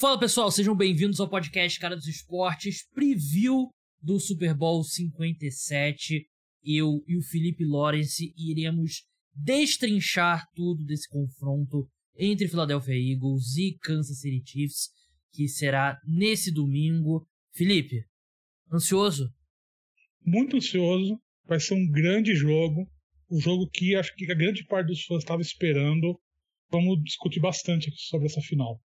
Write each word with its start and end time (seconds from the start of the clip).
Fala 0.00 0.16
pessoal, 0.16 0.48
sejam 0.48 0.76
bem-vindos 0.76 1.18
ao 1.18 1.28
podcast 1.28 1.76
Cara 1.80 1.96
dos 1.96 2.06
Esportes, 2.06 2.86
preview 2.94 3.68
do 4.00 4.20
Super 4.20 4.54
Bowl 4.54 4.84
57. 4.84 6.24
Eu 6.62 7.02
e 7.08 7.16
o 7.16 7.22
Felipe 7.22 7.64
Lawrence 7.64 8.32
iremos 8.38 9.02
destrinchar 9.34 10.46
tudo 10.54 10.84
desse 10.84 11.08
confronto 11.08 11.90
entre 12.16 12.46
Philadelphia 12.46 12.94
Eagles 12.94 13.56
e 13.56 13.76
Kansas 13.82 14.20
City 14.20 14.40
Chiefs, 14.48 14.90
que 15.32 15.48
será 15.48 15.98
nesse 16.06 16.52
domingo. 16.52 17.26
Felipe, 17.52 18.04
ansioso? 18.72 19.28
Muito 20.24 20.58
ansioso. 20.58 21.20
Vai 21.44 21.58
ser 21.58 21.74
um 21.74 21.90
grande 21.90 22.36
jogo. 22.36 22.88
Um 23.28 23.40
jogo 23.40 23.68
que 23.68 23.96
acho 23.96 24.14
que 24.14 24.30
a 24.30 24.36
grande 24.36 24.64
parte 24.64 24.86
dos 24.86 25.04
fãs 25.04 25.24
estava 25.24 25.42
esperando. 25.42 26.16
Vamos 26.70 27.02
discutir 27.02 27.40
bastante 27.40 27.90
sobre 27.96 28.26
essa 28.26 28.40
final. 28.40 28.80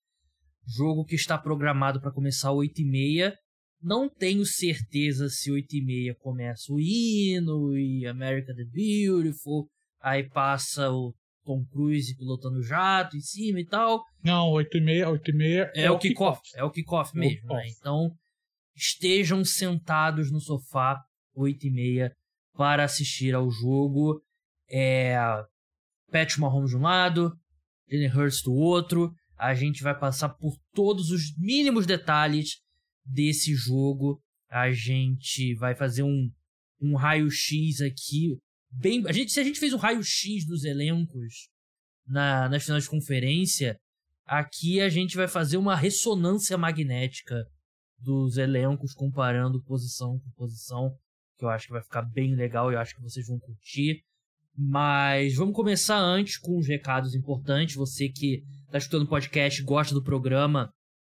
Jogo 0.78 1.04
que 1.04 1.16
está 1.16 1.38
programado 1.38 2.00
para 2.00 2.12
começar 2.12 2.50
às 2.50 2.56
8h30. 2.56 3.34
Não 3.82 4.10
tenho 4.10 4.46
certeza 4.46 5.28
se 5.30 5.50
8h30 5.50 6.16
começa 6.20 6.72
o 6.72 6.80
hino 6.80 7.76
e 7.78 8.06
America 8.06 8.54
the 8.54 8.66
Beautiful. 8.66 9.68
Aí 10.02 10.30
passa 10.30 10.92
o 10.92 11.14
Tom 11.44 11.66
Cruise 11.66 12.16
pilotando 12.16 12.62
jato 12.62 13.18
em 13.18 13.22
cima 13.22 13.60
e 13.60 13.66
tal. 13.66 14.04
Não, 14.24 14.52
8h30, 14.52 15.20
8h30 15.20 15.72
é, 15.76 15.84
é, 15.86 15.92
o 15.92 15.98
kickoff. 15.98 16.42
Kick 16.44 16.60
é 16.60 16.64
o 16.64 16.70
kickoff 16.70 17.18
mesmo, 17.18 17.48
né? 17.48 17.64
Então, 17.80 18.12
estejam 18.76 19.44
sentados 19.44 20.32
no 20.32 20.40
sofá 20.40 21.02
8h30 21.36 22.12
para 22.54 22.84
assistir 22.84 23.34
ao 23.34 23.50
jogo. 23.50 24.22
É, 24.70 25.18
Pat 26.12 26.38
Mahomes 26.38 26.70
de 26.70 26.78
um 26.78 26.82
lado, 26.82 27.34
Jalen 27.90 28.12
Hurts 28.16 28.44
do 28.44 28.54
outro. 28.54 29.12
A 29.40 29.54
gente 29.54 29.82
vai 29.82 29.98
passar 29.98 30.30
por 30.30 30.58
todos 30.74 31.12
os 31.12 31.34
mínimos 31.38 31.86
detalhes 31.86 32.60
desse 33.06 33.56
jogo. 33.56 34.22
A 34.50 34.70
gente 34.72 35.56
vai 35.56 35.74
fazer 35.74 36.04
um, 36.04 36.30
um 36.82 36.96
raio-x 36.96 37.80
aqui. 37.80 38.38
Bem, 38.70 39.02
a 39.08 39.14
gente, 39.14 39.32
se 39.32 39.40
a 39.40 39.44
gente 39.44 39.60
fez 39.60 39.74
um 39.74 39.78
raio-x 39.78 40.46
dos 40.46 40.66
elencos 40.66 41.50
na, 42.06 42.50
nas 42.50 42.66
finais 42.66 42.84
de 42.84 42.90
conferência, 42.90 43.80
aqui 44.26 44.82
a 44.82 44.90
gente 44.90 45.16
vai 45.16 45.28
fazer 45.28 45.56
uma 45.56 45.76
ressonância 45.76 46.58
magnética 46.58 47.46
dos 47.98 48.38
elencos, 48.38 48.94
comparando 48.94 49.64
posição 49.64 50.20
com 50.20 50.32
posição, 50.32 50.94
que 51.38 51.46
eu 51.46 51.50
acho 51.50 51.68
que 51.68 51.74
vai 51.74 51.82
ficar 51.82 52.02
bem 52.02 52.36
legal 52.36 52.72
e 52.72 52.76
eu 52.76 52.80
acho 52.80 52.94
que 52.94 53.02
vocês 53.02 53.26
vão 53.26 53.40
curtir. 53.40 54.04
Mas 54.62 55.36
vamos 55.36 55.56
começar 55.56 55.98
antes 55.98 56.38
com 56.38 56.58
os 56.58 56.68
recados 56.68 57.16
importantes. 57.16 57.76
Você 57.76 58.10
que 58.10 58.44
está 58.66 58.78
escutando 58.78 59.04
o 59.04 59.08
podcast, 59.08 59.64
gosta 59.64 59.94
do 59.94 60.04
programa, 60.04 60.70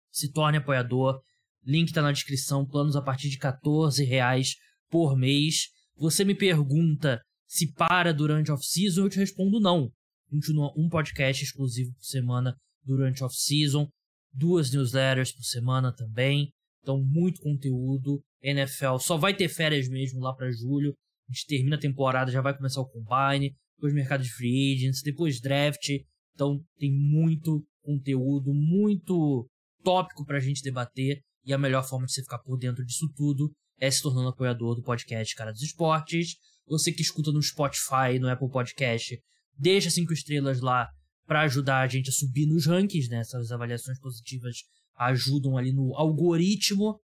se 0.09 0.31
torne 0.31 0.59
apoiador. 0.59 1.19
Link 1.65 1.89
está 1.89 2.01
na 2.01 2.13
descrição, 2.13 2.65
planos 2.65 2.95
a 2.95 3.01
partir 3.01 3.29
de 3.29 3.37
14 3.37 4.01
reais 4.05 4.55
por 4.89 5.17
mês. 5.17 5.67
Você 5.97 6.23
me 6.23 6.33
pergunta 6.33 7.21
se 7.45 7.69
para 7.73 8.13
durante 8.13 8.49
off-season, 8.49 9.01
eu 9.01 9.09
te 9.09 9.19
respondo 9.19 9.59
não. 9.59 9.91
Continua 10.29 10.71
um 10.77 10.87
podcast 10.87 11.43
exclusivo 11.43 11.93
por 11.95 12.05
semana 12.05 12.55
durante 12.81 13.25
off-season, 13.25 13.89
duas 14.31 14.71
newsletters 14.71 15.33
por 15.33 15.43
semana 15.43 15.93
também. 15.93 16.49
Então, 16.81 17.03
muito 17.03 17.41
conteúdo. 17.41 18.21
NFL 18.41 18.99
só 18.99 19.17
vai 19.17 19.35
ter 19.35 19.49
férias 19.49 19.89
mesmo 19.89 20.21
lá 20.21 20.33
para 20.33 20.49
julho. 20.49 20.93
A 21.29 21.31
gente 21.31 21.45
termina 21.47 21.75
a 21.75 21.79
temporada, 21.79 22.31
já 22.31 22.41
vai 22.41 22.55
começar 22.55 22.81
o 22.81 22.89
combine, 22.89 23.55
depois 23.75 23.93
mercado 23.93 24.23
de 24.23 24.29
free 24.29 24.75
agents, 24.75 25.01
depois 25.01 25.39
draft. 25.39 25.89
Então 26.33 26.59
tem 26.77 26.91
muito 26.91 27.65
conteúdo, 27.81 28.53
muito 28.53 29.47
tópico 29.83 30.25
pra 30.25 30.39
gente 30.39 30.61
debater. 30.61 31.21
E 31.45 31.53
a 31.53 31.57
melhor 31.57 31.83
forma 31.83 32.05
de 32.05 32.13
você 32.13 32.21
ficar 32.21 32.39
por 32.39 32.57
dentro 32.57 32.85
disso 32.85 33.11
tudo 33.15 33.51
é 33.79 33.91
se 33.91 34.01
tornando 34.01 34.29
apoiador 34.29 34.75
do 34.75 34.83
podcast 34.83 35.35
Cara 35.35 35.51
dos 35.51 35.61
Esportes. 35.61 36.35
Você 36.65 36.91
que 36.91 37.01
escuta 37.01 37.31
no 37.31 37.41
Spotify, 37.41 38.17
no 38.19 38.29
Apple 38.29 38.49
Podcast, 38.49 39.19
deixa 39.57 39.89
cinco 39.89 40.13
estrelas 40.13 40.61
lá 40.61 40.89
para 41.25 41.41
ajudar 41.41 41.81
a 41.81 41.87
gente 41.87 42.09
a 42.09 42.13
subir 42.13 42.45
nos 42.45 42.65
rankings, 42.65 43.09
né? 43.09 43.19
Essas 43.19 43.51
avaliações 43.51 43.99
positivas 43.99 44.55
ajudam 44.95 45.57
ali 45.57 45.73
no 45.73 45.95
algoritmo 45.95 46.99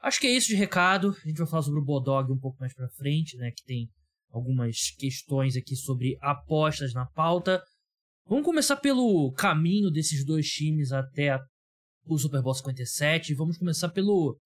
Acho 0.00 0.20
que 0.20 0.26
é 0.26 0.30
isso 0.30 0.48
de 0.48 0.54
recado. 0.54 1.16
A 1.24 1.28
gente 1.28 1.38
vai 1.38 1.46
falar 1.46 1.62
sobre 1.62 1.80
o 1.80 1.84
Bodog 1.84 2.32
um 2.32 2.38
pouco 2.38 2.58
mais 2.60 2.72
pra 2.74 2.88
frente, 2.90 3.36
né? 3.36 3.50
Que 3.50 3.64
tem 3.64 3.88
algumas 4.30 4.90
questões 4.96 5.56
aqui 5.56 5.74
sobre 5.74 6.16
apostas 6.20 6.92
na 6.94 7.06
pauta. 7.06 7.62
Vamos 8.26 8.44
começar 8.44 8.76
pelo 8.76 9.32
caminho 9.32 9.90
desses 9.90 10.24
dois 10.24 10.46
times 10.46 10.92
até 10.92 11.38
o 12.04 12.18
Super 12.18 12.42
Bowl 12.42 12.54
57. 12.54 13.34
Vamos 13.34 13.58
começar 13.58 13.88
pelo 13.88 14.38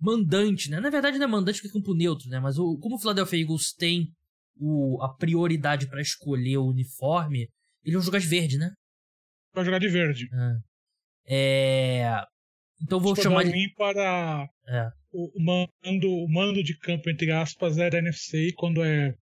mandante, 0.00 0.70
né? 0.70 0.80
Na 0.80 0.90
verdade, 0.90 1.18
não 1.18 1.24
é 1.24 1.28
mandante 1.28 1.60
que 1.60 1.68
é 1.68 1.70
campo 1.70 1.94
neutro, 1.94 2.28
né? 2.28 2.40
Mas 2.40 2.58
o, 2.58 2.78
como 2.78 2.96
o 2.96 2.98
Philadelphia 2.98 3.40
Eagles 3.40 3.72
tem 3.72 4.06
o, 4.58 5.02
a 5.02 5.12
prioridade 5.14 5.88
para 5.88 6.00
escolher 6.00 6.58
o 6.58 6.68
uniforme, 6.68 7.48
eles 7.82 7.94
vão 7.94 8.02
jogar 8.02 8.18
de 8.18 8.26
verde, 8.26 8.58
né? 8.58 8.70
Vai 9.52 9.64
jogar 9.64 9.78
de 9.78 9.88
verde. 9.88 10.26
É. 11.26 12.04
é... 12.04 12.24
Então 12.82 13.00
vou 13.00 13.16
chamar 13.16 13.44
de. 13.44 13.72
para 13.74 14.46
é. 14.68 14.88
o, 15.12 15.30
mando, 15.42 16.08
o 16.08 16.28
mando 16.28 16.62
de 16.62 16.76
campo, 16.78 17.08
entre 17.10 17.30
aspas, 17.30 17.78
é 17.78 17.88
da 17.88 17.98
NFC 17.98 18.48
e 18.48 18.52
quando 18.52 18.82
é 18.84 19.14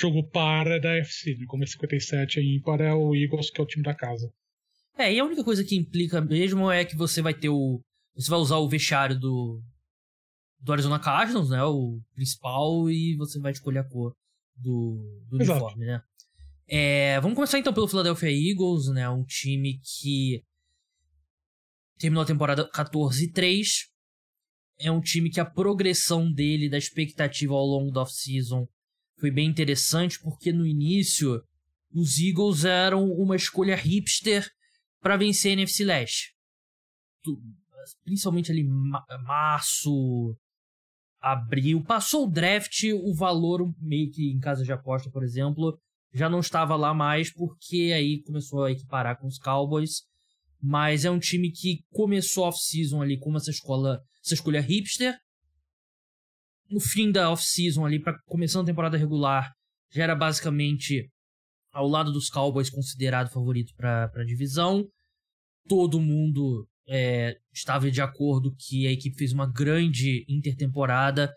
jogo 0.00 0.22
para 0.30 0.76
é 0.76 0.80
da 0.80 0.96
FC. 0.96 1.36
Né? 1.36 1.44
Como 1.46 1.62
é 1.62 1.66
57 1.66 2.40
é 2.40 2.42
ímpar, 2.42 2.80
é 2.80 2.92
o 2.92 3.14
Eagles, 3.14 3.50
que 3.50 3.60
é 3.60 3.64
o 3.64 3.66
time 3.66 3.84
da 3.84 3.94
casa. 3.94 4.32
É, 4.96 5.12
e 5.12 5.18
a 5.18 5.24
única 5.24 5.44
coisa 5.44 5.64
que 5.64 5.76
implica 5.76 6.20
mesmo 6.20 6.70
é 6.70 6.84
que 6.84 6.96
você 6.96 7.22
vai 7.22 7.34
ter 7.34 7.48
o. 7.48 7.80
Você 8.14 8.30
vai 8.30 8.40
usar 8.40 8.56
o 8.56 8.68
vestiário 8.68 9.18
do. 9.18 9.62
Do 10.58 10.72
Arizona 10.72 10.98
Cardinals, 10.98 11.50
né? 11.50 11.62
O 11.64 12.00
principal, 12.14 12.90
e 12.90 13.16
você 13.16 13.38
vai 13.38 13.52
escolher 13.52 13.78
a 13.78 13.88
cor 13.88 14.14
do, 14.56 15.22
do 15.28 15.36
uniforme, 15.36 15.86
né? 15.86 16.02
É, 16.68 17.18
vamos 17.20 17.34
começar 17.34 17.58
então 17.58 17.72
pelo 17.72 17.88
Philadelphia 17.88 18.30
Eagles, 18.30 18.88
né? 18.88 19.08
Um 19.08 19.24
time 19.24 19.80
que 19.82 20.42
terminou 21.98 22.22
a 22.22 22.26
temporada 22.26 22.68
14 22.68 23.24
e 23.24 23.32
3. 23.32 23.89
É 24.80 24.90
um 24.90 25.00
time 25.00 25.30
que 25.30 25.40
a 25.40 25.44
progressão 25.44 26.30
dele, 26.32 26.68
da 26.68 26.78
expectativa 26.78 27.52
ao 27.52 27.66
longo 27.66 27.92
da 27.92 28.02
off-season, 28.02 28.66
foi 29.18 29.30
bem 29.30 29.48
interessante, 29.48 30.18
porque 30.20 30.52
no 30.52 30.66
início 30.66 31.42
os 31.92 32.18
Eagles 32.18 32.64
eram 32.64 33.04
uma 33.12 33.36
escolha 33.36 33.76
hipster 33.76 34.48
para 35.00 35.16
vencer 35.16 35.50
a 35.50 35.52
NFC 35.52 35.84
Leste. 35.84 36.34
Principalmente 38.04 38.50
ali 38.50 38.64
março, 39.24 40.36
abril. 41.20 41.82
Passou 41.84 42.26
o 42.26 42.30
draft, 42.30 42.84
o 43.02 43.14
valor 43.14 43.72
meio 43.78 44.10
que 44.10 44.30
em 44.30 44.38
casa 44.38 44.64
de 44.64 44.72
aposta, 44.72 45.10
por 45.10 45.22
exemplo, 45.22 45.78
já 46.12 46.28
não 46.28 46.40
estava 46.40 46.74
lá 46.76 46.94
mais, 46.94 47.32
porque 47.32 47.92
aí 47.94 48.22
começou 48.22 48.64
a 48.64 48.72
equiparar 48.72 49.18
com 49.18 49.26
os 49.26 49.38
Cowboys 49.38 50.08
mas 50.62 51.04
é 51.04 51.10
um 51.10 51.18
time 51.18 51.50
que 51.50 51.82
começou 51.90 52.44
off-season 52.44 53.00
ali 53.00 53.18
com 53.18 53.34
essa 53.36 53.50
escola, 53.50 54.00
essa 54.24 54.34
escolha 54.34 54.60
hipster. 54.60 55.16
No 56.68 56.78
fim 56.78 57.10
da 57.10 57.30
off-season 57.30 57.84
ali, 57.84 57.98
para 57.98 58.18
começando 58.26 58.62
a 58.62 58.66
temporada 58.66 58.96
regular, 58.96 59.50
já 59.92 60.04
era 60.04 60.14
basicamente 60.14 61.08
ao 61.72 61.88
lado 61.88 62.12
dos 62.12 62.28
Cowboys 62.28 62.68
considerado 62.68 63.30
favorito 63.30 63.72
para 63.76 64.10
a 64.14 64.24
divisão. 64.24 64.86
Todo 65.66 66.00
mundo 66.00 66.68
é, 66.86 67.36
estava 67.52 67.90
de 67.90 68.00
acordo 68.00 68.54
que 68.56 68.86
a 68.86 68.92
equipe 68.92 69.16
fez 69.16 69.32
uma 69.32 69.50
grande 69.50 70.24
intertemporada. 70.28 71.32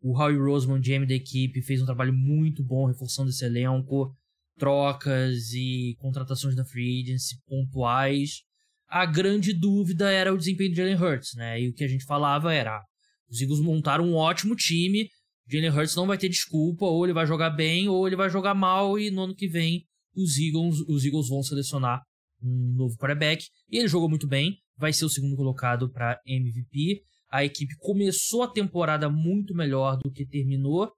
O 0.00 0.16
Howie 0.16 0.38
Roseman, 0.38 0.80
GM 0.80 1.06
da 1.06 1.14
equipe, 1.14 1.62
fez 1.62 1.80
um 1.80 1.86
trabalho 1.86 2.12
muito 2.12 2.62
bom 2.62 2.86
reforçando 2.86 3.30
esse 3.30 3.44
elenco. 3.44 4.14
Trocas 4.58 5.52
e 5.52 5.96
contratações 5.98 6.54
da 6.54 6.64
free 6.64 7.02
agency 7.02 7.36
pontuais 7.46 8.42
a 8.88 9.04
grande 9.04 9.52
dúvida 9.52 10.10
era 10.10 10.32
o 10.32 10.38
desempenho 10.38 10.70
de 10.70 10.76
Jalen 10.76 10.96
Hurts, 10.96 11.34
né? 11.34 11.60
E 11.60 11.68
o 11.68 11.74
que 11.74 11.84
a 11.84 11.88
gente 11.88 12.04
falava 12.04 12.52
era: 12.52 12.80
os 13.28 13.40
Eagles 13.40 13.60
montaram 13.60 14.04
um 14.04 14.14
ótimo 14.14 14.54
time, 14.54 15.08
Jalen 15.48 15.70
Hurts 15.70 15.94
não 15.94 16.06
vai 16.06 16.18
ter 16.18 16.28
desculpa, 16.28 16.84
ou 16.86 17.04
ele 17.04 17.12
vai 17.12 17.26
jogar 17.26 17.50
bem, 17.50 17.88
ou 17.88 18.06
ele 18.06 18.16
vai 18.16 18.30
jogar 18.30 18.54
mal, 18.54 18.98
e 18.98 19.10
no 19.10 19.22
ano 19.22 19.34
que 19.34 19.48
vem 19.48 19.84
os 20.14 20.38
Eagles, 20.38 20.80
os 20.88 21.04
Eagles 21.04 21.28
vão 21.28 21.42
selecionar 21.42 22.02
um 22.42 22.74
novo 22.76 22.96
quarterback. 22.96 23.44
E 23.70 23.78
ele 23.78 23.88
jogou 23.88 24.08
muito 24.08 24.26
bem, 24.26 24.58
vai 24.76 24.92
ser 24.92 25.04
o 25.04 25.10
segundo 25.10 25.36
colocado 25.36 25.90
para 25.90 26.20
MVP. 26.26 27.02
A 27.30 27.44
equipe 27.44 27.74
começou 27.78 28.42
a 28.42 28.50
temporada 28.50 29.08
muito 29.10 29.54
melhor 29.54 29.98
do 29.98 30.10
que 30.10 30.26
terminou. 30.26 30.90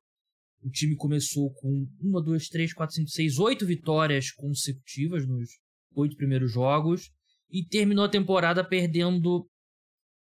O 0.63 0.71
time 0.71 0.97
começou 0.97 1.53
com 1.55 1.87
uma, 2.01 2.23
duas, 2.23 2.49
três, 2.49 2.73
quatro, 2.73 2.95
cinco, 2.95 3.11
seis, 3.11 3.39
oito 3.39 3.67
vitórias 3.67 4.31
consecutivas 4.33 5.27
nos 5.27 5.49
oito 5.95 6.17
primeiros 6.17 6.53
jogos 6.53 7.11
e 7.51 7.65
terminou 7.65 8.05
a 8.05 8.11
temporada 8.11 8.63
perdendo 8.63 9.49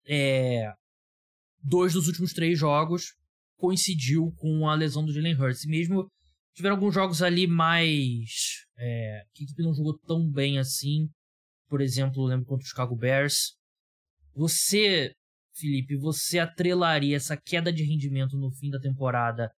é, 0.07 0.73
dois 1.63 1.93
dos 1.93 2.07
últimos 2.09 2.33
três 2.33 2.59
jogos. 2.59 3.15
Coincidiu 3.57 4.33
com 4.37 4.69
a 4.69 4.75
lesão 4.75 5.05
do 5.05 5.13
Jalen 5.13 5.35
Hurts. 5.35 5.65
E 5.65 5.69
mesmo 5.69 6.09
tiveram 6.55 6.77
alguns 6.77 6.95
jogos 6.95 7.23
ali 7.23 7.47
mais. 7.47 8.65
É, 8.77 9.23
que 9.33 9.43
a 9.43 9.45
equipe 9.45 9.63
não 9.63 9.75
jogou 9.75 9.99
tão 10.01 10.29
bem 10.29 10.59
assim. 10.59 11.09
Por 11.69 11.81
exemplo, 11.81 12.25
lembro 12.25 12.47
contra 12.47 12.65
o 12.65 12.69
Chicago 12.69 12.97
Bears. 12.97 13.55
Você, 14.35 15.13
Felipe, 15.55 15.97
você 15.97 16.39
atrelaria 16.39 17.17
essa 17.17 17.37
queda 17.37 17.73
de 17.73 17.85
rendimento 17.85 18.37
no 18.37 18.51
fim 18.51 18.71
da 18.71 18.81
temporada 18.81 19.51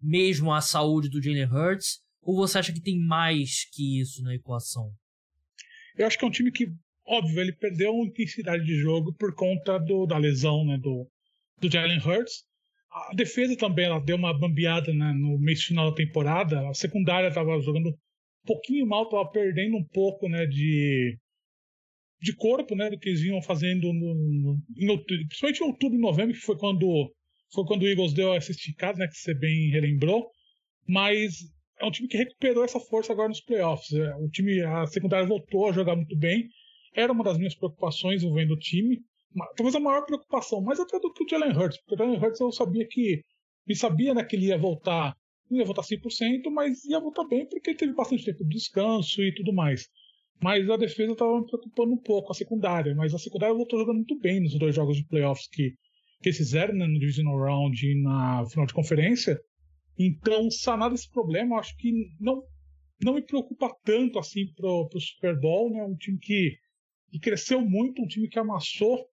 mesmo 0.00 0.52
à 0.52 0.60
saúde 0.60 1.08
do 1.08 1.22
Jalen 1.22 1.46
Hurts? 1.46 2.00
Ou 2.22 2.36
você 2.36 2.58
acha 2.58 2.72
que 2.72 2.80
tem 2.80 2.98
mais 2.98 3.68
que 3.70 4.00
isso 4.00 4.22
na 4.22 4.34
equação? 4.34 4.90
Eu 5.96 6.06
acho 6.06 6.18
que 6.18 6.24
é 6.24 6.28
um 6.28 6.30
time 6.30 6.50
que, 6.50 6.66
óbvio, 7.06 7.40
ele 7.40 7.52
perdeu 7.52 7.94
intensidade 8.04 8.64
de 8.64 8.76
jogo 8.76 9.12
por 9.14 9.34
conta 9.34 9.78
do, 9.78 10.06
da 10.06 10.18
lesão 10.18 10.64
né, 10.64 10.78
do, 10.78 11.08
do 11.60 11.70
Jalen 11.70 11.98
Hurts. 11.98 12.44
A 12.90 13.14
defesa 13.14 13.56
também 13.56 13.86
ela 13.86 13.98
deu 13.98 14.16
uma 14.16 14.36
bambeada 14.38 14.92
né, 14.92 15.12
no 15.12 15.38
mês 15.38 15.62
final 15.64 15.90
da 15.90 15.96
temporada. 15.96 16.68
A 16.68 16.74
secundária 16.74 17.28
estava 17.28 17.58
jogando 17.60 17.88
um 17.88 18.46
pouquinho 18.46 18.86
mal, 18.86 19.04
estava 19.04 19.28
perdendo 19.30 19.76
um 19.76 19.84
pouco 19.84 20.28
né, 20.28 20.46
de, 20.46 21.18
de 22.20 22.36
corpo 22.36 22.74
né, 22.76 22.88
do 22.90 22.98
que 22.98 23.08
eles 23.08 23.20
vinham 23.20 23.42
fazendo 23.42 23.92
no, 23.92 24.14
no, 24.14 24.58
em 24.76 24.88
outubro, 24.88 25.26
principalmente 25.26 25.60
em 25.60 25.66
outubro 25.66 25.98
e 25.98 26.00
novembro, 26.00 26.34
que 26.34 26.40
foi 26.40 26.56
quando 26.56 27.12
foi 27.52 27.64
quando 27.66 27.82
o 27.82 27.88
Eagles 27.88 28.12
deu 28.12 28.34
essa 28.34 28.50
esticada, 28.50 28.98
né, 28.98 29.06
que 29.06 29.16
você 29.16 29.32
bem 29.32 29.70
relembrou. 29.70 30.28
Mas 30.86 31.34
é 31.80 31.84
um 31.84 31.90
time 31.90 32.08
que 32.08 32.16
recuperou 32.16 32.64
essa 32.64 32.80
força 32.80 33.12
agora 33.12 33.28
nos 33.28 33.40
playoffs. 33.40 33.92
É, 33.92 34.14
o 34.16 34.28
time, 34.28 34.60
a 34.60 34.86
secundária 34.86 35.26
voltou 35.26 35.68
a 35.68 35.72
jogar 35.72 35.96
muito 35.96 36.16
bem. 36.16 36.48
Era 36.94 37.12
uma 37.12 37.24
das 37.24 37.38
minhas 37.38 37.54
preocupações 37.54 38.22
envolvendo 38.22 38.54
o 38.54 38.58
time. 38.58 39.02
Talvez 39.56 39.74
a 39.74 39.80
maior 39.80 40.04
preocupação, 40.06 40.60
mais 40.60 40.78
até 40.78 40.98
do 41.00 41.12
que 41.12 41.24
o 41.24 41.28
Jalen 41.28 41.56
Hurts. 41.56 41.78
Porque 41.78 41.94
o 41.94 41.98
Jalen 41.98 42.18
Hurts 42.18 42.40
eu 42.40 42.52
sabia 42.52 42.86
que. 42.88 43.22
Ele 43.66 43.76
sabia 43.76 44.14
né, 44.14 44.22
que 44.24 44.36
ele 44.36 44.46
ia 44.46 44.58
voltar. 44.58 45.16
Não 45.50 45.58
ia 45.58 45.64
voltar 45.64 45.82
100%, 45.82 46.50
mas 46.52 46.84
ia 46.84 47.00
voltar 47.00 47.24
bem 47.24 47.46
porque 47.48 47.70
ele 47.70 47.78
teve 47.78 47.92
bastante 47.92 48.24
tempo 48.24 48.44
de 48.44 48.56
descanso 48.56 49.22
e 49.22 49.34
tudo 49.34 49.52
mais. 49.52 49.88
Mas 50.42 50.68
a 50.68 50.76
defesa 50.76 51.12
estava 51.12 51.40
me 51.40 51.46
preocupando 51.46 51.92
um 51.92 51.98
pouco, 51.98 52.30
a 52.30 52.34
secundária. 52.34 52.94
Mas 52.94 53.14
a 53.14 53.18
secundária 53.18 53.54
voltou 53.54 53.78
jogando 53.78 53.96
muito 53.96 54.18
bem 54.18 54.40
nos 54.40 54.58
dois 54.58 54.74
jogos 54.74 54.96
de 54.96 55.06
playoffs 55.06 55.48
que, 55.48 55.70
que 56.20 56.28
eles 56.28 56.36
fizeram 56.36 56.74
né, 56.74 56.86
no 56.86 56.98
Divisional 56.98 57.38
Round 57.38 57.86
e 57.86 58.02
na 58.02 58.44
final 58.46 58.66
de 58.66 58.74
conferência. 58.74 59.38
Então, 59.98 60.50
sanar 60.50 60.92
esse 60.92 61.08
problema, 61.10 61.58
acho 61.58 61.76
que 61.76 61.92
não, 62.20 62.42
não 63.02 63.14
me 63.14 63.22
preocupa 63.22 63.74
tanto 63.84 64.18
assim 64.18 64.52
pro, 64.54 64.88
pro 64.88 65.00
Super 65.00 65.38
Bowl, 65.38 65.70
né? 65.70 65.84
Um 65.84 65.96
time 65.96 66.18
que, 66.18 66.56
que 67.14 67.20
cresceu 67.20 67.60
muito, 67.60 68.02
um 68.02 68.08
time 68.08 68.28
que 68.28 68.40
amassou 68.40 69.06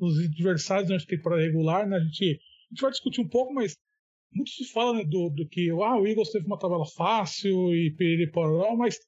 os 0.00 0.18
adversários 0.18 0.88
durante 0.88 1.06
temporada 1.06 1.40
regular, 1.40 1.88
né? 1.88 1.98
A 1.98 2.00
gente, 2.00 2.24
a 2.24 2.74
gente 2.74 2.80
vai 2.80 2.90
discutir 2.90 3.20
um 3.20 3.28
pouco, 3.28 3.54
mas 3.54 3.76
muito 4.32 4.50
se 4.50 4.64
fala 4.72 4.98
né, 4.98 5.04
do, 5.04 5.30
do 5.30 5.46
que 5.46 5.70
ah, 5.70 5.96
o 5.96 6.04
Eagles 6.04 6.32
teve 6.32 6.46
uma 6.46 6.58
tabela 6.58 6.84
fácil 6.84 7.72
e 7.72 7.94
periporó, 7.96 8.74
mas 8.76 8.98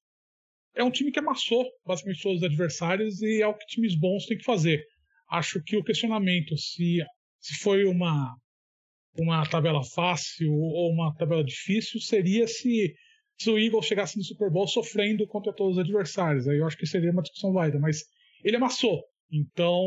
é 0.76 0.84
um 0.84 0.93
time 0.93 1.10
que 1.10 1.19
amassou 1.19 1.66
basicamente 1.84 2.22
todos 2.22 2.38
os 2.38 2.44
adversários 2.44 3.20
e 3.20 3.43
é 3.43 3.48
o 3.48 3.54
que 3.54 3.66
times 3.66 3.98
bons 3.98 4.26
têm 4.26 4.38
que 4.38 4.44
fazer. 4.44 4.81
Acho 5.28 5.60
que 5.64 5.76
o 5.76 5.82
questionamento 5.82 6.56
se, 6.56 7.04
se 7.40 7.54
foi 7.58 7.84
uma 7.84 8.32
uma 9.19 9.44
tabela 9.49 9.82
fácil 9.82 10.52
ou 10.52 10.92
uma 10.92 11.12
tabela 11.16 11.42
difícil 11.42 11.99
seria 12.00 12.46
se, 12.46 12.94
se 13.38 13.50
o 13.50 13.58
Eagles 13.58 13.87
chegasse 13.87 14.19
no 14.19 14.22
Super 14.22 14.50
Bowl 14.50 14.69
sofrendo 14.69 15.26
contra 15.26 15.54
todos 15.54 15.78
os 15.78 15.82
adversários. 15.82 16.46
Aí 16.46 16.58
eu 16.58 16.66
acho 16.66 16.76
que 16.76 16.87
seria 16.87 17.10
uma 17.10 17.22
discussão 17.22 17.50
válida, 17.50 17.81
mas 17.81 18.04
ele 18.43 18.56
amassou. 18.56 19.03
Então, 19.31 19.83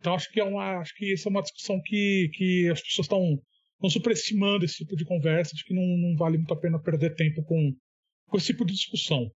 então 0.00 0.14
acho 0.14 0.30
que 0.30 0.40
é 0.40 0.44
uma, 0.44 0.78
acho 0.78 0.94
que 0.94 1.12
isso 1.12 1.28
é 1.28 1.30
uma 1.30 1.42
discussão 1.42 1.80
que, 1.84 2.30
que 2.34 2.68
as 2.70 2.80
pessoas 2.80 3.06
estão 3.06 3.40
estão 3.76 3.90
superestimando 3.90 4.64
esse 4.64 4.76
tipo 4.78 4.96
de 4.96 5.04
conversa, 5.04 5.52
acho 5.54 5.64
que 5.64 5.74
não, 5.74 5.82
não 5.98 6.16
vale 6.16 6.38
muito 6.38 6.52
a 6.52 6.58
pena 6.58 6.80
perder 6.80 7.14
tempo 7.14 7.44
com, 7.44 7.72
com 8.26 8.36
esse 8.36 8.46
tipo 8.46 8.64
de 8.64 8.72
discussão. 8.72 9.30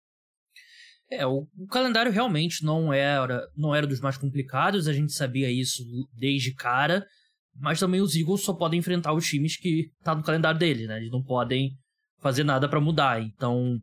É, 1.11 1.27
o, 1.27 1.47
o, 1.59 1.67
calendário 1.67 2.11
realmente 2.11 2.65
não 2.65 2.93
era, 2.93 3.47
não 3.57 3.75
era 3.75 3.87
dos 3.87 4.01
mais 4.01 4.17
complicados, 4.17 4.87
a 4.87 4.93
gente 4.93 5.13
sabia 5.13 5.51
isso 5.51 5.83
desde 6.13 6.55
cara. 6.55 7.05
Mas 7.57 7.81
também 7.81 8.01
os 8.01 8.15
Eagles 8.15 8.43
só 8.43 8.55
podem 8.55 8.79
enfrentar 8.79 9.13
os 9.13 9.27
times 9.27 9.57
que 9.57 9.91
tá 10.05 10.15
no 10.15 10.23
calendário 10.23 10.59
deles, 10.59 10.87
né? 10.87 10.99
Eles 10.99 11.11
não 11.11 11.23
podem 11.23 11.73
fazer 12.21 12.45
nada 12.45 12.69
para 12.69 12.81
mudar. 12.81 13.21
Então, 13.21 13.77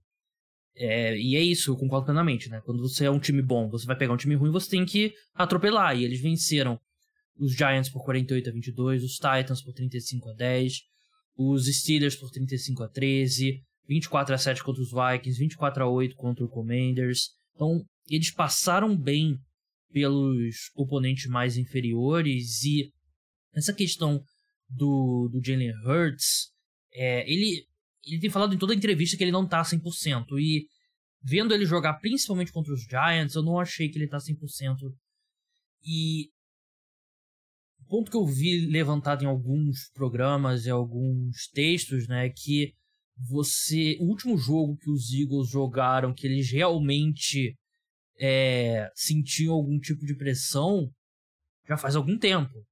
é, 0.77 1.17
e 1.17 1.35
é 1.35 1.41
isso, 1.41 1.71
eu 1.71 1.75
concordo 1.75 2.05
plenamente, 2.05 2.49
né? 2.49 2.61
Quando 2.63 2.81
você 2.81 3.05
é 3.05 3.11
um 3.11 3.19
time 3.19 3.41
bom, 3.41 3.67
você 3.69 3.85
vai 3.85 3.97
pegar 3.97 4.13
um 4.13 4.17
time 4.17 4.35
ruim, 4.35 4.51
você 4.51 4.69
tem 4.69 4.85
que 4.85 5.13
atropelar. 5.33 5.97
E 5.97 6.03
eles 6.03 6.21
venceram 6.21 6.79
os 7.35 7.53
Giants 7.53 7.89
por 7.89 8.03
48 8.03 8.49
a 8.49 8.53
22, 8.53 9.03
os 9.03 9.13
Titans 9.13 9.63
por 9.63 9.73
35 9.73 10.29
a 10.29 10.33
10, 10.33 10.73
os 11.35 11.65
Steelers 11.65 12.15
por 12.15 12.29
35 12.29 12.83
a 12.83 12.89
13, 12.89 13.61
24 13.87 14.35
a 14.35 14.37
7 14.37 14.63
contra 14.63 14.81
os 14.81 14.91
Vikings, 14.91 15.39
24 15.39 15.83
a 15.83 15.89
8 15.89 16.15
contra 16.15 16.45
o 16.45 16.49
Commanders. 16.49 17.29
Então, 17.55 17.83
eles 18.09 18.31
passaram 18.31 18.95
bem 18.95 19.35
pelos 19.91 20.69
oponentes 20.75 21.25
mais 21.27 21.57
inferiores 21.57 22.63
e 22.63 22.91
essa 23.55 23.73
questão 23.73 24.21
do, 24.69 25.29
do 25.31 25.41
Jalen 25.43 25.71
Hurts, 25.85 26.51
é, 26.93 27.31
ele, 27.31 27.65
ele 28.13 28.21
tem 28.21 28.29
falado 28.29 28.53
em 28.53 28.57
toda 28.57 28.73
entrevista 28.73 29.17
que 29.17 29.23
ele 29.23 29.31
não 29.31 29.47
tá 29.47 29.61
100%. 29.61 30.39
E 30.39 30.67
vendo 31.21 31.53
ele 31.53 31.65
jogar 31.65 31.95
principalmente 31.95 32.51
contra 32.51 32.73
os 32.73 32.83
Giants, 32.83 33.35
eu 33.35 33.43
não 33.43 33.59
achei 33.59 33.89
que 33.89 33.97
ele 33.97 34.07
tá 34.07 34.17
100%. 34.17 34.37
E 35.83 36.29
o 37.81 37.85
ponto 37.87 38.11
que 38.11 38.17
eu 38.17 38.25
vi 38.25 38.65
levantado 38.67 39.23
em 39.23 39.27
alguns 39.27 39.89
programas 39.93 40.65
e 40.65 40.69
alguns 40.69 41.47
textos, 41.53 42.07
né, 42.07 42.27
é 42.27 42.29
que 42.29 42.73
você. 43.17 43.97
O 43.99 44.05
último 44.05 44.37
jogo 44.37 44.77
que 44.77 44.89
os 44.89 45.11
Eagles 45.13 45.49
jogaram, 45.49 46.13
que 46.13 46.27
eles 46.27 46.51
realmente 46.51 47.57
é, 48.19 48.89
sentiam 48.95 49.53
algum 49.53 49.79
tipo 49.79 50.05
de 50.05 50.15
pressão, 50.15 50.91
já 51.67 51.77
faz 51.77 51.95
algum 51.95 52.17
tempo 52.17 52.65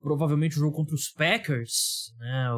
provavelmente 0.00 0.56
o 0.56 0.60
jogo 0.60 0.74
contra 0.74 0.94
os 0.94 1.10
Packers, 1.10 2.12
né, 2.18 2.48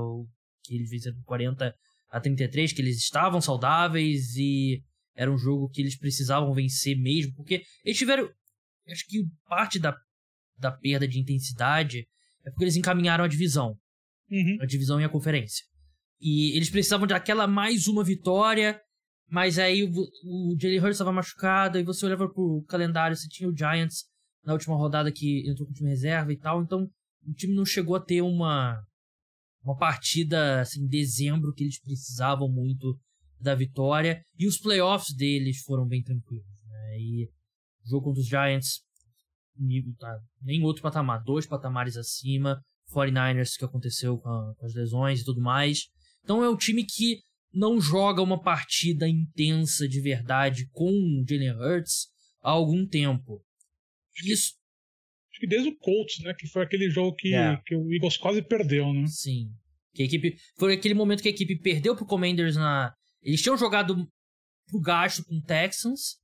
que 0.63 0.75
eles 0.75 0.91
venceram 0.91 1.21
40 1.25 1.75
a 2.13 2.21
33, 2.21 2.75
que 2.75 2.83
eles 2.83 2.99
estavam 2.99 3.41
saudáveis 3.41 4.37
e 4.37 4.83
era 5.17 5.33
um 5.33 5.39
jogo 5.39 5.71
que 5.71 5.81
eles 5.81 5.97
precisavam 5.97 6.53
vencer 6.53 6.97
mesmo, 6.97 7.35
porque 7.35 7.63
eles 7.83 7.99
tiveram, 7.99 8.29
acho 8.91 9.07
que 9.09 9.25
parte 9.49 9.79
da, 9.79 9.97
da 10.59 10.71
perda 10.71 11.09
de 11.09 11.19
intensidade 11.19 12.07
é 12.45 12.51
porque 12.51 12.65
eles 12.65 12.77
encaminharam 12.77 13.25
a 13.25 13.29
divisão, 13.29 13.75
uhum. 14.31 14.59
a 14.61 14.67
divisão 14.67 15.01
e 15.01 15.05
a 15.05 15.09
conferência. 15.09 15.65
E 16.21 16.55
eles 16.55 16.69
precisavam 16.69 17.07
de 17.07 17.15
aquela 17.15 17.47
mais 17.47 17.89
uma 17.89 18.05
vitória, 18.05 18.79
mas 19.29 19.59
aí 19.59 19.83
o, 19.83 19.91
o 19.91 20.57
Jalen 20.61 20.81
Hurts 20.81 20.97
estava 20.97 21.13
machucado, 21.13 21.79
e 21.79 21.83
você 21.83 22.05
olhava 22.05 22.29
pro 22.29 22.63
calendário, 22.69 23.17
você 23.17 23.29
tinha 23.29 23.49
o 23.49 23.57
Giants 23.57 24.05
na 24.45 24.53
última 24.53 24.77
rodada 24.77 25.11
que 25.11 25.49
entrou 25.49 25.67
com 25.67 25.73
o 25.73 25.75
time 25.75 25.89
reserva 25.89 26.31
e 26.33 26.37
tal, 26.39 26.63
então 26.63 26.87
o 27.27 27.33
time 27.33 27.55
não 27.55 27.65
chegou 27.65 27.97
a 27.97 28.01
ter 28.01 28.21
uma 28.21 28.83
uma 29.63 29.77
partida 29.77 30.61
assim, 30.61 30.83
em 30.83 30.89
dezembro 30.89 31.53
que 31.53 31.65
eles 31.65 31.81
precisavam 31.81 32.49
muito 32.49 32.99
da 33.41 33.55
vitória 33.55 34.23
e 34.39 34.47
os 34.47 34.59
playoffs 34.59 35.15
deles 35.15 35.63
foram 35.63 35.87
bem 35.87 36.03
tranquilos. 36.03 36.47
Né? 36.69 36.99
E 36.99 37.29
o 37.85 37.89
jogo 37.89 38.07
contra 38.07 38.21
os 38.21 38.29
Giants, 38.29 38.83
tá 39.99 40.19
nem 40.41 40.63
outro 40.63 40.83
patamar, 40.83 41.23
dois 41.23 41.47
patamares 41.47 41.97
acima. 41.97 42.61
49ers 42.93 43.57
que 43.57 43.65
aconteceu 43.65 44.19
com, 44.19 44.29
a, 44.29 44.55
com 44.57 44.67
as 44.67 44.75
lesões 44.75 45.21
e 45.21 45.25
tudo 45.25 45.41
mais. 45.41 45.87
Então 46.23 46.45
é 46.45 46.49
o 46.49 46.57
time 46.57 46.85
que 46.85 47.21
não 47.53 47.81
joga 47.81 48.23
uma 48.23 48.41
partida 48.41 49.09
intensa 49.09 49.89
de 49.89 50.01
verdade 50.01 50.69
com 50.71 50.91
o 50.91 51.25
Jalen 51.27 51.53
Hurts 51.53 52.09
há 52.43 52.51
algum 52.51 52.87
tempo. 52.87 53.43
Isso, 54.25 54.53
que 55.43 55.47
desde 55.49 55.71
o 55.71 55.77
Colts, 55.77 56.21
né? 56.21 56.33
Que 56.39 56.47
foi 56.47 56.63
aquele 56.63 56.89
jogo 56.89 57.17
que. 57.17 57.35
É. 57.35 57.61
que 57.67 57.75
o 57.75 57.93
Eagles 57.93 58.17
quase 58.17 58.41
perdeu, 58.41 58.93
né? 58.93 59.05
Sim. 59.09 59.51
Que 59.93 60.03
a 60.03 60.07
equipe. 60.07 60.37
Foi 60.57 60.73
aquele 60.73 60.95
momento 60.95 61.21
que 61.21 61.29
a 61.29 61.33
equipe 61.33 61.59
perdeu 61.59 61.97
pro 61.97 62.07
Commanders 62.07 62.55
na. 62.55 62.95
Eles 63.21 63.43
tinham 63.43 63.59
jogado 63.59 64.09
pro 64.69 64.81
gasto 64.81 65.25
com 65.25 65.37
o 65.37 65.43
Texans. 65.43 66.17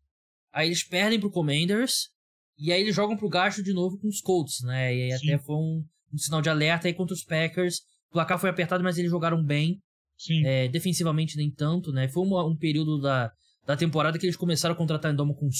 Aí 0.53 0.69
eles 0.69 0.85
perdem 0.85 1.19
pro 1.19 1.33
Commanders. 1.33 2.11
E 2.57 2.73
aí 2.73 2.81
eles 2.81 2.95
jogam 2.95 3.17
pro 3.17 3.29
gasto 3.29 3.61
de 3.61 3.73
novo 3.73 3.99
com 3.99 4.07
os 4.07 4.21
Colts, 4.21 4.63
né? 4.63 4.95
E 4.95 5.03
aí 5.03 5.19
Sim. 5.19 5.33
até 5.33 5.45
foi 5.45 5.57
um, 5.57 5.85
um, 6.13 6.19
sinal 6.19 6.41
de 6.41 6.49
alerta 6.49 6.87
aí 6.87 6.95
contra 6.95 7.15
os 7.15 7.25
Packers. 7.25 7.79
O 8.11 8.13
placar 8.13 8.39
foi 8.39 8.51
apertado, 8.51 8.85
mas 8.85 8.99
eles 8.99 9.11
jogaram 9.11 9.43
bem. 9.43 9.81
Sim. 10.17 10.47
É, 10.47 10.69
defensivamente 10.69 11.37
nem 11.37 11.51
tanto, 11.51 11.93
né? 11.93 12.09
Foi 12.09 12.25
uma, 12.25 12.47
um 12.47 12.57
período 12.57 13.01
da, 13.01 13.33
da 13.67 13.77
temporada 13.77 14.17
que 14.17 14.27
eles 14.27 14.37
começaram 14.37 14.75
a 14.75 14.79
contratar 14.79 15.13
Endoma 15.13 15.35
com 15.35 15.47
o 15.47 15.53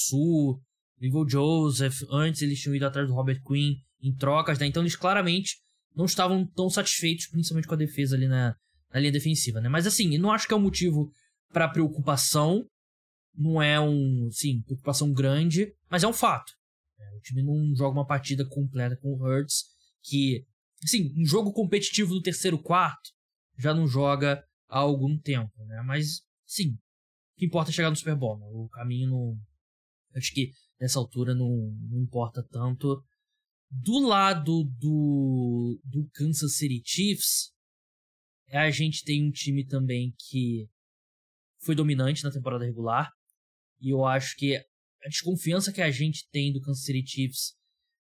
Livell 1.01 1.29
Joseph, 1.29 2.03
antes 2.11 2.43
eles 2.43 2.61
tinham 2.61 2.75
ido 2.75 2.87
atrás 2.87 3.07
do 3.07 3.15
Robert 3.15 3.43
Quinn 3.43 3.77
em 4.01 4.15
trocas, 4.15 4.59
né? 4.59 4.67
Então 4.67 4.83
eles 4.83 4.97
claramente 4.97 5.57
não 5.95 6.05
estavam 6.05 6.47
tão 6.47 6.69
satisfeitos, 6.71 7.27
principalmente 7.27 7.67
com 7.67 7.75
a 7.75 7.79
defesa 7.79 8.17
ali 8.17 8.29
na, 8.29 8.55
na 8.93 9.01
linha 9.01 9.13
defensiva, 9.13 9.61
né? 9.61 9.69
Mas 9.69 9.87
assim, 9.87 10.17
não 10.19 10.31
acho 10.31 10.47
que 10.47 10.55
é 10.55 10.57
um 10.57 10.61
motivo 10.61 11.11
para 11.53 11.69
preocupação. 11.69 12.65
Não 13.35 13.63
é 13.63 13.81
um, 13.81 14.29
sim, 14.33 14.63
preocupação 14.63 15.13
grande, 15.13 15.73
mas 15.89 16.03
é 16.03 16.09
um 16.09 16.13
fato. 16.13 16.53
É, 16.99 17.17
o 17.17 17.21
time 17.21 17.43
não 17.43 17.75
joga 17.77 17.99
uma 17.99 18.07
partida 18.07 18.45
completa 18.45 18.97
com 18.97 19.13
o 19.13 19.23
Hurts, 19.23 19.65
que, 20.03 20.45
assim, 20.83 21.13
um 21.17 21.25
jogo 21.25 21.53
competitivo 21.53 22.15
do 22.15 22.23
terceiro 22.23 22.59
quarto 22.59 23.11
já 23.57 23.73
não 23.73 23.87
joga 23.87 24.43
há 24.69 24.79
algum 24.79 25.17
tempo, 25.17 25.53
né? 25.67 25.83
Mas, 25.85 26.23
sim, 26.45 26.71
o 26.71 27.39
que 27.39 27.47
importa 27.47 27.71
é 27.71 27.75
chegar 27.75 27.91
no 27.91 27.97
Super 27.97 28.17
Bowl, 28.17 28.39
né? 28.39 28.47
O 28.51 28.69
caminho 28.69 29.11
não. 29.11 29.39
Acho 30.17 30.33
que 30.33 30.51
nessa 30.81 30.99
altura 30.99 31.35
não, 31.35 31.49
não 31.91 32.01
importa 32.01 32.43
tanto. 32.51 33.03
Do 33.71 33.99
lado 34.07 34.65
do, 34.79 35.81
do 35.85 36.09
Kansas 36.15 36.57
City 36.57 36.83
Chiefs, 36.85 37.53
a 38.51 38.71
gente 38.71 39.05
tem 39.05 39.27
um 39.27 39.31
time 39.31 39.67
também 39.67 40.15
que 40.19 40.67
foi 41.61 41.75
dominante 41.75 42.25
na 42.25 42.31
temporada 42.31 42.65
regular. 42.65 43.11
E 43.81 43.93
eu 43.93 44.05
acho 44.05 44.37
que 44.37 44.57
a 44.57 45.09
desconfiança 45.09 45.73
que 45.73 45.83
a 45.83 45.91
gente 45.91 46.29
tem 46.31 46.53
do 46.53 46.61
Kansas 46.61 46.85
City 46.85 47.07
Chiefs 47.07 47.59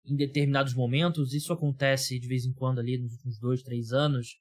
em 0.05 0.15
determinados 0.15 0.73
momentos, 0.75 1.33
isso 1.33 1.51
acontece 1.51 2.19
de 2.19 2.27
vez 2.27 2.45
em 2.45 2.53
quando 2.53 2.79
ali 2.79 2.97
nos 2.97 3.13
últimos 3.13 3.39
dois, 3.39 3.63
três 3.63 3.91
anos. 3.91 4.37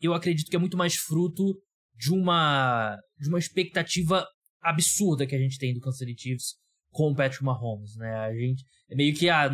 Eu 0.00 0.14
acredito 0.14 0.48
que 0.48 0.56
é 0.56 0.58
muito 0.58 0.76
mais 0.76 0.94
fruto 0.94 1.60
de 1.94 2.12
uma 2.12 2.96
de 3.18 3.28
uma 3.28 3.38
expectativa 3.38 4.26
absurda 4.62 5.26
que 5.26 5.34
a 5.34 5.38
gente 5.38 5.58
tem 5.58 5.74
do 5.74 5.80
Kansas 5.80 5.98
City 5.98 6.14
Chiefs 6.16 6.54
com 6.90 7.10
o 7.10 7.14
Patrick 7.14 7.44
Mahomes, 7.44 7.96
né? 7.96 8.12
A 8.16 8.34
gente 8.34 8.64
é 8.90 8.94
meio 8.94 9.14
que 9.14 9.28
ah, 9.28 9.50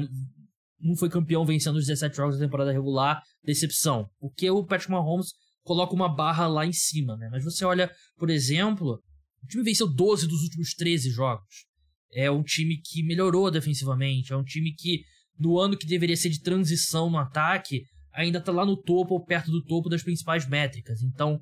não 0.81 0.97
foi 0.97 1.09
campeão 1.09 1.45
vencendo 1.45 1.77
os 1.77 1.87
17 1.87 2.17
jogos 2.17 2.39
da 2.39 2.45
temporada 2.45 2.73
regular, 2.73 3.23
decepção. 3.45 4.09
Porque 4.19 4.51
o 4.51 4.65
Patrick 4.65 4.91
Mahomes 4.91 5.33
coloca 5.63 5.95
uma 5.95 6.09
barra 6.09 6.47
lá 6.47 6.65
em 6.65 6.73
cima, 6.73 7.17
né? 7.17 7.29
Mas 7.31 7.45
você 7.45 7.65
olha, 7.65 7.91
por 8.17 8.31
exemplo, 8.31 9.01
o 9.43 9.47
time 9.47 9.65
venceu 9.65 9.89
12 9.89 10.27
dos 10.27 10.43
últimos 10.43 10.75
13 10.75 11.11
jogos. 11.11 11.67
É 12.13 12.31
um 12.31 12.43
time 12.43 12.81
que 12.83 13.03
melhorou 13.03 13.51
defensivamente, 13.51 14.33
é 14.33 14.37
um 14.37 14.45
time 14.45 14.73
que 14.75 15.03
no 15.39 15.59
ano 15.59 15.77
que 15.77 15.87
deveria 15.87 16.17
ser 16.17 16.31
de 16.31 16.41
transição 16.41 17.11
no 17.11 17.19
ataque, 17.19 17.83
ainda 18.13 18.41
tá 18.41 18.51
lá 18.51 18.65
no 18.65 18.77
topo 18.77 19.15
ou 19.15 19.25
perto 19.25 19.51
do 19.51 19.63
topo 19.63 19.89
das 19.91 20.03
principais 20.03 20.49
métricas. 20.49 21.03
Então, 21.03 21.39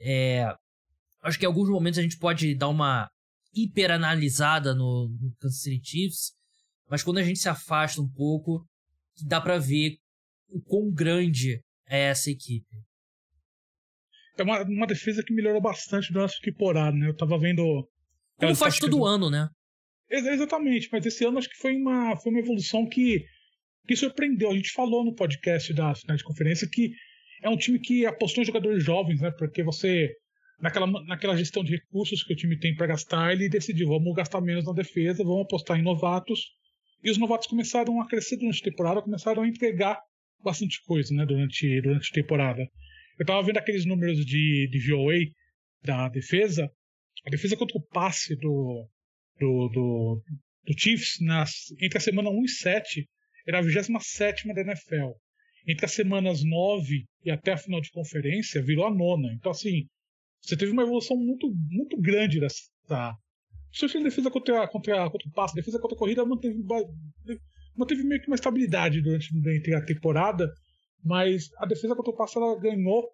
é, 0.00 0.52
acho 1.22 1.38
que 1.38 1.44
em 1.44 1.48
alguns 1.48 1.68
momentos 1.68 1.98
a 1.98 2.02
gente 2.02 2.18
pode 2.18 2.54
dar 2.54 2.68
uma 2.68 3.08
hiperanalisada 3.64 4.74
no, 4.74 5.08
no 5.20 5.34
Kansas 5.40 5.62
City 5.62 5.80
Chiefs, 5.82 6.32
mas 6.88 7.02
quando 7.02 7.18
a 7.18 7.22
gente 7.22 7.38
se 7.38 7.48
afasta 7.48 8.00
um 8.00 8.08
pouco, 8.08 8.66
dá 9.24 9.40
para 9.40 9.58
ver 9.58 9.98
o 10.48 10.60
quão 10.60 10.90
grande 10.90 11.62
é 11.86 12.08
essa 12.08 12.30
equipe. 12.30 12.66
É 14.36 14.42
uma, 14.42 14.62
uma 14.62 14.86
defesa 14.86 15.22
que 15.22 15.32
melhorou 15.32 15.60
bastante 15.60 16.12
durante 16.12 16.36
a 16.36 16.44
temporada, 16.44 16.96
né? 16.96 17.08
Eu 17.08 17.16
tava 17.16 17.38
vendo. 17.38 17.88
Como 18.36 18.54
faz 18.54 18.78
todo 18.78 19.04
ano, 19.04 19.28
né? 19.28 19.48
Exatamente, 20.10 20.88
mas 20.90 21.04
esse 21.04 21.24
ano 21.24 21.38
acho 21.38 21.50
que 21.50 21.58
foi 21.58 21.76
uma, 21.76 22.16
foi 22.16 22.32
uma 22.32 22.40
evolução 22.40 22.88
que, 22.88 23.26
que 23.86 23.94
surpreendeu. 23.94 24.50
A 24.50 24.54
gente 24.54 24.72
falou 24.72 25.04
no 25.04 25.14
podcast 25.14 25.74
da 25.74 25.94
final 25.94 26.16
de 26.16 26.24
conferência 26.24 26.68
que 26.70 26.92
é 27.42 27.48
um 27.48 27.56
time 27.56 27.78
que 27.78 28.06
apostou 28.06 28.42
em 28.42 28.46
jogadores 28.46 28.82
jovens, 28.82 29.20
né? 29.20 29.30
Porque 29.32 29.62
você, 29.62 30.10
naquela, 30.60 30.86
naquela 31.04 31.36
gestão 31.36 31.62
de 31.62 31.72
recursos 31.72 32.22
que 32.22 32.32
o 32.32 32.36
time 32.36 32.58
tem 32.58 32.74
para 32.74 32.86
gastar, 32.86 33.32
ele 33.32 33.48
decidiu: 33.48 33.88
vamos 33.88 34.14
gastar 34.14 34.40
menos 34.40 34.64
na 34.64 34.72
defesa, 34.72 35.24
vamos 35.24 35.42
apostar 35.42 35.78
em 35.78 35.82
novatos. 35.82 36.56
E 37.02 37.10
os 37.10 37.18
novatos 37.18 37.46
começaram 37.46 38.00
a 38.00 38.08
crescer 38.08 38.36
durante 38.36 38.60
a 38.60 38.64
temporada, 38.64 39.02
começaram 39.02 39.42
a 39.42 39.48
entregar 39.48 40.00
bastante 40.42 40.82
coisa, 40.84 41.14
né? 41.14 41.24
Durante, 41.24 41.80
durante 41.80 42.10
a 42.10 42.14
temporada. 42.14 42.68
Eu 43.18 43.26
tava 43.26 43.42
vendo 43.42 43.58
aqueles 43.58 43.84
números 43.84 44.24
de, 44.24 44.68
de 44.70 44.90
VOA 44.90 45.18
da 45.82 46.08
defesa. 46.08 46.70
A 47.26 47.30
defesa 47.30 47.56
contra 47.56 47.76
o 47.76 47.82
passe 47.82 48.36
do, 48.36 48.88
do, 49.38 49.68
do, 49.68 50.22
do 50.64 50.80
Chiefs 50.80 51.18
nas, 51.20 51.70
entre 51.80 51.98
a 51.98 52.00
semana 52.00 52.30
1 52.30 52.44
e 52.44 52.48
7 52.48 53.08
era 53.46 53.58
a 53.58 53.62
27 53.62 54.52
da 54.52 54.60
NFL. 54.60 55.12
Entre 55.66 55.84
as 55.84 55.92
semanas 55.92 56.44
9 56.44 57.04
e 57.24 57.30
até 57.30 57.52
a 57.52 57.56
final 57.56 57.80
de 57.80 57.90
conferência 57.90 58.62
virou 58.62 58.86
a 58.86 58.94
nona. 58.94 59.32
Então, 59.34 59.50
assim, 59.52 59.86
você 60.48 60.56
teve 60.56 60.72
uma 60.72 60.82
evolução 60.82 61.16
muito, 61.16 61.52
muito 61.70 62.00
grande 62.00 62.40
dessa. 62.40 62.62
Principalmente 63.70 64.06
a 64.06 64.08
defesa 64.08 64.30
contra, 64.30 64.68
contra, 64.68 65.10
contra 65.10 65.28
o 65.28 65.32
passe, 65.32 65.54
defesa 65.54 65.78
contra 65.78 65.94
a 65.94 65.98
corrida 65.98 66.24
manteve, 66.24 66.58
manteve 67.76 68.02
meio 68.02 68.20
que 68.20 68.28
uma 68.28 68.34
estabilidade 68.34 69.02
durante 69.02 69.74
a 69.74 69.84
temporada, 69.84 70.50
mas 71.04 71.50
a 71.58 71.66
defesa 71.66 71.94
contra 71.94 72.10
o 72.12 72.16
passe 72.16 72.38
ela 72.38 72.58
ganhou 72.58 73.08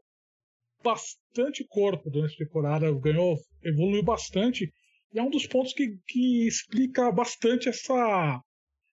bastante 0.83 1.67
corpo 1.69 2.09
durante 2.09 2.35
a 2.35 2.47
temporada, 2.47 2.93
ganhou, 3.01 3.37
evoluiu 3.65 4.03
bastante 4.03 4.73
e 5.13 5.19
é 5.19 5.23
um 5.23 5.31
dos 5.31 5.47
pontos 5.47 5.73
que, 5.73 5.97
que 6.07 6.47
explica 6.47 7.11
bastante 7.13 7.69
essa, 7.69 8.41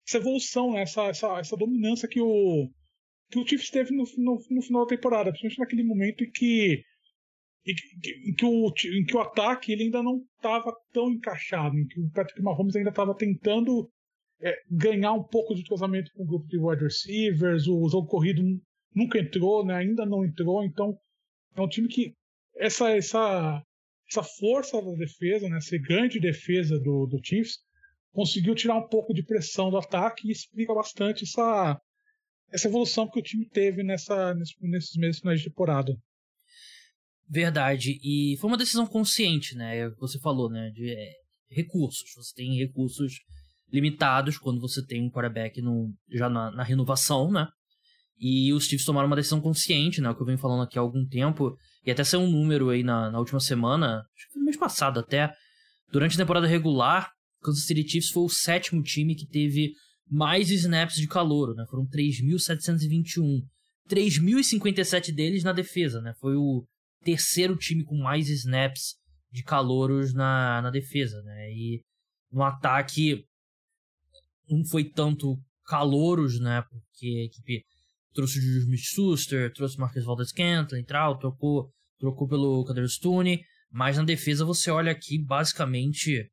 essa 0.07 0.17
evolução, 0.17 0.73
né? 0.73 0.83
essa, 0.83 1.07
essa, 1.07 1.39
essa 1.39 1.57
dominância 1.57 2.07
que 2.07 2.21
o, 2.21 2.69
que 3.31 3.39
o 3.39 3.47
Chiefs 3.47 3.71
teve 3.71 3.95
no, 3.95 4.03
no, 4.17 4.39
no 4.51 4.61
final 4.61 4.85
da 4.85 4.95
temporada, 4.95 5.31
principalmente 5.31 5.59
naquele 5.59 5.83
momento 5.83 6.23
em 6.23 6.31
que, 6.31 6.83
em 7.65 7.75
que, 7.75 8.33
que, 8.33 8.45
o, 8.45 8.67
em 8.67 9.05
que 9.05 9.15
o 9.15 9.19
ataque 9.19 9.71
ele 9.71 9.83
ainda 9.83 10.01
não 10.01 10.23
estava 10.35 10.75
tão 10.91 11.11
encaixado, 11.11 11.77
em 11.77 11.85
que 11.85 11.99
o 11.99 12.09
Patrick 12.09 12.41
Mahomes 12.41 12.75
ainda 12.75 12.89
estava 12.89 13.15
tentando 13.15 13.89
é, 14.41 14.55
ganhar 14.69 15.13
um 15.13 15.23
pouco 15.23 15.53
de 15.53 15.63
casamento 15.63 16.11
com 16.13 16.23
o 16.23 16.27
grupo 16.27 16.47
de 16.47 16.57
wide 16.57 16.83
receivers, 16.83 17.67
o 17.67 17.87
jogo 17.87 18.07
corrido 18.07 18.41
nunca 18.95 19.19
entrou, 19.19 19.65
né? 19.65 19.75
ainda 19.75 20.05
não 20.05 20.25
entrou, 20.25 20.63
então 20.63 20.97
é 21.55 21.61
um 21.61 21.67
time 21.67 21.87
que 21.87 22.13
essa, 22.55 22.89
essa, 22.89 23.63
essa 24.09 24.23
força 24.23 24.81
da 24.81 24.91
defesa, 24.93 25.47
né, 25.47 25.57
essa 25.57 25.77
grande 25.77 26.19
defesa 26.19 26.79
do, 26.79 27.05
do 27.05 27.19
Chiefs, 27.23 27.59
conseguiu 28.11 28.55
tirar 28.55 28.77
um 28.77 28.87
pouco 28.87 29.13
de 29.13 29.23
pressão 29.23 29.69
do 29.69 29.77
ataque 29.77 30.27
e 30.27 30.31
explica 30.31 30.73
bastante 30.73 31.23
essa, 31.23 31.79
essa 32.51 32.67
evolução 32.67 33.09
que 33.09 33.19
o 33.19 33.23
time 33.23 33.47
teve 33.47 33.83
nessa, 33.83 34.33
nesses 34.33 34.95
meses 34.97 35.19
finais 35.19 35.39
de 35.39 35.49
temporada. 35.49 35.97
Verdade. 37.31 37.97
E 38.03 38.35
foi 38.41 38.49
uma 38.49 38.57
decisão 38.57 38.85
consciente, 38.85 39.55
né? 39.55 39.89
Você 40.01 40.19
falou, 40.19 40.49
né? 40.49 40.69
De 40.71 40.91
é, 40.91 41.11
recursos. 41.49 42.03
Você 42.13 42.35
tem 42.35 42.57
recursos 42.57 43.13
limitados 43.71 44.37
quando 44.37 44.59
você 44.59 44.85
tem 44.85 45.01
um 45.01 45.09
quarterback 45.09 45.61
no, 45.61 45.93
já 46.11 46.29
na, 46.29 46.51
na, 46.51 46.61
renovação, 46.61 47.31
né? 47.31 47.47
E 48.19 48.51
os 48.51 48.65
Chiefs 48.65 48.85
tomaram 48.85 49.07
uma 49.07 49.15
decisão 49.15 49.39
consciente, 49.39 50.01
né? 50.01 50.09
O 50.09 50.15
que 50.15 50.21
eu 50.21 50.25
venho 50.25 50.37
falando 50.37 50.63
aqui 50.63 50.77
há 50.77 50.81
algum 50.81 51.07
tempo. 51.07 51.55
E 51.85 51.89
até 51.89 52.03
saiu 52.03 52.19
um 52.19 52.29
número 52.29 52.69
aí 52.69 52.83
na, 52.83 53.09
na 53.09 53.17
última 53.17 53.39
semana, 53.39 54.03
acho 54.13 54.29
que 54.29 54.37
no 54.37 54.43
mês 54.43 54.57
passado 54.57 54.99
até. 54.99 55.33
Durante 55.89 56.15
a 56.15 56.17
temporada 56.17 56.47
regular, 56.47 57.11
Kansas 57.41 57.65
City 57.65 57.87
Chiefs 57.87 58.11
foi 58.11 58.23
o 58.23 58.29
sétimo 58.29 58.83
time 58.83 59.15
que 59.15 59.25
teve 59.25 59.71
mais 60.05 60.51
snaps 60.51 60.95
de 60.95 61.07
calor, 61.07 61.55
né? 61.55 61.65
Foram 61.69 61.87
3.721. 61.87 63.41
3.057 63.89 65.13
deles 65.15 65.45
na 65.45 65.53
defesa, 65.53 66.01
né? 66.01 66.13
Foi 66.19 66.35
o 66.35 66.65
terceiro 67.03 67.55
time 67.55 67.83
com 67.83 67.97
mais 67.97 68.29
snaps 68.29 68.95
de 69.31 69.43
calouros 69.43 70.13
na, 70.13 70.61
na 70.61 70.69
defesa, 70.69 71.21
né? 71.23 71.51
E 71.51 71.81
no 72.31 72.43
ataque 72.43 73.25
não 74.49 74.63
foi 74.65 74.83
tanto 74.83 75.37
calouros, 75.65 76.39
né? 76.39 76.63
Porque 76.69 77.07
a 77.07 77.25
equipe 77.25 77.63
trouxe 78.13 78.39
o 78.39 78.41
Juju 78.41 78.59
Smith-Schuster, 78.59 79.53
trouxe 79.53 79.77
o 79.77 79.79
Marcus 79.79 80.03
Valdez-Scantling, 80.03 80.83
trocou, 80.83 81.69
trocou 81.97 82.27
pelo 82.27 82.65
Kader 82.65 82.87
Stone, 82.89 83.41
mas 83.71 83.97
na 83.97 84.03
defesa 84.03 84.43
você 84.43 84.69
olha 84.69 84.91
aqui 84.91 85.17
basicamente 85.17 86.29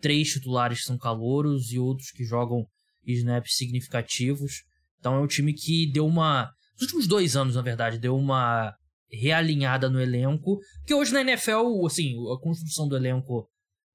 três 0.00 0.28
titulares 0.32 0.84
são 0.84 0.98
calouros 0.98 1.70
e 1.70 1.78
outros 1.78 2.10
que 2.10 2.24
jogam 2.24 2.66
snaps 3.06 3.56
significativos. 3.56 4.64
Então 4.98 5.14
é 5.14 5.20
um 5.20 5.26
time 5.26 5.52
que 5.52 5.90
deu 5.90 6.06
uma. 6.06 6.50
Nos 6.74 6.82
últimos 6.82 7.06
dois 7.06 7.36
anos, 7.36 7.54
na 7.54 7.62
verdade, 7.62 7.98
deu 7.98 8.16
uma 8.16 8.74
realinhada 9.12 9.90
no 9.90 10.00
elenco. 10.00 10.58
Que 10.86 10.94
hoje 10.94 11.12
na 11.12 11.20
NFL, 11.20 11.84
assim, 11.86 12.14
a 12.32 12.40
construção 12.40 12.88
do 12.88 12.96
elenco 12.96 13.48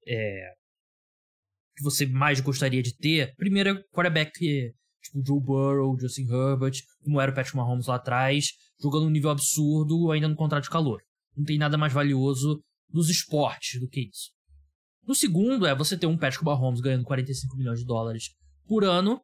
é, 0.06 0.52
que 1.76 1.82
você 1.82 2.06
mais 2.06 2.40
gostaria 2.40 2.82
de 2.82 2.96
ter. 2.96 3.34
Primeiro 3.36 3.70
é 3.70 3.82
quarterback 3.92 4.30
tipo 5.02 5.24
Joe 5.24 5.40
Burrow, 5.40 5.98
Justin 5.98 6.26
Herbert, 6.28 6.74
como 7.02 7.20
era 7.20 7.30
o 7.30 7.34
Patrick 7.34 7.56
Mahomes 7.56 7.86
lá 7.86 7.96
atrás, 7.96 8.48
jogando 8.80 9.06
um 9.06 9.10
nível 9.10 9.30
absurdo 9.30 10.10
ainda 10.10 10.28
no 10.28 10.36
contrato 10.36 10.64
de 10.64 10.70
calor. 10.70 11.02
Não 11.36 11.44
tem 11.44 11.58
nada 11.58 11.78
mais 11.78 11.92
valioso 11.92 12.62
nos 12.92 13.08
esportes 13.08 13.80
do 13.80 13.88
que 13.88 14.08
isso. 14.08 14.30
No 15.04 15.14
segundo 15.14 15.66
é 15.66 15.74
você 15.74 15.96
ter 15.96 16.06
um 16.06 16.18
Patrick 16.18 16.44
Mahomes 16.44 16.80
ganhando 16.80 17.04
45 17.04 17.56
milhões 17.56 17.80
de 17.80 17.86
dólares 17.86 18.30
por 18.66 18.84
ano, 18.84 19.20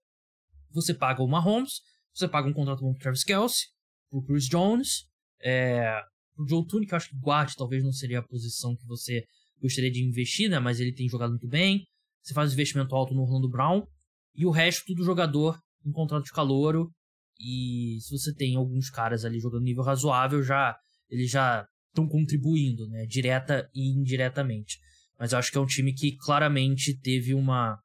você 0.70 0.94
paga 0.94 1.22
o 1.22 1.28
Mahomes, 1.28 1.80
você 2.14 2.26
paga 2.26 2.48
um 2.48 2.52
contrato 2.52 2.80
bom 2.80 2.92
pro 2.92 3.00
Travis 3.00 3.24
Kelsey, 3.24 3.66
pro 4.10 4.22
Chris 4.22 4.46
Jones, 4.46 5.06
é, 5.42 6.00
pro 6.34 6.48
Joe 6.48 6.66
Tooney, 6.66 6.86
que 6.86 6.94
eu 6.94 6.96
acho 6.96 7.10
que 7.10 7.18
guarde 7.18 7.54
talvez 7.56 7.82
não 7.82 7.92
seria 7.92 8.18
a 8.18 8.22
posição 8.22 8.76
que 8.76 8.86
você 8.86 9.24
gostaria 9.60 9.90
de 9.90 10.02
investir, 10.02 10.50
né, 10.50 10.58
mas 10.58 10.80
ele 10.80 10.92
tem 10.92 11.08
jogado 11.08 11.30
muito 11.30 11.48
bem. 11.48 11.84
Você 12.22 12.34
faz 12.34 12.52
investimento 12.52 12.94
alto 12.94 13.14
no 13.14 13.22
Orlando 13.22 13.48
Brown, 13.48 13.86
e 14.34 14.44
o 14.44 14.50
resto 14.50 14.84
tudo 14.86 15.04
jogador 15.04 15.58
em 15.84 15.92
contrato 15.92 16.24
de 16.24 16.32
calouro. 16.32 16.90
E 17.38 17.98
se 18.00 18.10
você 18.10 18.34
tem 18.34 18.56
alguns 18.56 18.90
caras 18.90 19.24
ali 19.24 19.38
jogando 19.38 19.62
nível 19.64 19.82
razoável, 19.82 20.42
já 20.42 20.76
eles 21.08 21.30
já 21.30 21.66
estão 21.88 22.08
contribuindo, 22.08 22.88
né? 22.88 23.06
Direta 23.06 23.68
e 23.74 23.90
indiretamente. 23.90 24.78
Mas 25.18 25.32
eu 25.32 25.38
acho 25.38 25.50
que 25.50 25.58
é 25.58 25.60
um 25.60 25.66
time 25.66 25.92
que 25.92 26.16
claramente 26.16 26.98
teve 26.98 27.34
uma, 27.34 27.78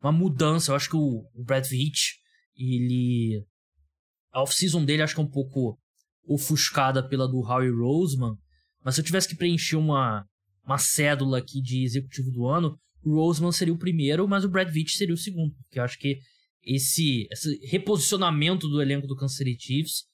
uma 0.00 0.12
mudança. 0.12 0.70
Eu 0.70 0.76
acho 0.76 0.88
que 0.88 0.96
o, 0.96 1.28
o 1.34 1.44
Brad 1.44 1.66
Veach, 1.66 2.18
ele. 2.56 3.44
A 4.32 4.42
off-season 4.42 4.84
dele 4.84 5.02
acho 5.02 5.14
que 5.14 5.20
é 5.20 5.24
um 5.24 5.30
pouco 5.30 5.78
ofuscada 6.26 7.06
pela 7.06 7.28
do 7.28 7.40
Howie 7.40 7.70
Roseman. 7.70 8.36
Mas 8.84 8.94
se 8.94 9.00
eu 9.00 9.04
tivesse 9.04 9.28
que 9.28 9.36
preencher 9.36 9.76
uma, 9.76 10.26
uma 10.64 10.78
cédula 10.78 11.38
aqui 11.38 11.60
de 11.60 11.84
executivo 11.84 12.30
do 12.30 12.46
ano, 12.46 12.78
o 13.02 13.14
Roseman 13.14 13.52
seria 13.52 13.74
o 13.74 13.78
primeiro, 13.78 14.26
mas 14.26 14.44
o 14.44 14.48
Brad 14.48 14.68
Veach 14.68 14.96
seria 14.96 15.14
o 15.14 15.18
segundo. 15.18 15.54
Porque 15.64 15.78
eu 15.78 15.84
acho 15.84 15.98
que 15.98 16.18
esse, 16.62 17.26
esse 17.30 17.58
reposicionamento 17.66 18.68
do 18.68 18.80
elenco 18.80 19.06
do 19.06 19.16
Kansas 19.16 19.36
City 19.36 19.56
Chiefs 19.58 20.04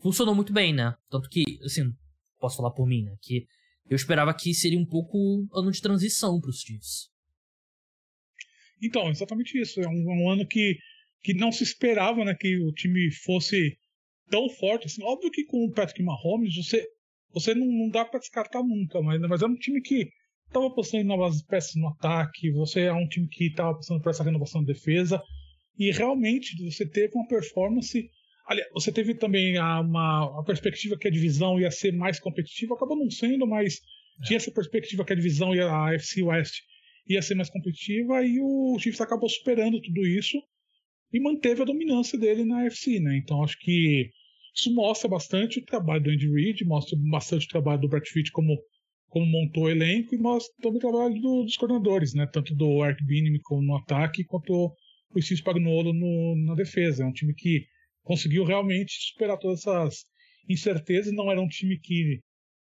funcionou 0.00 0.34
muito 0.34 0.52
bem, 0.52 0.72
né? 0.72 0.94
Tanto 1.08 1.28
que, 1.28 1.44
assim, 1.64 1.92
posso 2.38 2.56
falar 2.56 2.72
por 2.72 2.86
mim, 2.86 3.04
né? 3.04 3.14
Que 3.22 3.46
eu 3.88 3.96
esperava 3.96 4.34
que 4.34 4.54
seria 4.54 4.78
um 4.78 4.86
pouco 4.86 5.46
ano 5.52 5.70
de 5.70 5.80
transição 5.80 6.40
para 6.40 6.50
os 6.50 6.60
Chiefs. 6.60 7.10
Então, 8.82 9.10
exatamente 9.10 9.60
isso. 9.60 9.80
É 9.80 9.88
um, 9.88 10.24
um, 10.24 10.30
ano 10.30 10.46
que, 10.46 10.76
que 11.22 11.34
não 11.34 11.52
se 11.52 11.62
esperava 11.62 12.24
né, 12.24 12.34
que 12.34 12.58
o 12.58 12.72
time 12.72 13.10
fosse 13.12 13.76
tão 14.30 14.48
forte. 14.48 14.86
Assim, 14.86 15.02
óbvio 15.02 15.30
que 15.30 15.44
com 15.44 15.64
o 15.64 15.72
Patrick 15.72 16.02
Mahomes 16.02 16.54
você, 16.56 16.86
você 17.32 17.54
não, 17.54 17.66
não 17.66 17.90
dá 17.90 18.04
para 18.04 18.20
descartar 18.20 18.62
nunca, 18.62 19.02
mas, 19.02 19.20
mas 19.20 19.42
é 19.42 19.46
um 19.46 19.56
time 19.56 19.80
que 19.80 20.08
estava 20.46 20.66
apostando 20.66 21.04
em 21.04 21.06
novas 21.06 21.42
peças 21.42 21.74
no 21.76 21.88
ataque, 21.88 22.50
você 22.50 22.82
é 22.82 22.92
um 22.92 23.06
time 23.06 23.28
que 23.28 23.46
estava 23.46 23.70
apostando 23.70 24.00
por 24.00 24.10
essa 24.10 24.24
renovação 24.24 24.62
de 24.62 24.72
defesa, 24.72 25.22
e 25.78 25.90
realmente 25.90 26.62
você 26.64 26.86
teve 26.86 27.14
uma 27.14 27.26
performance. 27.26 28.10
Aliás, 28.46 28.68
você 28.72 28.90
teve 28.90 29.14
também 29.14 29.56
a, 29.56 29.80
uma 29.80 30.40
a 30.40 30.42
perspectiva 30.44 30.98
que 30.98 31.06
a 31.06 31.10
divisão 31.10 31.60
ia 31.60 31.70
ser 31.70 31.92
mais 31.92 32.18
competitiva, 32.18 32.74
acabou 32.74 32.96
não 32.96 33.10
sendo, 33.10 33.46
mas 33.46 33.74
é. 34.20 34.24
tinha 34.26 34.36
essa 34.38 34.50
perspectiva 34.50 35.04
que 35.04 35.12
a 35.12 35.16
divisão 35.16 35.54
e 35.54 35.60
a 35.60 35.94
AFC 35.94 36.22
West 36.22 36.54
ia 37.08 37.22
ser 37.22 37.34
mais 37.34 37.48
competitiva, 37.48 38.24
e 38.24 38.40
o 38.40 38.76
Chiefs 38.78 39.00
acabou 39.00 39.28
superando 39.28 39.80
tudo 39.80 40.06
isso 40.06 40.36
e 41.12 41.20
manteve 41.20 41.62
a 41.62 41.64
dominância 41.64 42.18
dele 42.18 42.44
na 42.44 42.66
AFC, 42.66 43.00
né? 43.00 43.16
Então 43.16 43.42
acho 43.42 43.58
que 43.58 44.10
isso 44.54 44.74
mostra 44.74 45.08
bastante 45.08 45.58
o 45.58 45.64
trabalho 45.64 46.02
do 46.02 46.10
Andy 46.10 46.30
Reid, 46.30 46.64
mostra 46.64 46.98
bastante 47.10 47.46
o 47.46 47.48
trabalho 47.48 47.80
do 47.80 47.88
Brett 47.88 48.10
Fitch 48.10 48.30
como 48.30 48.56
como 49.10 49.26
montou 49.26 49.64
o 49.64 49.68
elenco 49.68 50.14
e 50.14 50.18
mostra 50.18 50.54
também 50.62 50.78
o 50.78 50.80
trabalho 50.80 51.20
do, 51.20 51.42
dos 51.42 51.56
coordenadores, 51.56 52.14
né? 52.14 52.26
Tanto 52.32 52.54
do 52.54 52.80
Art 52.80 52.96
Binim 53.02 53.38
no 53.50 53.76
ataque 53.76 54.24
quanto 54.24 54.72
o 55.12 55.20
Steve 55.20 55.40
Spagnuolo 55.40 55.92
no, 55.92 56.36
na 56.46 56.54
defesa. 56.54 57.02
É 57.02 57.06
um 57.06 57.12
time 57.12 57.34
que 57.34 57.66
conseguiu 58.04 58.44
realmente 58.44 58.92
superar 59.10 59.36
todas 59.36 59.60
essas 59.60 60.04
incertezas. 60.48 61.12
Não 61.12 61.30
era 61.30 61.40
um 61.40 61.48
time 61.48 61.76
que 61.78 62.20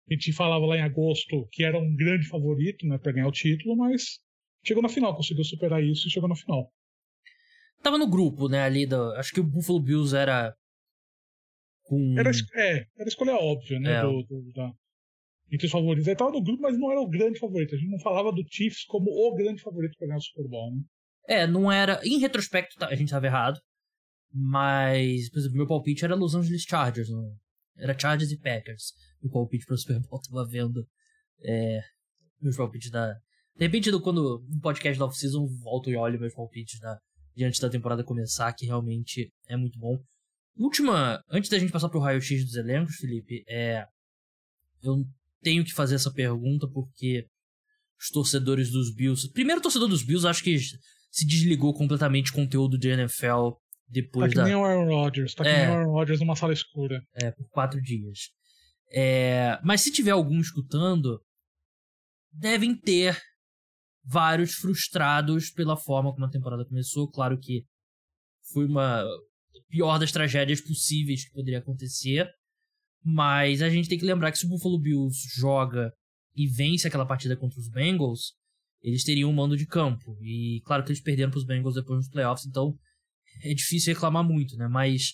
a 0.10 0.14
gente 0.14 0.32
falava 0.32 0.66
lá 0.66 0.78
em 0.78 0.82
agosto 0.82 1.48
que 1.52 1.64
era 1.64 1.78
um 1.78 1.96
grande 1.96 2.28
favorito, 2.28 2.88
né, 2.88 2.98
para 2.98 3.12
ganhar 3.12 3.28
o 3.28 3.32
título, 3.32 3.76
mas 3.76 4.20
chegou 4.66 4.82
na 4.82 4.90
final, 4.90 5.16
conseguiu 5.16 5.44
superar 5.44 5.84
isso 5.84 6.08
e 6.08 6.12
chegou 6.12 6.30
na 6.30 6.36
final. 6.36 6.72
Tava 7.84 7.98
no 7.98 8.08
grupo, 8.08 8.48
né, 8.48 8.62
ali 8.62 8.86
do, 8.86 9.12
acho 9.14 9.34
que 9.34 9.42
o 9.42 9.44
Buffalo 9.44 9.82
Bills 9.82 10.16
era 10.16 10.56
com... 11.88 12.16
Era, 12.18 12.32
é, 12.56 12.72
era 12.78 13.06
a 13.06 13.08
escolha 13.08 13.36
óbvia, 13.36 13.80
né, 13.80 13.94
é. 13.94 14.02
do, 14.02 14.24
do, 14.24 14.52
da, 14.54 14.72
entre 15.52 15.66
os 15.66 15.72
favoritos. 15.72 16.06
Ele 16.06 16.14
estava 16.14 16.32
no 16.32 16.44
grupo, 16.44 16.62
mas 16.62 16.78
não 16.78 16.92
era 16.92 17.02
o 17.02 17.10
grande 17.10 17.40
favorito. 17.40 17.76
A 17.76 17.78
gente 17.78 17.90
não 17.90 18.00
falava 18.00 18.32
do 18.32 18.44
Chiefs 18.50 18.86
como 18.86 19.10
o 19.10 19.36
grande 19.36 19.62
favorito 19.62 19.98
para 19.98 20.08
ganhar 20.08 20.18
o 20.18 20.22
Super 20.22 20.48
Bowl, 20.48 20.76
né? 20.76 20.82
É, 21.28 21.48
não 21.48 21.72
era. 21.72 22.00
Em 22.04 22.20
retrospecto, 22.20 22.76
tá, 22.78 22.88
a 22.88 22.96
gente 22.96 23.08
estava 23.08 23.26
errado. 23.26 23.60
Mas, 24.32 25.30
por 25.30 25.40
exemplo, 25.40 25.58
meu 25.58 25.68
palpite 25.68 26.06
era 26.06 26.16
Los 26.16 26.36
Angeles 26.36 26.64
Chargers. 26.64 27.10
Não? 27.10 27.36
Era 27.78 27.98
Chargers 27.98 28.32
e 28.32 28.40
Packers. 28.40 28.94
Meu 29.22 29.32
palpite 29.32 29.66
para 29.66 29.76
o 29.76 29.78
Super 29.78 30.00
Bowl 30.02 30.22
tava 30.22 30.48
vendo. 30.48 30.86
É, 31.44 31.82
meus 32.42 32.58
palpites 32.58 32.92
da. 32.92 33.14
De 33.56 33.66
repente, 33.66 33.92
quando 34.02 34.44
no 34.48 34.62
podcast 34.62 35.00
da 35.00 35.06
off-season, 35.06 35.48
volto 35.64 35.90
e 35.90 35.96
olho 35.96 36.20
meus 36.20 36.34
palpites 36.34 36.80
da, 36.80 36.98
diante 37.36 37.60
da 37.60 37.70
temporada 37.70 38.04
começar, 38.04 38.54
que 38.54 38.66
realmente 38.66 39.32
é 39.48 39.58
muito 39.58 39.80
bom. 39.80 39.98
Última, 40.58 41.24
antes 41.30 41.50
da 41.50 41.60
gente 41.60 41.72
passar 41.72 41.90
pro 41.90 42.00
raio-x 42.00 42.44
dos 42.44 42.56
elencos, 42.56 42.96
Felipe, 42.96 43.44
é. 43.48 43.86
Eu 44.82 45.06
tenho 45.42 45.64
que 45.64 45.74
fazer 45.74 45.96
essa 45.96 46.12
pergunta 46.12 46.68
porque 46.68 47.26
os 48.00 48.10
torcedores 48.10 48.72
dos 48.72 48.94
Bills. 48.94 49.32
Primeiro, 49.32 49.60
o 49.60 49.64
torcedor 49.64 49.88
dos 49.88 50.04
Bills 50.04 50.28
acho 50.28 50.44
que 50.44 50.58
se 50.60 51.26
desligou 51.26 51.74
completamente 51.74 52.32
o 52.32 52.34
conteúdo 52.34 52.78
de 52.78 52.90
NFL 52.90 53.52
depois 53.90 54.26
tá 54.26 54.30
que 54.30 54.36
da. 54.36 54.44
nem 54.44 54.56
o 54.56 54.66
Aaron 54.66 54.86
Rodgers, 54.86 55.34
tá 55.34 55.46
é, 55.46 55.54
que 55.54 55.60
nem 55.60 55.70
o 55.70 55.80
Aaron 55.80 55.92
Rodgers 55.92 56.20
numa 56.20 56.36
sala 56.36 56.54
escura. 56.54 57.02
É, 57.14 57.32
por 57.32 57.48
quatro 57.50 57.82
dias. 57.82 58.30
É, 58.92 59.60
mas 59.64 59.82
se 59.82 59.92
tiver 59.92 60.12
algum 60.12 60.40
escutando, 60.40 61.22
devem 62.32 62.76
ter 62.76 63.18
vários 64.04 64.54
frustrados 64.54 65.50
pela 65.50 65.76
forma 65.76 66.14
como 66.14 66.26
a 66.26 66.30
temporada 66.30 66.66
começou. 66.66 67.10
Claro 67.10 67.38
que 67.40 67.66
foi 68.52 68.66
uma 68.66 69.04
pior 69.70 69.98
das 69.98 70.12
tragédias 70.12 70.62
possíveis 70.62 71.26
que 71.26 71.32
poderia 71.32 71.60
acontecer. 71.60 72.28
Mas 73.04 73.62
a 73.62 73.70
gente 73.70 73.88
tem 73.88 73.98
que 73.98 74.06
lembrar 74.06 74.32
que 74.32 74.38
se 74.38 74.46
o 74.46 74.50
Buffalo 74.50 74.80
Bills 74.80 75.18
joga 75.36 75.92
e 76.36 76.48
vence 76.48 76.88
aquela 76.88 77.06
partida 77.06 77.38
contra 77.38 77.60
os 77.60 77.70
Bengals, 77.70 78.34
eles 78.82 79.04
teriam 79.04 79.30
um 79.30 79.34
mando 79.34 79.58
de 79.58 79.66
campo. 79.66 80.18
E 80.22 80.62
claro 80.66 80.84
que 80.84 80.92
eles 80.92 81.02
perderam 81.02 81.32
para 81.32 81.40
os 81.40 81.46
Bengals 81.46 81.76
depois 81.76 81.98
nos 81.98 82.10
playoffs, 82.10 82.46
então 82.46 82.74
é 83.44 83.54
difícil 83.54 83.94
reclamar 83.94 84.24
muito, 84.24 84.56
né? 84.56 84.68
Mas 84.68 85.14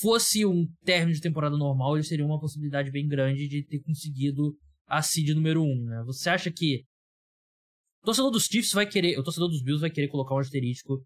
fosse 0.00 0.46
um 0.46 0.66
término 0.84 1.14
de 1.14 1.20
temporada 1.20 1.56
normal, 1.56 1.96
eles 1.96 2.08
teriam 2.08 2.28
uma 2.28 2.40
possibilidade 2.40 2.90
bem 2.90 3.08
grande 3.08 3.48
de 3.48 3.64
ter 3.64 3.80
conseguido 3.80 4.56
a 4.86 5.02
seed 5.02 5.30
número 5.30 5.62
1, 5.62 5.66
um, 5.66 5.84
né? 5.84 6.02
Você 6.06 6.30
acha 6.30 6.50
que 6.50 6.84
o 8.02 8.06
torcedor 8.06 8.30
dos 8.30 8.44
Chiefs 8.44 8.72
vai 8.72 8.86
querer, 8.86 9.18
o 9.18 9.22
torcedor 9.22 9.48
dos 9.48 9.62
Bills 9.62 9.80
vai 9.80 9.90
querer 9.90 10.08
colocar 10.08 10.34
um 10.34 10.38
asterístico 10.38 11.04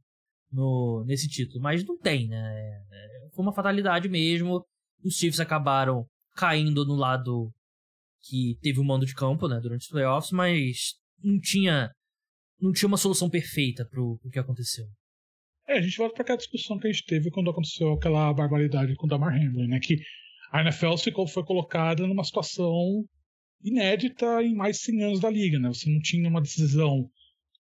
no, 0.55 1.05
nesse 1.07 1.29
título, 1.29 1.61
mas 1.61 1.85
não 1.85 1.99
tem, 1.99 2.29
né? 2.29 2.83
É, 2.91 3.29
foi 3.35 3.45
uma 3.45 3.53
fatalidade 3.53 4.09
mesmo 4.09 4.65
os 5.05 5.17
Chiefs 5.17 5.39
acabaram 5.39 6.07
caindo 6.35 6.85
no 6.85 6.95
lado 6.95 7.53
que 8.23 8.57
teve 8.63 8.81
o 8.81 8.85
mando 8.85 9.05
de 9.05 9.15
campo, 9.15 9.47
né, 9.47 9.61
durante 9.61 9.83
os 9.83 9.89
playoffs, 9.89 10.33
mas 10.33 10.95
não 11.23 11.39
tinha 11.39 11.91
não 12.61 12.73
tinha 12.73 12.89
uma 12.89 12.97
solução 12.97 13.29
perfeita 13.29 13.85
pro, 13.85 14.19
pro 14.19 14.31
que 14.31 14.39
aconteceu. 14.39 14.87
É, 15.69 15.79
a 15.79 15.83
gente 15.83 15.97
volta 15.97 16.15
para 16.15 16.23
aquela 16.23 16.39
discussão 16.39 16.79
que 16.79 16.89
a 16.89 16.93
gente 16.93 17.05
teve 17.05 17.31
quando 17.31 17.51
aconteceu 17.51 17.93
aquela 17.93 18.33
barbaridade 18.33 18.95
com 18.95 19.07
o 19.07 19.09
Damar 19.09 19.35
Hamlin, 19.35 19.69
né, 19.69 19.79
que 19.81 19.99
a 20.51 20.63
NFL 20.63 20.97
ficou, 20.97 21.27
foi 21.27 21.45
colocada 21.45 22.07
numa 22.07 22.25
situação 22.25 23.05
inédita 23.63 24.43
em 24.43 24.55
mais 24.55 24.77
de 24.77 24.85
100 24.85 25.05
anos 25.05 25.21
da 25.21 25.29
liga, 25.29 25.59
né? 25.59 25.69
Você 25.69 25.91
não 25.91 26.01
tinha 26.01 26.29
uma 26.29 26.41
decisão 26.41 27.11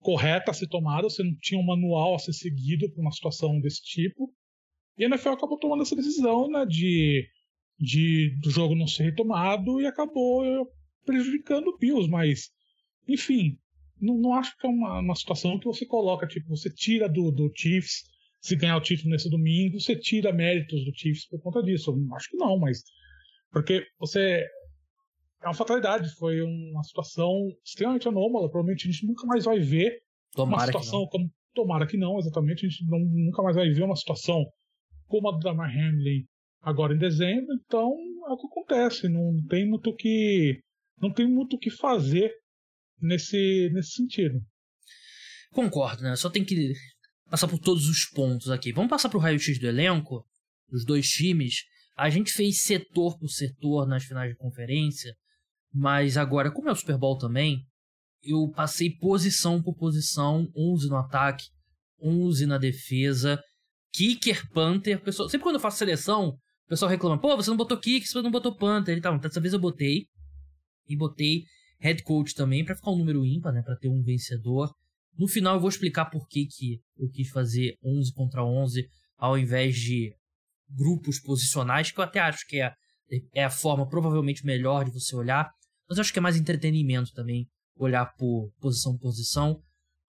correta 0.01 0.51
a 0.51 0.55
ser 0.55 0.67
tomada, 0.69 1.09
você 1.09 1.23
não 1.23 1.35
tinha 1.41 1.61
um 1.61 1.65
manual 1.65 2.15
a 2.15 2.19
ser 2.19 2.33
seguido 2.33 2.91
para 2.91 3.01
uma 3.01 3.13
situação 3.13 3.61
desse 3.61 3.83
tipo. 3.83 4.33
E 4.99 5.05
a 5.05 5.09
NFL 5.09 5.31
acabou 5.31 5.59
tomando 5.59 5.83
essa 5.83 5.97
decisão 5.97 6.49
né, 6.49 6.67
de, 6.67 7.27
de 7.79 8.37
do 8.41 8.51
jogo 8.51 8.75
não 8.75 8.87
ser 8.87 9.05
retomado 9.05 9.81
e 9.81 9.87
acabou 9.87 10.67
prejudicando 11.05 11.69
o 11.69 11.79
Bills. 11.79 12.11
Mas, 12.11 12.51
enfim, 13.07 13.59
não, 14.01 14.17
não 14.19 14.35
acho 14.35 14.57
que 14.57 14.67
é 14.67 14.71
uma, 14.71 15.01
uma 15.01 15.15
situação 15.15 15.59
que 15.59 15.67
você 15.67 15.85
coloca, 15.87 16.27
tipo, 16.27 16.49
você 16.49 16.71
tira 16.71 17.09
do, 17.09 17.31
do 17.31 17.53
Chiefs 17.55 18.11
se 18.41 18.57
ganhar 18.57 18.77
o 18.77 18.81
título 18.81 19.11
nesse 19.11 19.29
domingo, 19.29 19.79
você 19.79 19.95
tira 19.95 20.33
méritos 20.33 20.85
do 20.85 20.97
Chiefs 20.97 21.27
por 21.29 21.41
conta 21.43 21.63
disso. 21.63 21.95
Acho 22.15 22.31
que 22.31 22.37
não, 22.37 22.59
mas. 22.59 22.83
Porque 23.53 23.87
você. 23.99 24.47
É 25.43 25.47
uma 25.47 25.55
fatalidade, 25.55 26.15
foi 26.17 26.43
uma 26.43 26.83
situação 26.83 27.49
extremamente 27.65 28.07
anômala. 28.07 28.51
Provavelmente 28.51 28.89
a 28.89 28.93
gente 28.93 29.07
nunca 29.07 29.27
mais 29.27 29.45
vai 29.45 29.59
ver 29.59 30.01
Tomara 30.33 30.63
uma 30.63 30.67
situação 30.67 31.07
como. 31.07 31.31
Tomara 31.55 31.87
que 31.87 31.97
não, 31.97 32.19
exatamente. 32.19 32.67
A 32.67 32.69
gente 32.69 32.87
não, 32.87 32.99
nunca 32.99 33.43
mais 33.43 33.57
vai 33.57 33.69
ver 33.71 33.83
uma 33.83 33.97
situação 33.97 34.45
como 35.09 35.29
a 35.29 35.33
do 35.33 35.41
Damar 35.41 35.69
Hamlin 35.69 36.25
agora 36.63 36.95
em 36.95 36.99
dezembro, 36.99 37.53
então 37.55 37.93
é 38.29 38.33
o 38.33 38.37
que 38.37 38.47
acontece, 38.47 39.09
não 39.09 39.45
tem 39.49 39.69
muito 39.69 39.95
que 39.95 40.61
não 41.01 41.13
tem 41.13 41.27
muito 41.27 41.57
o 41.57 41.59
que 41.59 41.71
fazer 41.71 42.31
nesse 43.01 43.71
nesse 43.73 43.93
sentido. 43.93 44.41
Concordo, 45.53 46.03
né? 46.03 46.15
Só 46.17 46.31
tem 46.31 46.45
que 46.45 46.73
passar 47.29 47.49
por 47.49 47.59
todos 47.59 47.89
os 47.89 48.05
pontos 48.11 48.51
aqui. 48.51 48.73
Vamos 48.73 48.91
passar 48.91 49.09
para 49.09 49.19
o 49.19 49.21
raio-x 49.21 49.59
do 49.59 49.67
elenco, 49.67 50.25
dos 50.69 50.85
dois 50.85 51.09
times. 51.09 51.65
A 51.97 52.09
gente 52.09 52.31
fez 52.31 52.63
setor 52.63 53.19
por 53.19 53.29
setor 53.29 53.87
nas 53.87 54.05
finais 54.05 54.31
de 54.31 54.37
conferência, 54.37 55.13
mas 55.73 56.17
agora, 56.17 56.51
como 56.51 56.69
é 56.69 56.73
o 56.73 56.77
Super 56.77 56.99
Bowl 56.99 57.17
também, 57.17 57.65
eu 58.23 58.51
passei 58.55 58.91
posição 58.91 59.63
por 59.63 59.75
posição, 59.75 60.51
11 60.55 60.89
no 60.89 60.97
ataque, 60.97 61.47
11 62.03 62.47
na 62.47 62.59
defesa, 62.59 63.43
Kicker, 63.93 64.49
Panther. 64.53 65.03
Pessoal, 65.03 65.29
sempre 65.29 65.45
quando 65.45 65.57
eu 65.57 65.61
faço 65.61 65.79
seleção, 65.79 66.29
o 66.29 66.69
pessoal 66.69 66.91
reclama: 66.91 67.21
pô, 67.21 67.37
você 67.37 67.51
não 67.51 67.57
botou 67.57 67.79
Kicker, 67.79 68.09
você 68.09 68.23
não 68.23 68.31
botou 68.31 68.55
Panther 68.55 68.97
e 68.97 69.01
tal. 69.01 69.15
Então, 69.15 69.29
dessa 69.29 69.41
vez 69.41 69.53
eu 69.53 69.61
botei. 69.61 70.07
E 70.87 70.97
botei 70.97 71.45
Head 71.81 72.03
Coach 72.03 72.35
também, 72.35 72.65
para 72.65 72.75
ficar 72.75 72.91
um 72.91 72.99
número 72.99 73.25
ímpar, 73.25 73.53
né? 73.53 73.63
Pra 73.63 73.77
ter 73.77 73.89
um 73.89 74.03
vencedor. 74.03 74.73
No 75.17 75.29
final 75.29 75.55
eu 75.55 75.61
vou 75.61 75.69
explicar 75.69 76.07
por 76.07 76.27
que, 76.29 76.47
que 76.47 76.81
eu 76.99 77.09
quis 77.11 77.29
fazer 77.29 77.77
11 77.85 78.13
contra 78.13 78.45
11 78.45 78.87
ao 79.17 79.39
invés 79.39 79.77
de 79.77 80.15
grupos 80.69 81.21
posicionais, 81.21 81.91
que 81.91 81.99
eu 81.99 82.05
até 82.05 82.21
acho 82.21 82.47
que 82.47 82.61
é, 82.61 82.73
é 83.35 83.45
a 83.45 83.51
forma 83.51 83.89
provavelmente 83.89 84.45
melhor 84.45 84.85
de 84.85 84.93
você 84.93 85.15
olhar. 85.15 85.51
Mas 85.91 85.99
eu 85.99 86.03
acho 86.03 86.13
que 86.13 86.21
é 86.21 86.23
mais 86.23 86.37
entretenimento 86.37 87.13
também 87.13 87.51
olhar 87.77 88.07
por 88.17 88.53
posição 88.61 88.93
por 88.93 89.09
posição. 89.09 89.61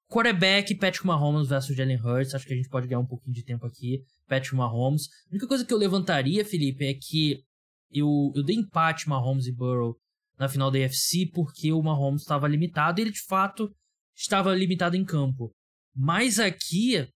Quarterback, 0.07 0.75
Patrick 0.75 1.07
Mahomes 1.07 1.47
versus 1.47 1.75
Jalen 1.75 1.99
Hurts. 1.99 2.35
Acho 2.35 2.45
que 2.45 2.53
a 2.53 2.55
gente 2.55 2.69
pode 2.69 2.87
ganhar 2.87 2.99
um 2.99 3.07
pouquinho 3.07 3.33
de 3.33 3.43
tempo 3.43 3.65
aqui. 3.65 4.03
Patrick 4.27 4.55
Mahomes. 4.55 5.07
A 5.25 5.31
única 5.31 5.47
coisa 5.47 5.65
que 5.65 5.73
eu 5.73 5.77
levantaria, 5.77 6.45
Felipe, 6.45 6.85
é 6.85 6.93
que 6.93 7.43
eu, 7.89 8.31
eu 8.35 8.43
dei 8.43 8.57
empate 8.57 9.09
Mahomes 9.09 9.47
e 9.47 9.51
Burrow 9.51 9.97
na 10.37 10.47
final 10.47 10.69
da 10.69 10.77
AFC 10.77 11.31
porque 11.33 11.71
o 11.71 11.81
Mahomes 11.81 12.21
estava 12.21 12.47
limitado 12.47 12.99
e 12.99 13.03
ele 13.03 13.11
de 13.11 13.23
fato 13.23 13.73
estava 14.15 14.53
limitado 14.53 14.95
em 14.95 15.03
campo. 15.03 15.51
Mas 15.95 16.39
aqui 16.39 17.07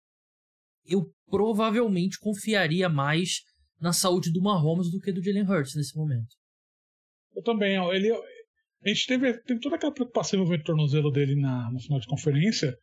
eu 0.86 1.12
provavelmente 1.26 2.18
confiaria 2.18 2.88
mais 2.88 3.42
na 3.80 3.92
saúde 3.92 4.32
do 4.32 4.40
Mahomes 4.40 4.90
do 4.90 5.00
que 5.00 5.12
do 5.12 5.22
Jalen 5.22 5.44
Hurts 5.44 5.74
nesse 5.74 5.96
momento. 5.96 6.34
Eu 7.34 7.42
também. 7.42 7.76
Ele, 7.90 8.08
a 8.84 8.88
gente 8.88 9.06
teve, 9.06 9.32
teve 9.42 9.60
toda 9.60 9.76
aquela 9.76 9.92
preocupação 9.92 10.44
no 10.44 10.62
tornozelo 10.62 11.10
dele 11.10 11.34
na, 11.36 11.70
no 11.70 11.80
final 11.80 11.98
de 11.98 12.06
conferência. 12.06 12.76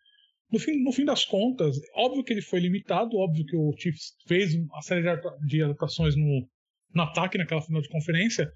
No 0.52 0.60
fim, 0.60 0.84
no 0.84 0.92
fim 0.92 1.06
das 1.06 1.24
contas, 1.24 1.78
óbvio 1.96 2.24
que 2.24 2.34
ele 2.34 2.42
foi 2.42 2.60
limitado, 2.60 3.18
óbvio 3.18 3.46
que 3.46 3.56
o 3.56 3.74
Chiefs 3.78 4.16
fez 4.28 4.54
uma 4.56 4.82
série 4.82 5.04
de 5.46 5.64
adaptações 5.64 6.16
no, 6.16 6.48
no 6.94 7.04
ataque 7.04 7.38
naquela 7.38 7.62
final 7.62 7.82
de 7.82 7.90
conferência, 7.90 8.52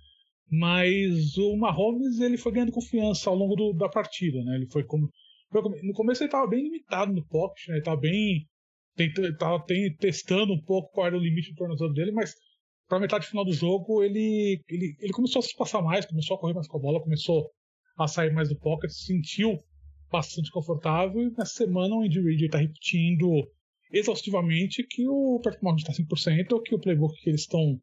mas 0.51 1.38
o 1.38 1.55
Mahomes 1.55 2.19
ele 2.19 2.38
foi 2.38 2.51
ganhando 2.51 2.71
confiança 2.71 3.29
ao 3.29 3.36
longo 3.36 3.55
do, 3.55 3.73
da 3.73 3.88
partida, 3.88 4.43
né? 4.43 4.55
Ele 4.55 4.67
foi 4.67 4.84
como 4.84 5.10
no 5.84 5.93
começo 5.93 6.21
ele 6.21 6.27
estava 6.27 6.47
bem 6.47 6.63
limitado 6.63 7.13
no 7.13 7.25
pocket, 7.27 7.67
né? 7.69 7.75
Ele 7.75 7.79
estava 7.79 8.01
bem 8.01 8.45
tava 9.38 9.63
testando 9.99 10.53
um 10.53 10.62
pouco 10.62 10.91
qual 10.91 11.08
era 11.08 11.17
o 11.17 11.19
limite 11.19 11.51
do 11.51 11.55
tornozelo 11.55 11.93
dele, 11.93 12.12
mas 12.12 12.34
para 12.88 13.00
metade 13.00 13.28
final 13.28 13.43
do 13.43 13.54
jogo 13.54 14.04
ele, 14.04 14.62
ele 14.69 14.95
ele 15.00 15.13
começou 15.13 15.39
a 15.39 15.43
se 15.43 15.56
passar 15.56 15.82
mais, 15.82 16.06
começou 16.06 16.38
a 16.38 16.39
correr 16.39 16.54
mais 16.54 16.67
com 16.67 16.78
a 16.78 16.82
bola, 16.82 17.02
começou 17.02 17.50
a 17.98 18.08
sair 18.08 18.34
mais 18.34 18.50
do 18.50 18.60
pocket, 18.60 18.89
se 18.91 19.06
sentiu 19.06 19.58
bastante 20.12 20.52
confortável 20.52 21.21
e 21.21 21.32
nessa 21.32 21.65
semana 21.65 21.95
o 21.95 22.02
Andy 22.02 22.21
Reid 22.21 22.45
está 22.45 22.58
repetindo 22.58 23.28
exaustivamente 23.91 24.86
que 24.88 25.08
o 25.08 25.39
Patrick 25.43 25.63
Mahomes 25.63 25.84
está 25.84 25.93
100%, 25.93 26.62
que 26.63 26.76
o 26.76 26.80
playbook 26.80 27.15
que 27.21 27.30
eles 27.30 27.41
estão 27.41 27.80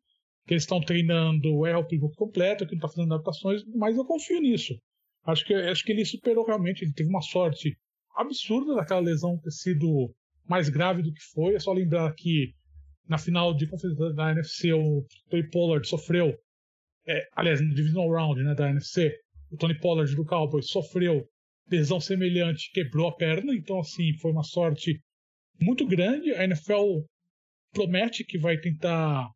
que 0.47 0.55
eles 0.55 0.65
estão 0.65 0.81
treinando 0.81 1.67
é 1.67 1.77
o 1.77 1.87
playbook 1.87 2.17
completo, 2.17 2.67
que 2.67 2.73
ele 2.73 2.79
está 2.79 2.88
fazendo 2.88 3.15
adaptações, 3.15 3.62
mas 3.77 3.97
eu 3.97 4.05
confio 4.05 4.41
nisso. 4.41 4.75
Acho 5.25 5.45
que, 5.47 5.55
acho 5.55 5.85
que 5.85 5.93
ele 5.93 6.05
superou 6.05 6.45
realmente, 6.45 6.83
ele 6.83 6.93
teve 6.93 7.09
uma 7.09 7.23
sorte 7.23 7.77
absurda 8.17 8.75
daquela 8.75 9.01
lesão 9.01 9.38
ter 9.38 9.53
sido 9.53 10.12
mais 10.49 10.69
grave 10.69 11.03
do 11.03 11.12
que 11.12 11.23
foi. 11.33 11.55
É 11.55 11.61
só 11.61 11.73
lembrar 11.73 12.12
que 12.15 12.53
na 13.12 13.18
final 13.18 13.53
de 13.53 13.66
conferência 13.66 14.11
da 14.14 14.33
NFC 14.33 14.72
o 14.72 15.07
Tony 15.29 15.46
Pollard 15.51 15.87
sofreu, 15.87 16.35
é, 17.07 17.29
aliás, 17.37 17.61
no 17.61 17.75
divisional 17.75 18.11
round 18.11 18.42
né, 18.42 18.55
da 18.55 18.70
NFC, 18.70 19.14
o 19.51 19.57
Tony 19.59 19.79
Pollard 19.79 20.16
do 20.16 20.25
Cowboys 20.25 20.68
sofreu 20.68 21.29
lesão 21.70 22.01
semelhante, 22.01 22.70
quebrou 22.72 23.09
a 23.09 23.14
perna, 23.14 23.55
então 23.55 23.79
assim, 23.79 24.14
foi 24.14 24.33
uma 24.33 24.42
sorte 24.42 24.98
muito 25.61 25.87
grande. 25.87 26.33
A 26.33 26.44
NFL 26.44 27.03
promete 27.75 28.25
que 28.25 28.38
vai 28.38 28.57
tentar 28.57 29.29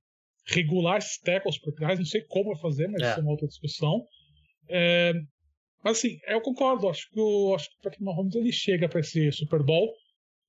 regular 0.46 0.96
esses 0.96 1.18
tackles 1.18 1.60
por 1.60 1.74
trás, 1.74 1.98
não 1.98 2.06
sei 2.06 2.22
como 2.28 2.54
vai 2.54 2.62
fazer, 2.62 2.88
mas 2.88 3.02
é. 3.02 3.10
isso 3.10 3.20
é 3.20 3.22
uma 3.22 3.32
outra 3.32 3.46
discussão. 3.46 4.06
É, 4.70 5.12
mas 5.84 5.98
assim, 5.98 6.16
eu 6.28 6.40
concordo, 6.40 6.88
acho 6.88 7.10
que 7.10 7.20
o, 7.20 7.54
acho 7.54 7.68
que 7.68 7.76
o 7.76 7.82
Patrick 7.82 8.02
Mahomes 8.02 8.34
ele 8.36 8.52
chega 8.52 8.88
para 8.88 9.00
esse 9.00 9.30
Super 9.32 9.62
Bowl 9.62 9.92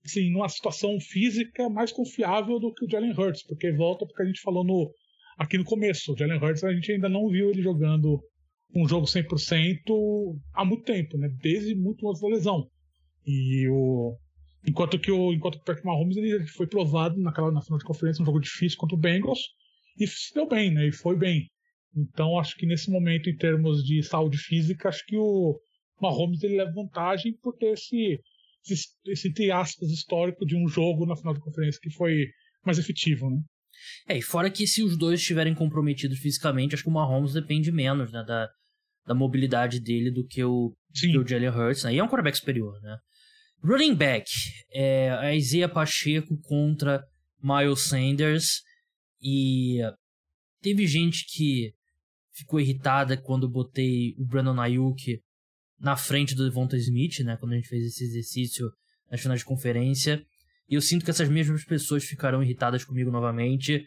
assim, 0.09 0.31
numa 0.31 0.49
situação 0.49 0.99
física 0.99 1.69
mais 1.69 1.91
confiável 1.91 2.59
do 2.59 2.73
que 2.73 2.85
o 2.85 2.89
Jalen 2.89 3.13
Hurts, 3.13 3.43
porque 3.43 3.71
volta 3.71 4.05
porque 4.05 4.23
a 4.23 4.25
gente 4.25 4.41
falou 4.41 4.63
no, 4.63 4.91
aqui 5.37 5.57
no 5.57 5.63
começo, 5.63 6.13
o 6.13 6.17
Jalen 6.17 6.37
Hurts 6.37 6.63
a 6.63 6.73
gente 6.73 6.91
ainda 6.91 7.09
não 7.09 7.27
viu 7.29 7.49
ele 7.49 7.61
jogando 7.61 8.21
um 8.75 8.87
jogo 8.87 9.05
100% 9.05 10.37
há 10.53 10.65
muito 10.65 10.83
tempo, 10.83 11.17
né? 11.17 11.29
Desde 11.41 11.75
muito 11.75 12.07
antes 12.09 12.21
da 12.21 12.27
lesão. 12.27 12.67
E 13.25 13.67
o 13.69 14.17
enquanto 14.67 14.99
que 14.99 15.11
o 15.11 15.33
enquanto 15.33 15.55
que 15.55 15.61
o 15.61 15.65
Patrick 15.65 15.85
Mahomes 15.85 16.17
ele 16.17 16.45
foi 16.47 16.67
provado 16.67 17.19
naquela 17.19 17.51
na 17.51 17.61
final 17.61 17.79
de 17.79 17.85
conferência 17.85 18.21
um 18.21 18.25
jogo 18.25 18.39
difícil 18.39 18.77
contra 18.77 18.95
o 18.95 18.99
Bengals 18.99 19.39
e 19.99 20.05
se 20.05 20.33
deu 20.33 20.47
bem, 20.47 20.73
né? 20.73 20.87
E 20.87 20.91
foi 20.91 21.15
bem. 21.15 21.49
Então 21.95 22.37
acho 22.37 22.55
que 22.55 22.65
nesse 22.65 22.91
momento 22.91 23.29
em 23.29 23.35
termos 23.35 23.83
de 23.83 24.03
saúde 24.03 24.37
física, 24.37 24.89
acho 24.89 25.05
que 25.05 25.17
o 25.17 25.59
Mahomes 26.01 26.43
ele 26.43 26.57
leva 26.57 26.71
vantagem 26.71 27.33
por 27.41 27.55
ter 27.55 27.73
esse 27.73 28.19
esse, 28.73 29.51
aspas 29.51 29.89
histórico 29.89 30.45
de 30.45 30.55
um 30.55 30.67
jogo 30.67 31.05
na 31.05 31.15
final 31.15 31.33
de 31.33 31.39
conferência 31.39 31.79
que 31.81 31.89
foi 31.89 32.25
mais 32.65 32.77
efetivo, 32.77 33.29
né? 33.29 33.37
É, 34.07 34.17
e 34.17 34.21
fora 34.21 34.49
que 34.49 34.65
se 34.65 34.83
os 34.83 34.97
dois 34.97 35.19
estiverem 35.19 35.53
comprometidos 35.53 36.19
fisicamente, 36.19 36.73
acho 36.73 36.83
que 36.83 36.89
o 36.89 36.93
Mahomes 36.93 37.33
depende 37.33 37.71
menos 37.71 38.11
né, 38.11 38.23
da, 38.25 38.49
da 39.05 39.13
mobilidade 39.13 39.79
dele 39.79 40.11
do 40.11 40.25
que 40.25 40.43
o, 40.43 40.75
que 40.93 41.17
o 41.17 41.27
Jalen 41.27 41.49
Hurts, 41.49 41.83
né? 41.83 41.93
E 41.93 41.99
é 41.99 42.03
um 42.03 42.07
quarterback 42.07 42.37
superior, 42.37 42.73
né? 42.81 42.97
Running 43.63 43.95
back, 43.95 44.29
é, 44.73 45.09
a 45.11 45.35
Isaiah 45.35 45.69
Pacheco 45.69 46.37
contra 46.41 47.03
Miles 47.41 47.81
Sanders. 47.81 48.61
E 49.21 49.79
teve 50.61 50.85
gente 50.85 51.25
que 51.25 51.73
ficou 52.33 52.59
irritada 52.59 53.17
quando 53.17 53.49
botei 53.49 54.13
o 54.17 54.25
Brandon 54.25 54.59
Ayuk 54.59 55.19
na 55.79 55.95
frente 55.95 56.35
do 56.35 56.43
Devonta 56.43 56.77
Smith, 56.77 57.19
né? 57.19 57.37
Quando 57.37 57.53
a 57.53 57.55
gente 57.55 57.67
fez 57.67 57.85
esse 57.85 58.03
exercício 58.03 58.71
nas 59.09 59.21
finais 59.21 59.41
de 59.41 59.45
conferência. 59.45 60.23
E 60.69 60.75
eu 60.75 60.81
sinto 60.81 61.05
que 61.05 61.11
essas 61.11 61.29
mesmas 61.29 61.63
pessoas 61.63 62.03
ficarão 62.03 62.43
irritadas 62.43 62.83
comigo 62.83 63.09
novamente. 63.09 63.85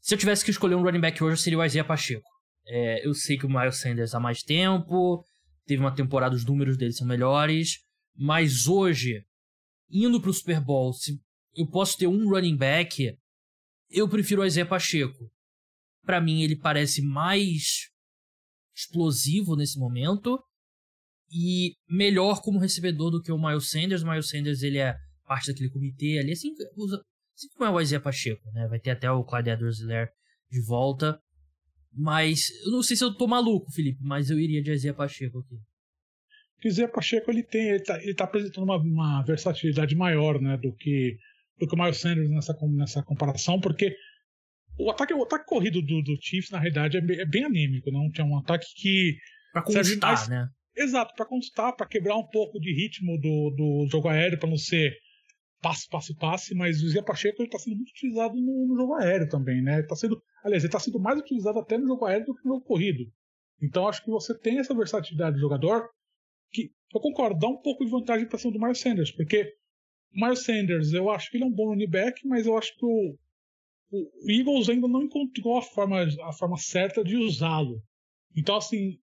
Se 0.00 0.14
eu 0.14 0.18
tivesse 0.18 0.44
que 0.44 0.50
escolher 0.50 0.74
um 0.74 0.82
running 0.82 1.00
back 1.00 1.22
hoje, 1.22 1.40
seria 1.40 1.58
o 1.58 1.64
Isaiah 1.64 1.86
Pacheco. 1.86 2.28
É, 2.66 3.06
eu 3.06 3.14
sei 3.14 3.38
que 3.38 3.46
o 3.46 3.48
Miles 3.48 3.78
Sanders 3.78 4.14
há 4.14 4.20
mais 4.20 4.42
tempo, 4.42 5.24
teve 5.64 5.80
uma 5.80 5.94
temporada, 5.94 6.34
os 6.34 6.44
números 6.44 6.76
dele 6.76 6.92
são 6.92 7.06
melhores, 7.06 7.78
mas 8.16 8.66
hoje, 8.66 9.24
indo 9.90 10.20
pro 10.20 10.32
Super 10.32 10.60
Bowl, 10.60 10.92
se 10.92 11.18
eu 11.56 11.66
posso 11.66 11.96
ter 11.96 12.06
um 12.06 12.28
running 12.28 12.56
back, 12.56 13.16
eu 13.90 14.08
prefiro 14.08 14.42
o 14.42 14.44
Isaiah 14.44 14.68
Pacheco. 14.68 15.30
Para 16.04 16.20
mim, 16.20 16.42
ele 16.42 16.56
parece 16.56 17.00
mais 17.00 17.88
explosivo 18.74 19.56
nesse 19.56 19.78
momento 19.78 20.38
e 21.30 21.74
melhor 21.88 22.40
como 22.40 22.58
recebedor 22.58 23.10
do 23.10 23.22
que 23.22 23.32
o 23.32 23.38
Miles 23.38 23.70
Sanders. 23.70 24.02
O 24.02 24.08
Miles 24.08 24.28
Sanders 24.28 24.62
ele 24.62 24.78
é 24.78 24.96
parte 25.26 25.48
daquele 25.48 25.70
comitê 25.70 26.18
ali, 26.18 26.32
assim, 26.32 26.54
usa, 26.76 27.02
assim 27.36 27.48
como 27.50 27.68
é 27.68 27.70
o 27.70 27.80
Isaiah 27.80 28.02
Pacheco, 28.02 28.50
né? 28.52 28.66
Vai 28.68 28.80
ter 28.80 28.90
até 28.90 29.10
o 29.10 29.24
Clyde 29.24 29.50
edwards 29.50 29.78
de 29.78 30.66
volta. 30.66 31.20
Mas 31.92 32.50
eu 32.64 32.72
não 32.72 32.82
sei 32.82 32.96
se 32.96 33.04
eu 33.04 33.14
tô 33.14 33.26
maluco, 33.26 33.72
Felipe, 33.72 33.98
mas 34.02 34.30
eu 34.30 34.38
iria 34.38 34.62
de 34.62 34.72
Isaiah 34.72 34.96
Pacheco 34.96 35.38
aqui. 35.40 35.56
O 36.64 36.68
Isaiah 36.68 36.90
Pacheco 36.90 37.30
ele 37.30 37.42
tem, 37.42 37.68
ele 37.68 37.82
tá, 37.82 38.02
ele 38.02 38.14
tá 38.14 38.24
apresentando 38.24 38.64
uma, 38.64 38.76
uma, 38.76 39.22
versatilidade 39.22 39.94
maior, 39.94 40.40
né, 40.40 40.56
do 40.56 40.74
que 40.74 41.16
do 41.58 41.66
que 41.66 41.74
o 41.74 41.78
Miles 41.78 41.98
Sanders 41.98 42.30
nessa, 42.30 42.56
nessa 42.68 43.02
comparação, 43.02 43.60
porque 43.60 43.96
o 44.78 44.90
ataque, 44.90 45.12
o 45.12 45.22
ataque 45.24 45.44
corrido 45.44 45.82
do, 45.82 46.02
do 46.02 46.16
Chiefs, 46.20 46.50
na 46.50 46.58
realidade, 46.58 46.96
é 46.96 47.00
bem, 47.00 47.18
é 47.18 47.26
bem 47.26 47.44
anêmico, 47.44 47.90
não? 47.90 48.08
Tinha 48.10 48.24
um 48.24 48.38
ataque 48.38 48.66
que. 48.76 49.16
Pra 49.52 49.62
constar, 49.62 50.00
mais, 50.00 50.28
né? 50.28 50.48
Exato, 50.78 51.12
para 51.14 51.26
constar, 51.26 51.74
para 51.74 51.88
quebrar 51.88 52.16
um 52.16 52.26
pouco 52.26 52.60
de 52.60 52.72
ritmo 52.72 53.18
do, 53.18 53.50
do 53.50 53.88
jogo 53.90 54.08
aéreo, 54.08 54.38
para 54.38 54.48
não 54.48 54.56
ser 54.56 54.96
passe, 55.60 55.88
passe, 55.88 56.14
passe, 56.14 56.54
mas 56.54 56.80
o 56.82 56.88
Zé 56.88 57.02
Pacheco 57.02 57.42
está 57.42 57.58
sendo 57.58 57.76
muito 57.76 57.90
utilizado 57.90 58.34
no, 58.36 58.66
no, 58.68 58.76
jogo 58.76 58.94
aéreo 58.94 59.28
também, 59.28 59.60
né? 59.60 59.82
Tá 59.82 59.96
sendo, 59.96 60.22
aliás, 60.44 60.62
ele 60.62 60.68
está 60.68 60.78
sendo 60.78 61.00
mais 61.00 61.18
utilizado 61.18 61.58
até 61.58 61.76
no 61.76 61.88
jogo 61.88 62.04
aéreo 62.04 62.26
do 62.26 62.34
que 62.34 62.44
no 62.44 62.54
jogo 62.54 62.64
corrido. 62.64 63.04
Então 63.60 63.88
acho 63.88 64.04
que 64.04 64.10
você 64.10 64.38
tem 64.38 64.60
essa 64.60 64.72
versatilidade 64.72 65.34
de 65.34 65.40
jogador 65.40 65.90
que, 66.52 66.70
eu 66.94 67.00
concordo, 67.00 67.40
dá 67.40 67.48
um 67.48 67.60
pouco 67.60 67.84
de 67.84 67.90
vantagem 67.90 68.28
para 68.28 68.38
cima 68.38 68.52
do 68.52 68.60
Miles 68.60 68.80
Sanders, 68.80 69.10
porque 69.10 69.52
o 70.14 70.24
Miles 70.24 70.44
Sanders, 70.44 70.92
eu 70.92 71.10
acho 71.10 71.28
que 71.28 71.36
ele 71.36 71.44
é 71.44 71.46
um 71.48 71.52
bom 71.52 71.70
running 71.70 71.90
back, 71.90 72.26
mas 72.26 72.46
eu 72.46 72.56
acho 72.56 72.72
que 72.76 72.86
o, 72.86 73.18
o 73.90 74.30
Eagles 74.30 74.68
ainda 74.68 74.86
não 74.86 75.02
encontrou 75.02 75.58
a 75.58 75.62
forma, 75.62 76.04
a 76.22 76.32
forma 76.32 76.56
certa 76.56 77.02
de 77.02 77.16
usá-lo. 77.16 77.82
Então, 78.36 78.56
assim, 78.56 78.98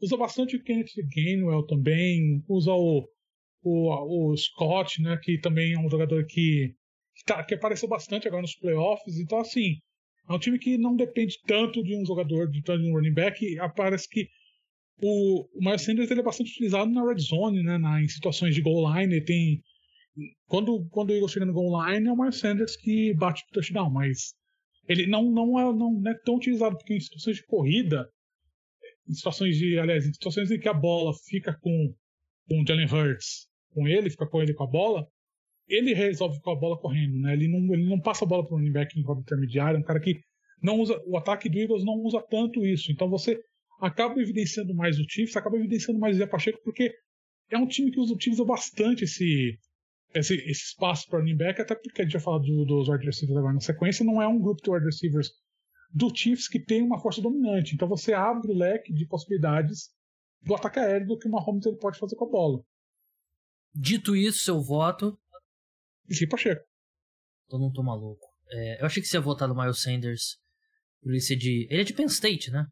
Usa 0.00 0.16
bastante 0.16 0.56
o 0.56 0.62
Kenneth 0.62 0.92
Gainwell 1.14 1.66
também, 1.66 2.42
usa 2.48 2.72
o, 2.72 3.08
o, 3.62 4.30
o 4.32 4.36
Scott, 4.36 5.02
né, 5.02 5.18
que 5.22 5.38
também 5.38 5.72
é 5.72 5.78
um 5.78 5.90
jogador 5.90 6.24
que, 6.24 6.74
que, 7.16 7.24
tá, 7.24 7.42
que 7.42 7.54
apareceu 7.54 7.88
bastante 7.88 8.28
agora 8.28 8.42
nos 8.42 8.54
playoffs. 8.54 9.18
Então, 9.18 9.40
assim, 9.40 9.76
é 10.28 10.32
um 10.32 10.38
time 10.38 10.58
que 10.58 10.78
não 10.78 10.94
depende 10.94 11.38
tanto 11.46 11.82
de 11.82 11.96
um 11.96 12.04
jogador, 12.04 12.48
de, 12.48 12.60
de 12.60 12.90
um 12.90 12.94
running 12.94 13.14
back. 13.14 13.44
Parece 13.74 14.08
que 14.08 14.28
o, 15.00 15.48
o 15.56 15.60
Miles 15.60 15.82
Sanders 15.82 16.10
ele 16.10 16.20
é 16.20 16.24
bastante 16.24 16.50
utilizado 16.52 16.90
na 16.90 17.04
red 17.04 17.18
zone, 17.18 17.62
né, 17.62 17.78
na, 17.78 18.02
em 18.02 18.08
situações 18.08 18.54
de 18.54 18.60
goal 18.60 18.92
line. 18.92 19.14
Ele 19.14 19.24
tem, 19.24 19.62
quando, 20.46 20.86
quando 20.90 21.10
o 21.10 21.12
Eagles 21.14 21.32
chega 21.32 21.46
no 21.46 21.52
goal 21.52 21.84
line, 21.86 22.08
é 22.08 22.12
o 22.12 22.16
Miles 22.16 22.38
Sanders 22.38 22.76
que 22.76 23.14
bate 23.14 23.42
o 23.42 23.52
touchdown, 23.52 23.90
mas 23.90 24.34
ele 24.88 25.06
não, 25.06 25.30
não, 25.30 25.58
é, 25.58 25.72
não 25.72 26.02
é 26.08 26.14
tão 26.24 26.36
utilizado, 26.36 26.76
porque 26.76 26.94
em 26.94 27.00
situações 27.00 27.36
de 27.36 27.46
corrida 27.46 28.08
em 29.08 29.14
situações 29.14 29.56
de, 29.56 29.78
aliás, 29.78 30.06
em 30.06 30.12
situações 30.12 30.50
em 30.50 30.58
que 30.58 30.68
a 30.68 30.74
bola 30.74 31.12
fica 31.26 31.56
com, 31.60 31.94
com 32.46 32.60
o 32.60 32.66
Jalen 32.66 32.86
Hurts, 32.86 33.48
com 33.72 33.88
ele, 33.88 34.10
fica 34.10 34.26
com 34.26 34.42
ele 34.42 34.54
com 34.54 34.64
a 34.64 34.66
bola, 34.66 35.06
ele 35.68 35.94
resolve 35.94 36.40
com 36.40 36.50
a 36.50 36.56
bola 36.56 36.78
correndo, 36.78 37.18
né? 37.20 37.32
Ele 37.32 37.48
não, 37.48 37.74
ele 37.74 37.88
não 37.88 38.00
passa 38.00 38.24
a 38.24 38.28
bola 38.28 38.44
para 38.44 38.54
o 38.54 38.58
running 38.58 38.72
back 38.72 38.98
em 38.98 39.02
rota 39.02 39.20
intermediária, 39.20 39.76
é 39.76 39.80
um 39.80 39.84
cara 39.84 40.00
que 40.00 40.20
não 40.62 40.80
usa, 40.80 41.00
o 41.06 41.16
ataque 41.16 41.48
do 41.48 41.58
Eagles 41.58 41.84
não 41.84 41.94
usa 41.94 42.22
tanto 42.28 42.64
isso. 42.64 42.90
Então 42.90 43.08
você 43.08 43.40
acaba 43.80 44.20
evidenciando 44.20 44.74
mais 44.74 44.98
o 44.98 45.04
Chiefs, 45.08 45.36
acaba 45.36 45.56
evidenciando 45.56 46.00
mais 46.00 46.16
o 46.16 46.18
Zé 46.18 46.26
Pacheco, 46.26 46.60
porque 46.64 46.92
é 47.50 47.58
um 47.58 47.66
time 47.66 47.90
que 47.90 48.00
utiliza 48.00 48.44
bastante 48.44 49.04
esse, 49.04 49.58
esse, 50.14 50.34
esse 50.34 50.64
espaço 50.64 51.06
para 51.08 51.20
running 51.20 51.36
back, 51.36 51.60
até 51.60 51.74
porque 51.74 52.02
a 52.02 52.04
gente 52.04 52.12
já 52.12 52.20
falou 52.20 52.40
do, 52.40 52.64
dos 52.64 52.88
wide 52.88 53.04
receivers 53.04 53.38
agora 53.38 53.54
na 53.54 53.60
sequência, 53.60 54.04
não 54.04 54.20
é 54.20 54.26
um 54.26 54.40
grupo 54.40 54.62
de 54.62 54.70
wide 54.70 54.84
receivers 54.84 55.30
do 55.90 56.14
Chiefs 56.14 56.48
que 56.48 56.62
tem 56.62 56.82
uma 56.82 57.00
força 57.00 57.20
dominante. 57.20 57.74
Então 57.74 57.88
você 57.88 58.12
abre 58.12 58.50
o 58.50 58.56
leque 58.56 58.92
de 58.92 59.06
possibilidades 59.06 59.90
do 60.42 60.54
ataque 60.54 60.78
aéreo 60.78 61.08
do 61.08 61.18
que 61.18 61.28
o 61.28 61.30
Mahomes 61.30 61.66
ele 61.66 61.76
pode 61.76 61.98
fazer 61.98 62.16
com 62.16 62.26
a 62.26 62.30
bola. 62.30 62.62
Dito 63.74 64.16
isso, 64.16 64.44
seu 64.44 64.60
voto. 64.60 65.18
E 66.08 66.26
Pacheco. 66.26 66.64
Então 67.46 67.58
não 67.58 67.72
tô 67.72 67.82
maluco. 67.82 68.26
É, 68.50 68.80
eu 68.80 68.86
achei 68.86 69.02
que 69.02 69.08
você 69.08 69.16
ia 69.16 69.20
votar 69.20 69.48
no 69.48 69.54
Miles 69.54 69.80
Sanders 69.82 70.38
por 71.02 71.10
ele 71.10 71.20
ser 71.20 71.36
de. 71.36 71.66
Ele 71.70 71.82
é 71.82 71.84
de 71.84 71.92
Penn 71.92 72.06
State, 72.06 72.50
né? 72.50 72.66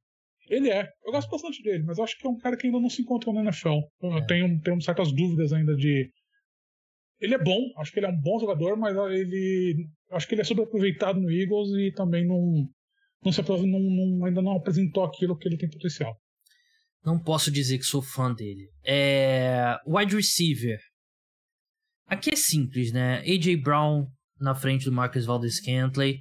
Ele 0.49 0.71
é. 0.71 0.89
Eu 1.05 1.13
gosto 1.13 1.31
bastante 1.31 1.63
dele, 1.63 1.85
mas 1.85 1.99
eu 1.99 2.05
acho 2.05 2.17
que 2.17 2.27
é 2.27 2.31
um 2.31 2.39
cara 2.39 2.57
que 2.57 2.67
ainda 2.67 2.81
não 2.81 2.89
se 2.89 3.03
encontrou 3.03 3.35
na 3.35 3.43
NFL. 3.43 3.81
Eu 4.01 4.19
é. 4.19 4.27
tenho, 4.27 4.61
tenho 4.61 4.81
certas 4.81 5.13
dúvidas 5.13 5.53
ainda 5.53 5.75
de. 5.75 6.11
Ele 7.19 7.35
é 7.35 7.43
bom, 7.43 7.59
acho 7.79 7.93
que 7.93 7.99
ele 7.99 8.07
é 8.07 8.11
um 8.11 8.21
bom 8.21 8.39
jogador, 8.39 8.77
mas 8.77 8.95
ele. 9.13 9.89
Acho 10.11 10.29
que 10.29 10.35
ele 10.35 10.43
é 10.43 10.45
sobreaproveitado 10.45 11.21
no 11.21 11.31
Eagles 11.31 11.71
e 11.71 11.93
também 11.93 12.27
não. 12.27 12.69
Não, 13.27 13.33
se, 13.33 13.43
não, 13.43 13.81
não 13.81 14.25
ainda 14.25 14.41
não 14.41 14.57
apresentou 14.57 15.05
aquilo 15.05 15.37
que 15.37 15.49
ele 15.49 15.57
tem 15.57 15.69
potencial. 15.69 16.17
Não 17.05 17.19
posso 17.19 17.51
dizer 17.51 17.79
que 17.79 17.85
sou 17.85 18.01
fã 18.01 18.33
dele. 18.33 18.69
É. 18.85 19.77
Wide 19.87 20.15
receiver. 20.15 20.79
Aqui 22.07 22.31
é 22.33 22.37
simples, 22.37 22.93
né? 22.93 23.19
A.J. 23.21 23.57
Brown 23.57 24.07
na 24.41 24.55
frente 24.55 24.85
do 24.85 24.93
Marcus 24.93 25.25
Valdez 25.25 25.61
Cantley. 25.61 26.21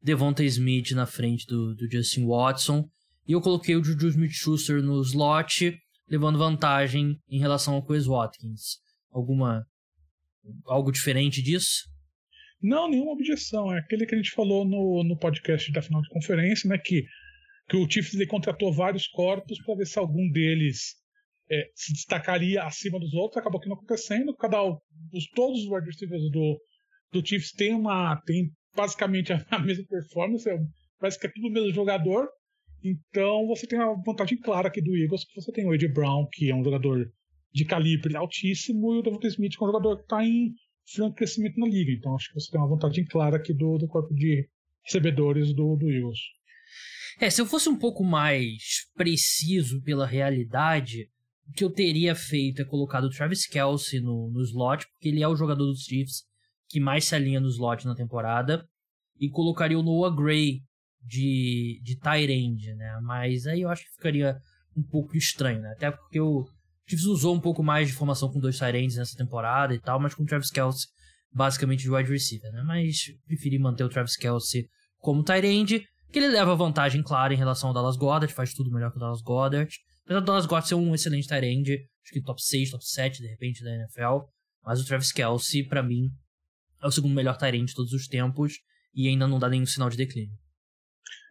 Devonta 0.00 0.44
Smith 0.44 0.92
na 0.92 1.06
frente 1.06 1.46
do, 1.46 1.74
do 1.74 1.90
Justin 1.90 2.26
Watson. 2.26 2.88
E 3.26 3.32
eu 3.32 3.40
coloquei 3.40 3.74
o 3.74 3.82
Juju 3.82 4.08
Smith-Schuster 4.08 4.82
no 4.82 5.00
slot, 5.00 5.76
levando 6.08 6.38
vantagem 6.38 7.18
em 7.28 7.38
relação 7.38 7.74
ao 7.74 7.84
Chris 7.84 8.06
Watkins. 8.06 8.78
Alguma... 9.10 9.64
algo 10.66 10.92
diferente 10.92 11.42
disso? 11.42 11.93
Não, 12.64 12.88
nenhuma 12.88 13.12
objeção. 13.12 13.70
É 13.74 13.78
aquele 13.78 14.06
que 14.06 14.14
a 14.14 14.16
gente 14.16 14.30
falou 14.30 14.64
no, 14.64 15.04
no 15.04 15.18
podcast 15.18 15.70
da 15.70 15.82
final 15.82 16.00
de 16.00 16.08
conferência, 16.08 16.66
né? 16.66 16.78
Que, 16.78 17.04
que 17.68 17.76
o 17.76 17.86
Chiefs 17.88 18.26
contratou 18.26 18.72
vários 18.72 19.06
corpos 19.06 19.62
para 19.62 19.74
ver 19.74 19.86
se 19.86 19.98
algum 19.98 20.30
deles 20.30 20.94
é, 21.50 21.62
se 21.74 21.92
destacaria 21.92 22.62
acima 22.62 22.98
dos 22.98 23.12
outros. 23.12 23.36
Acabou 23.36 23.60
que 23.60 23.68
não 23.68 23.76
acontecendo. 23.76 24.34
Cada 24.34 24.62
os, 24.64 25.26
todos 25.34 25.60
os 25.60 25.70
wide 25.70 25.84
receivers 25.84 26.22
do, 26.30 26.58
do 27.12 27.26
Chiefs 27.26 27.52
têm 27.52 27.74
uma 27.74 28.18
tem 28.24 28.50
basicamente 28.74 29.34
a, 29.50 29.58
mesma 29.58 29.84
performance. 29.86 30.48
É, 30.48 30.56
parece 30.98 31.20
que 31.20 31.26
é 31.26 31.30
tudo 31.30 31.48
o 31.48 31.52
mesmo 31.52 31.70
jogador. 31.70 32.26
Então 32.82 33.46
você 33.46 33.66
tem 33.66 33.78
uma 33.78 34.02
vantagem 34.02 34.38
clara 34.38 34.68
aqui 34.68 34.80
do 34.80 34.96
Eagles, 34.96 35.26
que 35.26 35.38
você 35.38 35.52
tem 35.52 35.66
o 35.66 35.70
A.J. 35.70 35.88
Brown, 35.88 36.26
que 36.32 36.50
é 36.50 36.54
um 36.54 36.64
jogador 36.64 37.12
de 37.52 37.64
calibre 37.66 38.16
altíssimo, 38.16 38.94
e 38.94 38.98
o 39.00 39.02
Devonta 39.02 39.28
Smith, 39.28 39.52
que 39.52 39.62
é 39.62 39.66
um 39.66 39.70
jogador 39.70 39.98
que 39.98 40.02
está 40.04 40.24
em 40.24 40.54
franco 40.86 41.16
crescimento 41.16 41.58
na 41.58 41.66
liga. 41.66 41.92
Então 41.92 42.14
acho 42.14 42.28
que 42.28 42.40
você 42.40 42.50
tem 42.50 42.60
uma 42.60 42.68
vantagem 42.68 43.04
clara 43.04 43.36
aqui 43.36 43.52
do, 43.52 43.78
do 43.78 43.88
corpo 43.88 44.14
de 44.14 44.48
recebedores 44.84 45.54
do, 45.54 45.76
do 45.76 45.90
Eagles. 45.90 46.18
É, 47.20 47.30
se 47.30 47.40
eu 47.40 47.46
fosse 47.46 47.68
um 47.68 47.78
pouco 47.78 48.02
mais 48.02 48.88
preciso 48.96 49.80
pela 49.82 50.06
realidade, 50.06 51.08
o 51.48 51.52
que 51.52 51.62
eu 51.62 51.70
teria 51.70 52.14
feito 52.14 52.62
é 52.62 52.64
colocado 52.64 53.04
o 53.04 53.10
Travis 53.10 53.46
Kelsey 53.46 54.00
no, 54.00 54.30
no 54.30 54.42
slot, 54.42 54.86
porque 54.88 55.08
ele 55.08 55.22
é 55.22 55.28
o 55.28 55.36
jogador 55.36 55.64
dos 55.64 55.84
Chiefs 55.84 56.24
que 56.68 56.80
mais 56.80 57.04
se 57.04 57.14
alinha 57.14 57.40
no 57.40 57.48
slot 57.48 57.86
na 57.86 57.94
temporada, 57.94 58.66
e 59.20 59.28
colocaria 59.28 59.78
o 59.78 59.82
Noah 59.82 60.14
Gray 60.14 60.60
de, 61.00 61.80
de 61.84 61.96
Tyrande, 61.96 62.74
né? 62.74 62.98
Mas 63.02 63.46
aí 63.46 63.60
eu 63.60 63.68
acho 63.68 63.84
que 63.84 63.94
ficaria 63.94 64.36
um 64.76 64.82
pouco 64.82 65.16
estranho, 65.16 65.60
né? 65.60 65.72
Até 65.72 65.90
porque 65.90 66.20
o 66.20 66.44
Chiefs 66.86 67.06
usou 67.06 67.34
um 67.34 67.40
pouco 67.40 67.62
mais 67.62 67.88
de 67.88 67.94
formação 67.94 68.30
com 68.30 68.38
dois 68.38 68.58
Tyrands 68.58 68.96
nessa 68.96 69.16
temporada 69.16 69.74
e 69.74 69.80
tal, 69.80 69.98
mas 69.98 70.14
com 70.14 70.22
o 70.22 70.26
Travis 70.26 70.50
Kelsey 70.50 70.88
basicamente 71.34 71.82
de 71.82 71.90
wide 71.90 72.10
receiver, 72.10 72.50
né? 72.52 72.62
Mas 72.62 73.12
preferi 73.26 73.58
manter 73.58 73.84
o 73.84 73.88
Travis 73.88 74.16
Kelsey 74.16 74.68
como 74.98 75.24
Tyrande, 75.24 75.84
que 76.12 76.18
ele 76.18 76.28
leva 76.28 76.54
vantagem 76.54 77.02
clara 77.02 77.34
em 77.34 77.36
relação 77.36 77.68
ao 77.68 77.74
Dallas 77.74 77.96
Goddard, 77.96 78.32
faz 78.32 78.54
tudo 78.54 78.70
melhor 78.70 78.90
que 78.92 78.96
o 78.96 79.00
Dallas 79.00 79.20
Goddard. 79.20 79.68
Apesar 80.04 80.20
do 80.20 80.26
Dallas 80.26 80.46
Goddard 80.46 80.68
ser 80.68 80.76
um 80.76 80.94
excelente 80.94 81.26
Tyrande, 81.26 81.88
acho 82.02 82.12
que 82.12 82.22
top 82.22 82.40
6, 82.40 82.70
top 82.70 82.86
7 82.86 83.20
de 83.20 83.28
repente 83.28 83.64
da 83.64 83.74
NFL, 83.74 84.28
mas 84.64 84.80
o 84.80 84.86
Travis 84.86 85.10
Kelsey, 85.10 85.66
para 85.66 85.82
mim, 85.82 86.08
é 86.80 86.86
o 86.86 86.90
segundo 86.90 87.14
melhor 87.14 87.36
Tyrande 87.36 87.66
de 87.66 87.74
todos 87.74 87.92
os 87.92 88.06
tempos 88.06 88.54
e 88.94 89.08
ainda 89.08 89.26
não 89.26 89.38
dá 89.38 89.48
nenhum 89.48 89.66
sinal 89.66 89.90
de 89.90 89.96
declínio. 89.96 90.38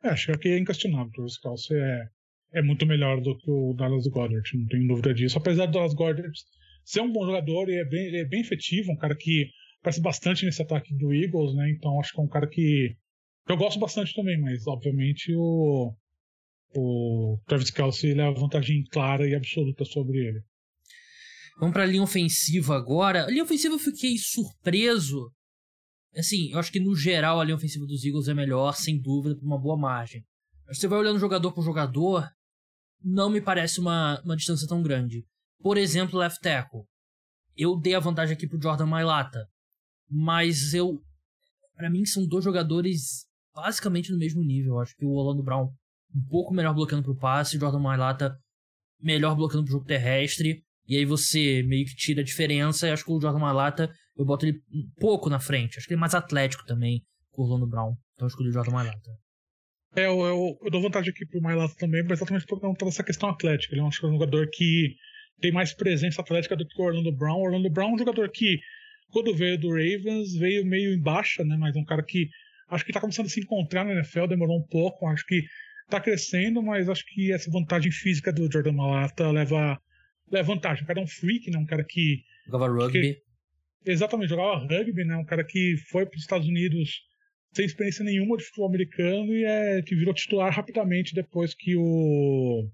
É, 0.03 0.09
acho 0.09 0.37
que 0.37 0.49
é 0.49 0.59
inquestionável. 0.59 1.07
O 1.07 1.11
Travis 1.11 1.37
Kelsey 1.37 1.77
é, 1.77 2.09
é 2.53 2.61
muito 2.61 2.85
melhor 2.85 3.21
do 3.21 3.37
que 3.37 3.49
o 3.49 3.73
Dallas 3.73 4.07
Goddard, 4.07 4.57
não 4.57 4.67
tenho 4.67 4.87
dúvida 4.87 5.13
disso. 5.13 5.37
Apesar 5.37 5.65
do 5.65 5.73
Dallas 5.73 5.93
Goddard 5.93 6.31
ser 6.83 7.01
um 7.01 7.11
bom 7.11 7.25
jogador 7.25 7.69
e 7.69 7.75
é 7.75 7.85
bem, 7.85 8.15
é 8.15 8.25
bem 8.25 8.41
efetivo, 8.41 8.91
um 8.91 8.97
cara 8.97 9.15
que 9.15 9.49
parece 9.81 10.01
bastante 10.01 10.45
nesse 10.45 10.61
ataque 10.61 10.93
do 10.95 11.13
Eagles, 11.13 11.55
né? 11.55 11.69
Então 11.71 11.99
acho 11.99 12.13
que 12.13 12.19
é 12.19 12.23
um 12.23 12.27
cara 12.27 12.47
que 12.47 12.95
eu 13.47 13.57
gosto 13.57 13.79
bastante 13.79 14.13
também, 14.13 14.39
mas 14.39 14.65
obviamente 14.67 15.33
o, 15.35 15.93
o 16.75 17.39
Travis 17.47 17.71
Kelsey 17.71 18.11
ele 18.11 18.21
é 18.21 18.31
vantagem 18.31 18.83
clara 18.91 19.27
e 19.27 19.35
absoluta 19.35 19.83
sobre 19.85 20.19
ele. 20.19 20.41
Vamos 21.59 21.73
para 21.73 21.83
a 21.83 21.87
linha 21.87 22.03
ofensiva 22.03 22.75
agora. 22.75 23.25
A 23.25 23.29
linha 23.29 23.43
ofensiva 23.43 23.75
eu 23.75 23.79
fiquei 23.79 24.17
surpreso 24.17 25.31
Assim, 26.15 26.51
eu 26.51 26.59
acho 26.59 26.71
que 26.71 26.79
no 26.79 26.95
geral 26.95 27.39
a 27.39 27.43
linha 27.43 27.55
ofensiva 27.55 27.85
dos 27.85 28.05
Eagles 28.05 28.27
é 28.27 28.33
melhor, 28.33 28.75
sem 28.75 29.01
dúvida, 29.01 29.35
por 29.35 29.45
uma 29.45 29.59
boa 29.59 29.75
margem. 29.75 30.23
Você 30.67 30.87
vai 30.87 30.99
olhando 30.99 31.19
jogador 31.19 31.51
por 31.51 31.63
jogador, 31.63 32.29
não 33.03 33.29
me 33.29 33.41
parece 33.41 33.79
uma, 33.79 34.21
uma 34.21 34.35
distância 34.35 34.67
tão 34.67 34.81
grande. 34.81 35.25
Por 35.61 35.77
exemplo, 35.77 36.19
left 36.19 36.39
tackle. 36.41 36.83
Eu 37.55 37.79
dei 37.79 37.93
a 37.95 37.99
vantagem 37.99 38.35
aqui 38.35 38.47
pro 38.47 38.61
Jordan 38.61 38.85
Mailata. 38.85 39.47
Mas 40.09 40.73
eu. 40.73 41.01
para 41.75 41.89
mim 41.89 42.05
são 42.05 42.25
dois 42.25 42.43
jogadores 42.43 43.25
basicamente 43.53 44.11
no 44.11 44.17
mesmo 44.17 44.43
nível. 44.43 44.73
Eu 44.73 44.79
acho 44.79 44.95
que 44.95 45.05
o 45.05 45.11
Orlando 45.11 45.43
Brown 45.43 45.69
um 46.15 46.23
pouco 46.29 46.53
melhor 46.53 46.73
bloqueando 46.73 47.03
pro 47.03 47.15
passe, 47.15 47.57
o 47.57 47.59
Jordan 47.59 47.79
Mailata 47.79 48.37
melhor 49.01 49.35
bloqueando 49.35 49.65
pro 49.65 49.73
jogo 49.73 49.85
terrestre. 49.85 50.63
E 50.87 50.97
aí 50.97 51.05
você 51.05 51.63
meio 51.63 51.85
que 51.85 51.95
tira 51.95 52.21
a 52.21 52.25
diferença. 52.25 52.87
E 52.87 52.91
acho 52.91 53.05
que 53.05 53.11
o 53.11 53.19
Jordan 53.19 53.39
Mailata 53.39 53.91
eu 54.15 54.25
boto 54.25 54.45
ele 54.45 54.61
um 54.71 54.89
pouco 54.99 55.29
na 55.29 55.39
frente. 55.39 55.77
Acho 55.77 55.87
que 55.87 55.93
ele 55.93 55.99
é 55.99 56.01
mais 56.01 56.13
atlético 56.13 56.65
também 56.65 57.03
o 57.33 57.43
Orlando 57.43 57.67
Brown. 57.67 57.95
Então 58.13 58.25
eu 58.25 58.27
escolhi 58.27 58.49
o 58.49 58.53
Jordan 58.53 58.71
Mailata. 58.71 59.11
É, 59.95 60.05
eu, 60.05 60.19
eu, 60.21 60.59
eu, 60.63 60.71
dou 60.71 60.81
vantagem 60.81 61.11
aqui 61.11 61.25
pro 61.25 61.41
Mailata 61.41 61.75
também, 61.77 62.01
mas 62.03 62.13
exatamente 62.19 62.45
por 62.45 62.59
conta 62.59 62.85
dessa 62.85 63.03
questão 63.03 63.29
atlética. 63.29 63.73
Ele 63.73 63.81
é 63.81 63.83
um 63.83 63.91
jogador 63.91 64.49
que 64.51 64.95
tem 65.39 65.51
mais 65.51 65.73
presença 65.73 66.21
atlética 66.21 66.55
do 66.55 66.65
que 66.65 66.81
o 66.81 66.85
Orlando 66.85 67.11
Brown. 67.11 67.39
O 67.39 67.43
Orlando 67.43 67.69
Brown 67.69 67.91
é 67.91 67.93
um 67.93 67.97
jogador 67.97 68.29
que, 68.29 68.59
quando 69.11 69.35
veio 69.35 69.57
do 69.57 69.69
Ravens, 69.69 70.33
veio 70.35 70.65
meio 70.65 70.93
em 70.93 70.99
baixa, 70.99 71.43
né? 71.43 71.55
Mas 71.57 71.75
é 71.75 71.79
um 71.79 71.85
cara 71.85 72.01
que 72.01 72.29
acho 72.69 72.83
que 72.85 72.91
tá 72.91 72.99
começando 72.99 73.27
a 73.27 73.29
se 73.29 73.39
encontrar 73.39 73.83
na 73.83 73.93
NFL, 73.93 74.25
demorou 74.25 74.57
um 74.57 74.67
pouco. 74.67 75.05
Acho 75.07 75.25
que 75.27 75.43
tá 75.89 75.99
crescendo, 75.99 76.63
mas 76.63 76.89
acho 76.89 77.05
que 77.05 77.31
essa 77.31 77.51
vantagem 77.51 77.91
física 77.91 78.33
do 78.33 78.51
Jordan 78.51 78.73
Mailata 78.73 79.29
leva, 79.29 79.79
leva 80.31 80.53
vantagem. 80.53 80.83
O 80.83 80.87
cara 80.87 80.99
é 80.99 81.03
um 81.03 81.07
freak, 81.07 81.51
né? 81.51 81.59
Um 81.59 81.65
cara 81.65 81.83
que. 81.83 82.23
Jogava 82.47 82.67
rugby. 82.67 83.13
Que, 83.13 83.91
Exatamente, 83.91 84.29
jogava 84.29 84.65
rugby, 84.65 85.03
né? 85.03 85.17
Um 85.17 85.25
cara 85.25 85.43
que 85.43 85.75
foi 85.89 86.05
para 86.05 86.15
os 86.15 86.21
Estados 86.21 86.47
Unidos 86.47 87.01
sem 87.53 87.65
experiência 87.65 88.03
nenhuma 88.03 88.37
de 88.37 88.43
futebol 88.43 88.67
americano 88.67 89.33
e 89.33 89.43
é, 89.43 89.81
que 89.81 89.95
virou 89.95 90.13
titular 90.13 90.51
rapidamente 90.51 91.13
depois 91.13 91.53
que 91.53 91.75
o. 91.77 92.67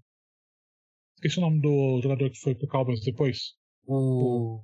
Esqueci 1.15 1.37
o 1.37 1.41
nome 1.41 1.61
do 1.61 1.99
jogador 2.01 2.29
que 2.29 2.39
foi 2.39 2.55
pro 2.55 2.67
Cowboys 2.67 3.01
depois. 3.01 3.55
O. 3.85 4.63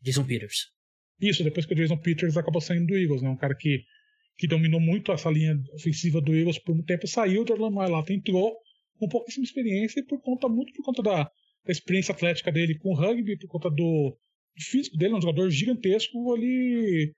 Jason 0.00 0.24
Peters. 0.24 0.72
Isso, 1.20 1.44
depois 1.44 1.66
que 1.66 1.74
o 1.74 1.76
Jason 1.76 1.98
Peters 1.98 2.36
acabou 2.36 2.60
saindo 2.60 2.86
do 2.86 2.96
Eagles, 2.96 3.22
né? 3.22 3.28
Um 3.28 3.36
cara 3.36 3.54
que, 3.54 3.84
que 4.36 4.48
dominou 4.48 4.80
muito 4.80 5.12
essa 5.12 5.30
linha 5.30 5.56
ofensiva 5.74 6.20
do 6.20 6.34
Eagles 6.34 6.58
por 6.58 6.74
muito 6.74 6.86
tempo, 6.86 7.06
saiu, 7.06 7.42
o 7.42 7.52
Orlando 7.52 7.76
Mailata 7.76 8.12
entrou 8.12 8.56
com 8.98 9.08
pouquíssima 9.08 9.44
experiência 9.44 10.00
e 10.00 10.04
por 10.04 10.20
conta, 10.20 10.48
muito 10.48 10.72
por 10.72 10.84
conta 10.84 11.02
da, 11.02 11.24
da 11.24 11.72
experiência 11.72 12.12
atlética 12.12 12.50
dele 12.50 12.76
com 12.78 12.90
o 12.90 12.94
rugby, 12.94 13.38
por 13.38 13.48
conta 13.48 13.70
do, 13.70 14.16
o 14.56 14.62
físico 14.62 14.96
dele 14.96 15.14
um 15.14 15.20
jogador 15.20 15.50
gigantesco, 15.50 16.36
ele 16.36 17.14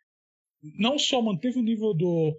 não 0.78 0.98
só 0.98 1.20
manteve 1.22 1.58
o 1.58 1.62
nível 1.62 1.94
do. 1.94 2.36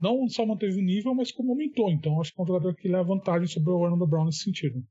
Não 0.00 0.28
só 0.28 0.44
manteve 0.44 0.78
o 0.78 0.84
nível, 0.84 1.14
mas 1.14 1.30
como 1.30 1.52
aumentou. 1.52 1.90
Então 1.90 2.20
acho 2.20 2.32
que 2.32 2.40
é 2.40 2.44
um 2.44 2.46
jogador 2.46 2.74
que 2.74 2.88
leva 2.88 3.04
vantagem 3.04 3.46
sobre 3.46 3.70
o 3.70 3.78
Orlando 3.78 4.06
Brown 4.06 4.26
nesse 4.26 4.40
sentido. 4.40 4.82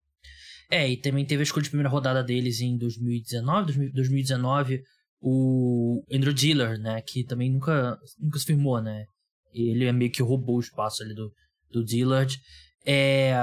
É, 0.72 0.90
e 0.90 0.98
também 0.98 1.26
teve 1.26 1.42
a 1.42 1.44
escolha 1.44 1.64
de 1.64 1.70
primeira 1.70 1.90
rodada 1.90 2.24
deles 2.24 2.62
em 2.62 2.78
2019, 2.78 3.92
2019 3.92 4.82
o 5.26 6.04
Andrew 6.12 6.34
Diller, 6.34 6.78
né, 6.78 7.02
que 7.02 7.24
também 7.24 7.50
nunca, 7.50 7.98
nunca 8.20 8.38
se 8.38 8.46
firmou, 8.46 8.82
né. 8.82 9.06
Ele 9.54 9.86
é 9.86 9.94
meio 9.94 10.12
que 10.12 10.22
roubou 10.22 10.58
o 10.58 10.60
espaço 10.60 11.02
ali 11.02 11.14
do, 11.14 11.32
do 11.72 11.86
Dillard. 11.86 12.36
É, 12.86 13.34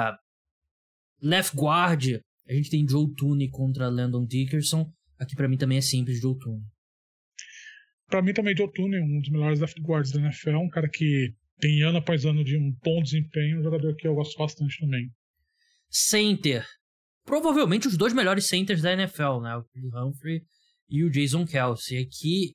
left 1.23 1.57
guard, 1.57 2.21
a 2.49 2.53
gente 2.53 2.69
tem 2.69 2.87
Joe 2.87 3.07
Tooney 3.15 3.49
contra 3.49 3.89
Landon 3.89 4.27
Dickerson. 4.27 4.91
Aqui 5.19 5.35
para 5.35 5.49
mim 5.49 5.57
também 5.57 5.79
é 5.79 5.81
simples 5.81 6.21
de 6.21 6.27
outono. 6.27 6.61
Para 8.11 8.23
mim 8.23 8.33
também 8.33 8.55
de 8.55 8.63
outono 8.63 8.97
é 8.97 9.01
um 9.01 9.21
dos 9.21 9.31
melhores 9.31 9.61
left 9.61 9.81
guards 9.81 10.11
da 10.11 10.21
NFL, 10.21 10.57
um 10.57 10.69
cara 10.69 10.89
que 10.89 11.33
tem 11.61 11.83
ano 11.83 11.99
após 11.99 12.25
ano 12.25 12.43
de 12.43 12.57
um 12.57 12.73
bom 12.83 13.01
desempenho, 13.01 13.61
um 13.61 13.63
jogador 13.63 13.95
que 13.95 14.09
eu 14.09 14.15
gosto 14.15 14.37
bastante 14.37 14.81
também. 14.81 15.09
Center. 15.89 16.67
Provavelmente 17.25 17.87
os 17.87 17.97
dois 17.97 18.13
melhores 18.13 18.47
centers 18.47 18.83
da 18.83 18.93
NFL, 18.93 19.41
né? 19.43 19.57
O 19.57 19.65
Chris 19.65 19.95
Humphrey 19.95 20.43
e 20.89 21.05
o 21.05 21.11
Jason 21.11 21.47
Kelsey. 21.47 21.99
Aqui, 21.99 22.55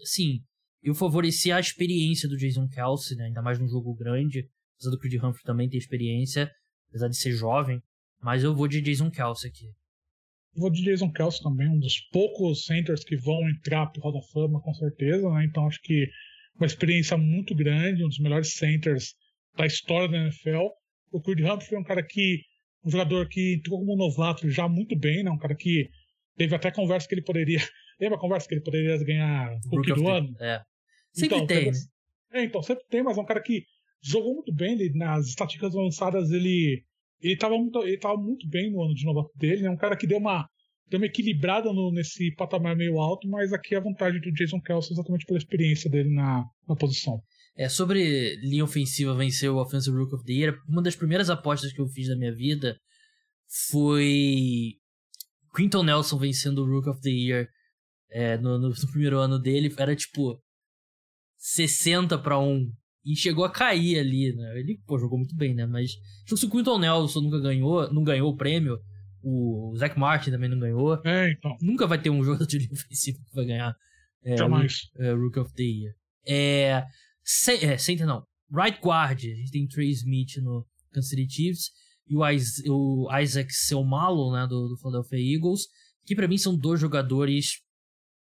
assim, 0.00 0.40
eu 0.82 0.94
favoreci 0.94 1.52
a 1.52 1.60
experiência 1.60 2.28
do 2.28 2.36
Jason 2.36 2.66
Kelsey, 2.68 3.16
né? 3.16 3.26
Ainda 3.26 3.42
mais 3.42 3.58
num 3.58 3.68
jogo 3.68 3.94
grande. 3.94 4.48
Apesar 4.76 4.90
do 4.90 4.98
Chris 4.98 5.22
Humphrey 5.22 5.42
também 5.44 5.68
ter 5.68 5.76
experiência, 5.76 6.50
apesar 6.88 7.08
de 7.08 7.16
ser 7.16 7.32
jovem. 7.32 7.82
Mas 8.22 8.42
eu 8.42 8.54
vou 8.54 8.66
de 8.66 8.80
Jason 8.80 9.10
Kelsey 9.10 9.50
aqui. 9.50 9.66
Vou 10.56 10.70
de 10.70 10.82
Jason 10.82 11.10
Kelsey 11.10 11.42
também, 11.42 11.68
um 11.68 11.78
dos 11.78 12.00
poucos 12.12 12.64
centers 12.64 13.04
que 13.04 13.16
vão 13.16 13.48
entrar 13.48 13.86
pro 13.86 14.02
Hall 14.02 14.12
da 14.12 14.22
Fama, 14.22 14.60
com 14.60 14.72
certeza, 14.74 15.28
né? 15.30 15.44
Então 15.44 15.66
acho 15.66 15.80
que 15.82 16.08
uma 16.56 16.66
experiência 16.66 17.16
muito 17.16 17.54
grande, 17.54 18.04
um 18.04 18.08
dos 18.08 18.20
melhores 18.20 18.54
centers 18.54 19.14
da 19.56 19.66
história 19.66 20.08
da 20.08 20.18
NFL. 20.18 20.68
O 21.10 21.20
Creed 21.20 21.40
Humphrey 21.40 21.76
é 21.76 21.78
um 21.78 21.84
cara 21.84 22.02
que, 22.02 22.42
um 22.84 22.90
jogador 22.90 23.28
que 23.28 23.54
entrou 23.54 23.80
como 23.80 23.96
novato 23.96 24.48
já 24.48 24.68
muito 24.68 24.96
bem, 24.96 25.24
né? 25.24 25.30
Um 25.30 25.38
cara 25.38 25.54
que 25.54 25.90
teve 26.36 26.54
até 26.54 26.70
conversa 26.70 27.08
que 27.08 27.14
ele 27.14 27.22
poderia, 27.22 27.58
lembra 28.00 28.16
a 28.16 28.20
conversa 28.20 28.48
que 28.48 28.54
ele 28.54 28.64
poderia 28.64 28.96
ganhar 29.04 29.58
Rookie 29.66 29.92
do 29.92 30.08
ano? 30.08 30.36
É. 30.40 30.62
Sempre 31.12 31.36
então, 31.36 31.46
tem. 31.46 31.64
Teve, 31.64 31.78
é, 32.32 32.44
então 32.44 32.62
sempre 32.62 32.84
tem, 32.88 33.02
mas 33.02 33.16
é 33.16 33.20
um 33.20 33.26
cara 33.26 33.42
que 33.42 33.64
jogou 34.02 34.34
muito 34.34 34.52
bem, 34.52 34.72
ele, 34.74 34.96
nas 34.96 35.26
estatísticas 35.26 35.74
avançadas 35.74 36.30
ele 36.30 36.84
ele 37.20 37.34
estava 37.34 37.56
muito, 37.56 37.78
ele 37.82 37.98
tava 37.98 38.16
muito 38.16 38.48
bem 38.48 38.70
no 38.70 38.82
ano 38.82 38.94
de 38.94 39.04
novato 39.04 39.30
dele, 39.36 39.62
né? 39.62 39.70
um 39.70 39.76
cara 39.76 39.96
que 39.96 40.06
deu 40.06 40.18
uma 40.18 40.48
deu 40.86 40.98
uma 40.98 41.06
equilibrada 41.06 41.72
no, 41.72 41.90
nesse 41.92 42.34
patamar 42.34 42.76
meio 42.76 42.98
alto, 43.00 43.26
mas 43.26 43.52
aqui 43.52 43.74
a 43.74 43.80
vantagem 43.80 44.20
do 44.20 44.30
Jason 44.32 44.60
Kelsey 44.60 44.90
é 44.90 44.94
exatamente 44.94 45.24
pela 45.24 45.38
experiência 45.38 45.90
dele 45.90 46.10
na, 46.10 46.44
na 46.68 46.76
posição. 46.76 47.20
É, 47.56 47.68
sobre 47.68 48.36
linha 48.42 48.64
ofensiva 48.64 49.14
vencer 49.14 49.50
o 49.50 49.56
Offensive 49.56 49.96
Rook 49.96 50.14
of 50.14 50.24
the 50.24 50.32
Year, 50.32 50.58
uma 50.68 50.82
das 50.82 50.94
primeiras 50.94 51.30
apostas 51.30 51.72
que 51.72 51.80
eu 51.80 51.86
fiz 51.86 52.08
na 52.08 52.16
minha 52.16 52.34
vida 52.34 52.76
foi 53.68 54.74
Quinton 55.54 55.84
Nelson 55.84 56.18
vencendo 56.18 56.58
o 56.58 56.66
Rook 56.68 56.88
of 56.88 57.00
the 57.00 57.10
Year 57.10 57.48
é, 58.10 58.36
no, 58.38 58.58
no, 58.58 58.68
no, 58.70 58.90
primeiro 58.90 59.18
ano 59.18 59.38
dele. 59.38 59.72
Era 59.78 59.94
tipo 59.94 60.40
60 61.36 62.18
para 62.18 62.38
1. 62.38 62.70
E 63.04 63.14
chegou 63.14 63.44
a 63.44 63.50
cair 63.50 63.98
ali, 63.98 64.34
né? 64.34 64.58
Ele, 64.58 64.80
pô, 64.86 64.98
jogou 64.98 65.18
muito 65.18 65.36
bem, 65.36 65.54
né? 65.54 65.66
Mas 65.66 65.92
se 66.26 66.46
o 66.46 66.50
Quinton 66.50 66.78
Nelson 66.78 67.20
nunca 67.20 67.38
ganhou, 67.38 67.92
não 67.92 68.02
ganhou 68.02 68.30
o 68.30 68.36
prêmio, 68.36 68.78
o 69.22 69.74
Zach 69.76 69.98
Martin 69.98 70.30
também 70.30 70.48
não 70.48 70.58
ganhou. 70.58 70.98
É, 71.04 71.32
então. 71.32 71.56
Nunca 71.60 71.86
vai 71.86 72.00
ter 72.00 72.10
um 72.10 72.22
jogador 72.24 72.46
de 72.46 72.58
linha 72.58 72.72
ofensiva 72.72 73.18
que 73.18 73.34
vai 73.34 73.44
ganhar 73.44 73.76
é, 74.24 74.36
Jamais. 74.36 74.90
é, 74.98 75.12
Rook 75.12 75.38
of 75.38 75.52
the 75.54 75.62
Year. 75.62 75.94
É, 76.26 76.84
se, 77.22 77.64
é, 77.64 77.76
center 77.76 78.06
não. 78.06 78.24
Right 78.50 78.78
guard, 78.80 79.18
a 79.18 79.34
gente 79.34 79.50
tem 79.50 79.66
Trey 79.66 79.90
Smith 79.90 80.36
no 80.36 80.66
Kansas 80.92 81.10
City 81.10 81.28
Chiefs 81.28 81.70
e 82.06 82.16
o, 82.16 82.28
Is, 82.28 82.62
o 82.66 83.08
Isaac 83.20 83.52
Selmalo, 83.52 84.32
né, 84.32 84.46
do, 84.46 84.68
do 84.68 84.76
Philadelphia 84.76 85.18
Eagles, 85.18 85.62
que 86.04 86.14
para 86.14 86.28
mim 86.28 86.38
são 86.38 86.56
dois 86.56 86.80
jogadores 86.80 87.60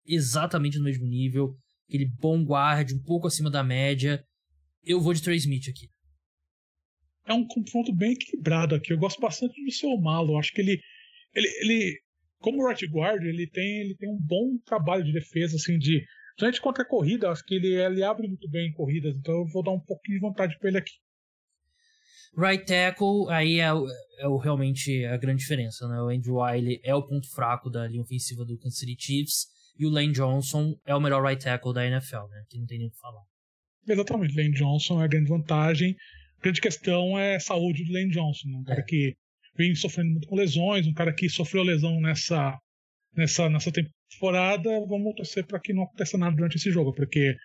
exatamente 0.05 0.77
no 0.77 0.85
mesmo 0.85 1.05
nível, 1.05 1.55
aquele 1.87 2.09
bom 2.19 2.43
guard, 2.43 2.91
um 2.93 3.03
pouco 3.03 3.27
acima 3.27 3.49
da 3.49 3.63
média. 3.63 4.23
Eu 4.83 5.01
vou 5.01 5.13
de 5.13 5.21
Trey 5.21 5.37
Smith 5.37 5.67
aqui 5.69 5.89
é 7.27 7.33
um 7.33 7.45
confronto 7.45 7.93
bem 7.93 8.13
equilibrado 8.13 8.73
aqui. 8.73 8.93
Eu 8.93 8.97
gosto 8.97 9.19
bastante 9.19 9.63
do 9.63 9.71
seu 9.71 9.95
Malo. 9.97 10.37
Acho 10.37 10.51
que 10.53 10.61
ele, 10.61 10.81
ele, 11.35 11.47
ele 11.61 12.01
como 12.39 12.65
right 12.65 12.85
guard, 12.87 13.23
ele 13.23 13.47
tem, 13.47 13.81
ele 13.81 13.95
tem 13.95 14.09
um 14.09 14.17
bom 14.19 14.57
trabalho 14.65 15.03
de 15.03 15.11
defesa, 15.11 15.57
assim, 15.57 15.77
de 15.77 16.03
gente 16.39 16.61
contra 16.61 16.83
a 16.83 16.87
corrida. 16.87 17.29
Acho 17.29 17.43
que 17.43 17.55
ele, 17.55 17.73
ele 17.75 18.03
abre 18.03 18.27
muito 18.27 18.49
bem 18.49 18.69
em 18.69 18.73
corridas, 18.73 19.15
então 19.15 19.33
eu 19.33 19.45
vou 19.47 19.61
dar 19.61 19.71
um 19.71 19.79
pouquinho 19.79 20.19
de 20.19 20.25
vontade 20.25 20.57
para 20.57 20.69
ele 20.69 20.77
aqui. 20.77 20.93
Right 22.37 22.65
tackle, 22.65 23.29
aí 23.29 23.59
é, 23.59 23.69
é 24.19 24.27
o, 24.27 24.37
realmente 24.37 25.03
a 25.05 25.17
grande 25.17 25.41
diferença, 25.41 25.87
né? 25.87 25.99
O 26.01 26.09
Andrew 26.09 26.35
Wiley 26.35 26.79
é 26.83 26.93
o 26.93 27.05
ponto 27.05 27.27
fraco 27.31 27.69
da 27.69 27.87
linha 27.87 28.01
ofensiva 28.01 28.45
do 28.45 28.57
Kansas 28.57 28.77
City 28.77 28.95
Chiefs 28.99 29.47
e 29.77 29.85
o 29.85 29.89
Lane 29.89 30.11
Johnson 30.11 30.77
é 30.85 30.95
o 30.95 30.99
melhor 30.99 31.23
right 31.23 31.43
tackle 31.43 31.73
da 31.73 31.85
NFL, 31.85 32.27
né? 32.29 32.43
Que 32.49 32.59
não 32.59 32.67
tem 32.67 32.77
nem 32.77 32.87
o 32.87 32.91
que 32.91 32.99
falar. 32.99 33.23
Exatamente, 33.87 34.35
Lane 34.35 34.51
Johnson 34.51 35.01
é 35.01 35.05
a 35.05 35.07
grande 35.07 35.29
vantagem. 35.29 35.95
A 36.39 36.41
grande 36.41 36.61
questão 36.61 37.17
é 37.17 37.35
a 37.35 37.39
saúde 37.39 37.83
do 37.85 37.93
Lane 37.93 38.11
Johnson, 38.11 38.49
né? 38.49 38.57
um 38.57 38.63
cara 38.63 38.81
é. 38.81 38.83
que 38.83 39.15
vem 39.55 39.73
sofrendo 39.73 40.11
muito 40.11 40.27
com 40.27 40.35
lesões, 40.35 40.85
um 40.85 40.93
cara 40.93 41.13
que 41.13 41.29
sofreu 41.29 41.63
lesão 41.63 41.99
nessa, 41.99 42.57
nessa, 43.15 43.49
nessa 43.49 43.71
temporada. 43.71 44.69
Vamos 44.87 45.15
torcer 45.15 45.45
para 45.45 45.59
que 45.59 45.73
não 45.73 45.83
aconteça 45.83 46.17
nada 46.17 46.35
durante 46.35 46.57
esse 46.57 46.69
jogo, 46.69 46.93
porque 46.93 47.35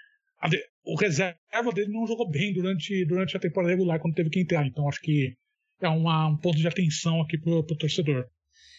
de, 0.49 0.63
o 0.85 0.97
reserva 0.97 1.73
dele 1.75 1.93
não 1.93 2.07
jogou 2.07 2.29
bem 2.29 2.53
durante, 2.53 3.05
durante 3.07 3.37
a 3.37 3.41
temporada 3.41 3.73
regular 3.73 4.01
quando 4.01 4.15
teve 4.15 4.31
que 4.31 4.41
entrar. 4.41 4.67
Então 4.67 4.89
acho 4.89 5.01
que 5.01 5.35
é 5.81 5.89
uma, 5.89 6.29
um 6.29 6.37
ponto 6.37 6.59
de 6.59 6.69
atenção 6.69 7.21
aqui 7.21 7.39
pro, 7.39 7.65
pro 7.65 7.77
torcedor. 7.77 8.27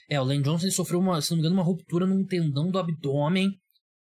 É, 0.10 0.20
o 0.20 0.24
Lane 0.24 0.44
Johnson 0.44 0.70
sofreu, 0.70 1.00
uma, 1.00 1.22
se 1.22 1.32
não 1.32 1.38
me 1.38 1.42
engano, 1.42 1.56
uma 1.56 1.64
ruptura 1.64 2.06
num 2.06 2.26
tendão 2.26 2.70
do 2.70 2.78
abdômen. 2.78 3.50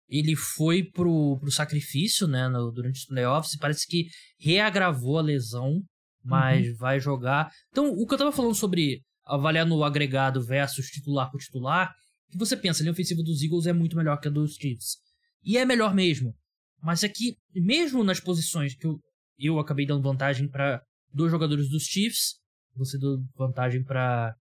Ele 0.09 0.35
foi 0.35 0.83
pro, 0.83 1.37
pro 1.39 1.51
sacrifício, 1.51 2.27
né, 2.27 2.47
no, 2.47 2.71
durante 2.71 2.99
os 2.99 3.05
playoffs, 3.05 3.53
e 3.53 3.59
parece 3.59 3.87
que 3.87 4.07
reagravou 4.39 5.17
a 5.17 5.21
lesão 5.21 5.81
mas 6.23 6.67
uhum. 6.67 6.75
vai 6.77 6.99
jogar. 6.99 7.51
Então, 7.69 7.89
o 7.89 8.07
que 8.07 8.13
eu 8.13 8.17
tava 8.17 8.31
falando 8.31 8.55
sobre 8.55 9.01
avaliar 9.25 9.65
no 9.65 9.83
agregado 9.83 10.43
versus 10.43 10.87
titular 10.87 11.29
por 11.29 11.39
titular, 11.39 11.93
que 12.31 12.37
você 12.37 12.55
pensa, 12.57 12.81
a 12.81 12.83
linha 12.83 12.93
ofensiva 12.93 13.21
dos 13.21 13.41
Eagles 13.43 13.67
é 13.67 13.73
muito 13.73 13.95
melhor 13.95 14.19
que 14.19 14.27
a 14.27 14.31
dos 14.31 14.55
Chiefs. 14.55 14.97
E 15.43 15.57
é 15.57 15.65
melhor 15.65 15.93
mesmo. 15.93 16.33
Mas 16.81 17.03
aqui, 17.03 17.35
é 17.55 17.59
mesmo 17.59 18.03
nas 18.03 18.19
posições 18.19 18.75
que 18.75 18.87
eu, 18.87 18.99
eu 19.37 19.59
acabei 19.59 19.85
dando 19.85 20.01
vantagem 20.01 20.49
para 20.49 20.81
dois 21.13 21.31
jogadores 21.31 21.69
dos 21.69 21.83
Chiefs, 21.83 22.39
você 22.75 22.97
deu 22.97 23.17
vantagem 23.37 23.83
para 23.83 24.33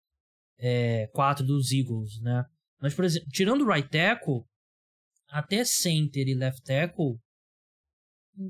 é, 0.59 1.09
quatro 1.13 1.45
dos 1.45 1.73
Eagles, 1.73 2.21
né? 2.23 2.45
Mas, 2.81 2.95
por 2.95 3.05
exemplo, 3.05 3.29
tirando 3.31 3.63
o 3.63 3.71
right 3.71 3.89
tackle, 3.89 4.43
até 5.31 5.65
center 5.65 6.27
e 6.27 6.35
left 6.35 6.63
tackle, 6.63 7.19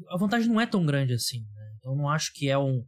a 0.08 0.16
vantagem 0.16 0.48
não 0.48 0.60
é 0.60 0.66
tão 0.66 0.84
grande 0.84 1.12
assim. 1.12 1.40
Né? 1.40 1.74
Então, 1.78 1.96
não 1.96 2.08
acho 2.08 2.32
que 2.34 2.48
é 2.48 2.58
um, 2.58 2.84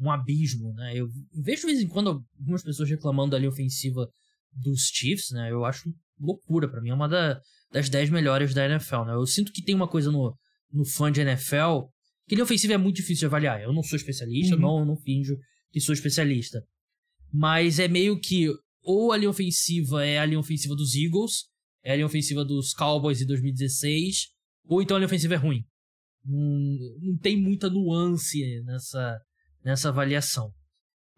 um 0.00 0.10
abismo, 0.10 0.72
né? 0.74 0.96
Eu 0.96 1.08
vejo 1.42 1.62
de 1.62 1.66
vez 1.66 1.80
em 1.80 1.88
quando 1.88 2.24
algumas 2.38 2.62
pessoas 2.62 2.88
reclamando 2.88 3.32
da 3.32 3.38
linha 3.38 3.50
ofensiva 3.50 4.08
dos 4.52 4.90
Chiefs, 4.92 5.30
né? 5.30 5.50
Eu 5.50 5.64
acho 5.64 5.92
loucura, 6.18 6.68
para 6.68 6.80
mim 6.80 6.90
é 6.90 6.94
uma 6.94 7.08
da, 7.08 7.40
das 7.70 7.88
10 7.88 8.10
melhores 8.10 8.54
da 8.54 8.66
NFL, 8.66 9.04
né? 9.04 9.14
Eu 9.14 9.26
sinto 9.26 9.52
que 9.52 9.62
tem 9.62 9.74
uma 9.74 9.88
coisa 9.88 10.10
no, 10.10 10.36
no 10.72 10.84
fã 10.84 11.10
de 11.10 11.20
NFL 11.20 11.86
que 12.26 12.34
linha 12.34 12.44
ofensiva 12.44 12.74
é 12.74 12.78
muito 12.78 12.96
difícil 12.96 13.20
de 13.20 13.26
avaliar. 13.26 13.60
Eu 13.60 13.72
não 13.72 13.82
sou 13.82 13.96
especialista, 13.96 14.54
uhum. 14.54 14.60
não, 14.60 14.84
não 14.84 14.96
finjo 14.96 15.36
que 15.70 15.80
sou 15.80 15.92
especialista. 15.92 16.62
Mas 17.32 17.78
é 17.78 17.88
meio 17.88 18.18
que 18.18 18.48
ou 18.82 19.12
a 19.12 19.16
linha 19.16 19.30
ofensiva 19.30 20.04
é 20.04 20.18
a 20.18 20.24
linha 20.26 20.40
ofensiva 20.40 20.74
dos 20.74 20.94
Eagles, 20.94 21.44
é 21.82 21.92
a 21.92 21.94
linha 21.94 22.06
ofensiva 22.06 22.44
dos 22.44 22.72
Cowboys 22.72 23.20
em 23.20 23.26
2016, 23.26 24.28
ou 24.66 24.82
então 24.82 24.96
a 24.96 25.00
linha 25.00 25.06
ofensiva 25.06 25.34
é 25.34 25.36
ruim. 25.36 25.64
Não, 26.24 26.78
não 27.00 27.18
tem 27.18 27.36
muita 27.36 27.68
nuance 27.68 28.38
nessa, 28.64 29.20
nessa 29.64 29.88
avaliação. 29.88 30.52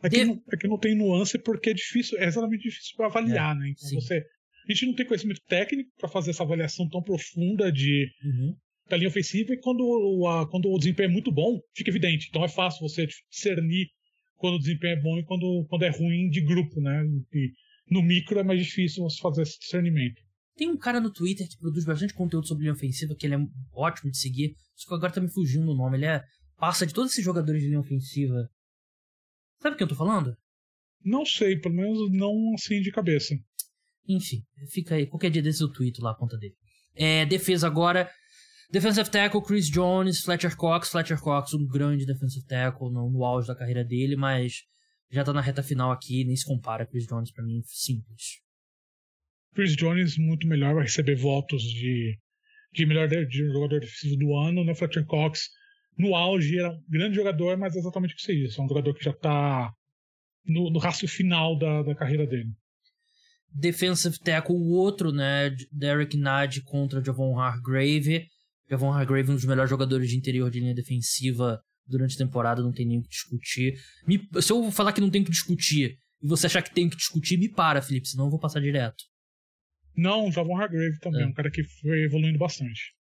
Aqui, 0.03 0.17
é 0.17 0.19
de... 0.21 0.25
não, 0.27 0.43
aqui 0.53 0.67
é 0.67 0.69
não 0.69 0.79
tem 0.79 0.97
nuance 0.97 1.39
porque 1.39 1.71
é 1.71 1.75
difícil, 1.75 2.19
é 2.19 2.27
exatamente 2.27 2.63
difícil 2.63 2.97
para 2.97 3.07
avaliar, 3.07 3.55
é, 3.55 3.59
né? 3.59 3.71
Então 3.71 4.01
você, 4.01 4.23
a 4.69 4.73
gente 4.73 4.87
não 4.87 4.95
tem 4.95 5.07
conhecimento 5.07 5.41
técnico 5.47 5.91
para 5.99 6.09
fazer 6.09 6.31
essa 6.31 6.43
avaliação 6.43 6.89
tão 6.89 7.03
profunda 7.03 7.71
de 7.71 8.07
uhum. 8.25 8.55
da 8.89 8.97
linha 8.97 9.09
ofensiva 9.09 9.53
e 9.53 9.59
quando, 9.59 10.27
a, 10.27 10.49
quando 10.51 10.71
o 10.71 10.79
desempenho 10.79 11.11
é 11.11 11.13
muito 11.13 11.31
bom, 11.31 11.61
fica 11.75 11.91
evidente. 11.91 12.29
Então 12.29 12.45
é 12.45 12.49
fácil 12.49 12.81
você 12.81 13.07
discernir 13.31 13.89
quando 14.37 14.57
o 14.57 14.59
desempenho 14.59 14.99
é 14.99 15.01
bom 15.01 15.19
e 15.19 15.25
quando, 15.25 15.67
quando 15.69 15.85
é 15.85 15.91
ruim 15.91 16.29
de 16.29 16.41
grupo, 16.41 16.81
né? 16.81 17.03
E 17.33 17.53
no 17.91 18.03
micro 18.03 18.39
é 18.39 18.43
mais 18.43 18.65
difícil 18.65 19.05
você 19.05 19.21
fazer 19.21 19.43
esse 19.43 19.59
discernimento. 19.59 20.21
Tem 20.57 20.69
um 20.71 20.77
cara 20.77 21.01
no 21.01 21.11
Twitter 21.11 21.49
que 21.49 21.59
produz 21.59 21.85
bastante 21.85 22.15
conteúdo 22.15 22.47
sobre 22.47 22.63
linha 22.63 22.75
ofensiva, 22.75 23.15
que 23.15 23.27
ele 23.27 23.35
é 23.35 23.39
ótimo 23.73 24.11
de 24.11 24.19
seguir, 24.19 24.55
só 24.75 24.89
que 24.89 24.95
agora 24.95 25.13
tá 25.13 25.21
me 25.21 25.29
fugindo 25.29 25.71
o 25.71 25.75
nome. 25.75 25.97
Ele 25.97 26.07
é 26.07 26.23
passa 26.57 26.87
de 26.87 26.95
todos 26.95 27.13
esses 27.13 27.25
jogadores 27.25 27.61
de 27.61 27.69
linha 27.69 27.81
ofensiva. 27.81 28.49
Sabe 29.61 29.75
o 29.75 29.77
que 29.77 29.83
eu 29.83 29.89
tô 29.89 29.97
falando? 29.97 30.37
Não 31.05 31.25
sei, 31.27 31.59
pelo 31.59 31.75
menos 31.75 32.11
não 32.13 32.55
assim 32.55 32.81
de 32.81 32.91
cabeça. 32.93 33.35
Enfim, 34.07 34.45
fica 34.71 34.95
aí. 34.95 35.07
Qualquer 35.07 35.31
dia 35.31 35.43
desses 35.43 35.61
eu 35.61 35.73
tweeto 35.73 36.03
lá 36.03 36.13
a 36.13 36.17
conta 36.17 36.37
dele. 36.37 36.55
É, 36.95 37.27
defesa 37.27 37.67
agora. 37.67 38.11
Defensive 38.71 39.11
tackle, 39.11 39.43
Chris 39.43 39.69
Jones, 39.69 40.21
Fletcher 40.21 40.57
Cox. 40.57 40.91
Fletcher 40.91 41.21
Cox, 41.21 41.55
um 41.55 41.67
grande 41.67 42.07
defensive 42.07 42.47
tackle 42.47 42.91
no, 42.91 43.11
no 43.11 43.25
auge 43.25 43.49
da 43.49 43.55
carreira 43.55 43.85
dele, 43.85 44.17
mas 44.17 44.63
já 45.11 45.23
tá 45.25 45.33
na 45.33 45.41
reta 45.41 45.63
final 45.63 45.91
aqui, 45.93 46.25
nem 46.25 46.37
se 46.37 46.45
compara. 46.45 46.87
Chris 46.87 47.07
Jones 47.07 47.31
para 47.31 47.45
mim, 47.45 47.63
simples. 47.67 48.44
Chris 49.55 49.77
Jones 49.77 50.19
muito 50.19 50.47
melhor, 50.47 50.75
vai 50.75 50.85
receber 50.85 51.15
votos 51.15 51.63
de, 51.63 52.19
de 52.73 52.87
melhor 52.87 53.09
de, 53.09 53.53
jogador 53.53 53.81
defensivo 53.81 54.17
do 54.17 54.35
ano, 54.35 54.65
né? 54.65 54.75
Fletcher 54.75 55.07
Cox 55.07 55.49
no 55.97 56.15
auge, 56.15 56.59
era 56.59 56.71
um 56.71 56.83
grande 56.89 57.15
jogador, 57.15 57.57
mas 57.57 57.77
é 57.77 57.79
exatamente 57.79 58.15
o 58.15 58.17
que 58.17 58.23
você 58.23 58.35
disse. 58.35 58.59
É 58.59 58.63
um 58.63 58.69
jogador 58.69 58.95
que 58.95 59.05
já 59.05 59.13
está 59.13 59.73
no, 60.45 60.71
no 60.71 60.79
rastro 60.79 61.07
final 61.07 61.57
da, 61.57 61.83
da 61.83 61.95
carreira 61.95 62.27
dele. 62.27 62.51
Defensive 63.53 64.19
tackle, 64.19 64.57
o 64.57 64.71
outro, 64.71 65.13
né? 65.13 65.55
Derek 65.71 66.17
Nadi 66.17 66.61
contra 66.63 67.03
Javon 67.03 67.39
Hargrave. 67.39 68.27
Javon 68.69 68.93
Hargrave, 68.93 69.31
um 69.31 69.35
dos 69.35 69.45
melhores 69.45 69.71
jogadores 69.71 70.11
de 70.11 70.17
interior 70.17 70.51
de 70.51 70.59
linha 70.59 70.75
defensiva 70.75 71.61
durante 71.87 72.15
a 72.15 72.27
temporada, 72.27 72.63
não 72.63 72.73
tem 72.73 72.87
nem 72.87 72.99
o 72.99 73.03
que 73.03 73.11
discutir. 73.11 73.75
Me, 74.07 74.27
se 74.41 74.53
eu 74.53 74.71
falar 74.73 74.93
que 74.93 75.01
não 75.01 75.11
tem 75.11 75.23
o 75.23 75.25
que 75.25 75.31
discutir 75.31 75.97
e 76.21 76.27
você 76.27 76.47
achar 76.47 76.63
que 76.63 76.75
tem 76.75 76.89
que 76.89 76.97
discutir, 76.97 77.37
me 77.37 77.49
para, 77.49 77.83
Felipe, 77.83 78.09
senão 78.09 78.25
eu 78.25 78.31
vou 78.31 78.41
passar 78.41 78.61
direto. 78.61 79.05
Não, 79.97 80.31
Javon 80.31 80.57
Hargrave 80.57 80.99
também, 81.01 81.23
é. 81.23 81.27
um 81.27 81.33
cara 81.33 81.51
que 81.51 81.63
foi 81.63 82.03
evoluindo 82.03 82.39
bastante. 82.39 82.93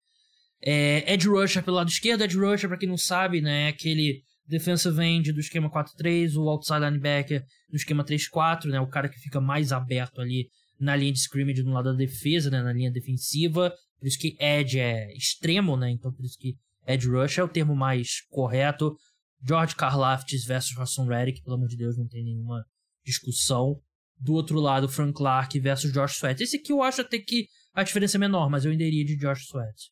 É, 0.60 1.12
Ed 1.12 1.26
Rusher 1.26 1.62
pelo 1.62 1.76
lado 1.76 1.88
esquerdo, 1.88 2.22
Ed 2.22 2.36
Rusher, 2.36 2.68
pra 2.68 2.78
quem 2.78 2.88
não 2.88 2.96
sabe, 2.96 3.40
né, 3.40 3.64
é 3.64 3.68
aquele 3.68 4.22
defensive 4.46 5.02
end 5.02 5.32
do 5.32 5.40
esquema 5.40 5.70
4-3, 5.70 6.36
o 6.36 6.48
outside 6.48 6.80
linebacker 6.80 7.44
do 7.68 7.76
esquema 7.76 8.04
3-4, 8.04 8.66
né, 8.66 8.80
o 8.80 8.86
cara 8.86 9.08
que 9.08 9.18
fica 9.18 9.40
mais 9.40 9.72
aberto 9.72 10.20
ali 10.20 10.48
na 10.78 10.94
linha 10.94 11.12
de 11.12 11.18
scrimmage 11.18 11.62
no 11.62 11.72
lado 11.72 11.90
da 11.90 11.96
defesa, 11.96 12.50
né, 12.50 12.62
na 12.62 12.72
linha 12.72 12.90
defensiva, 12.90 13.72
por 13.98 14.06
isso 14.06 14.18
que 14.18 14.36
Ed 14.38 14.78
é 14.78 15.12
extremo, 15.14 15.76
né, 15.76 15.90
então 15.90 16.12
por 16.12 16.24
isso 16.24 16.38
que 16.38 16.54
edge 16.86 17.08
rush 17.08 17.38
é 17.38 17.44
o 17.44 17.48
termo 17.48 17.74
mais 17.74 18.22
correto. 18.30 18.96
George 19.44 19.74
Karlaftis 19.74 20.44
versus 20.44 20.78
Hassan 20.78 21.06
Reddick, 21.06 21.42
pelo 21.42 21.56
amor 21.56 21.68
de 21.68 21.76
Deus, 21.76 21.96
não 21.96 22.06
tem 22.06 22.24
nenhuma 22.24 22.64
discussão. 23.04 23.80
Do 24.22 24.34
outro 24.34 24.60
lado, 24.60 24.88
Frank 24.88 25.14
Clark 25.14 25.58
versus 25.58 25.92
Josh 25.92 26.16
Sweat. 26.16 26.42
Esse 26.42 26.56
aqui 26.56 26.72
eu 26.72 26.82
acho 26.82 27.00
até 27.00 27.18
que 27.18 27.48
a 27.74 27.82
diferença 27.82 28.16
é 28.16 28.20
menor, 28.20 28.48
mas 28.48 28.64
eu 28.64 28.70
ainda 28.70 28.84
iria 28.84 29.04
de 29.04 29.16
Josh 29.16 29.46
Sweat. 29.48 29.90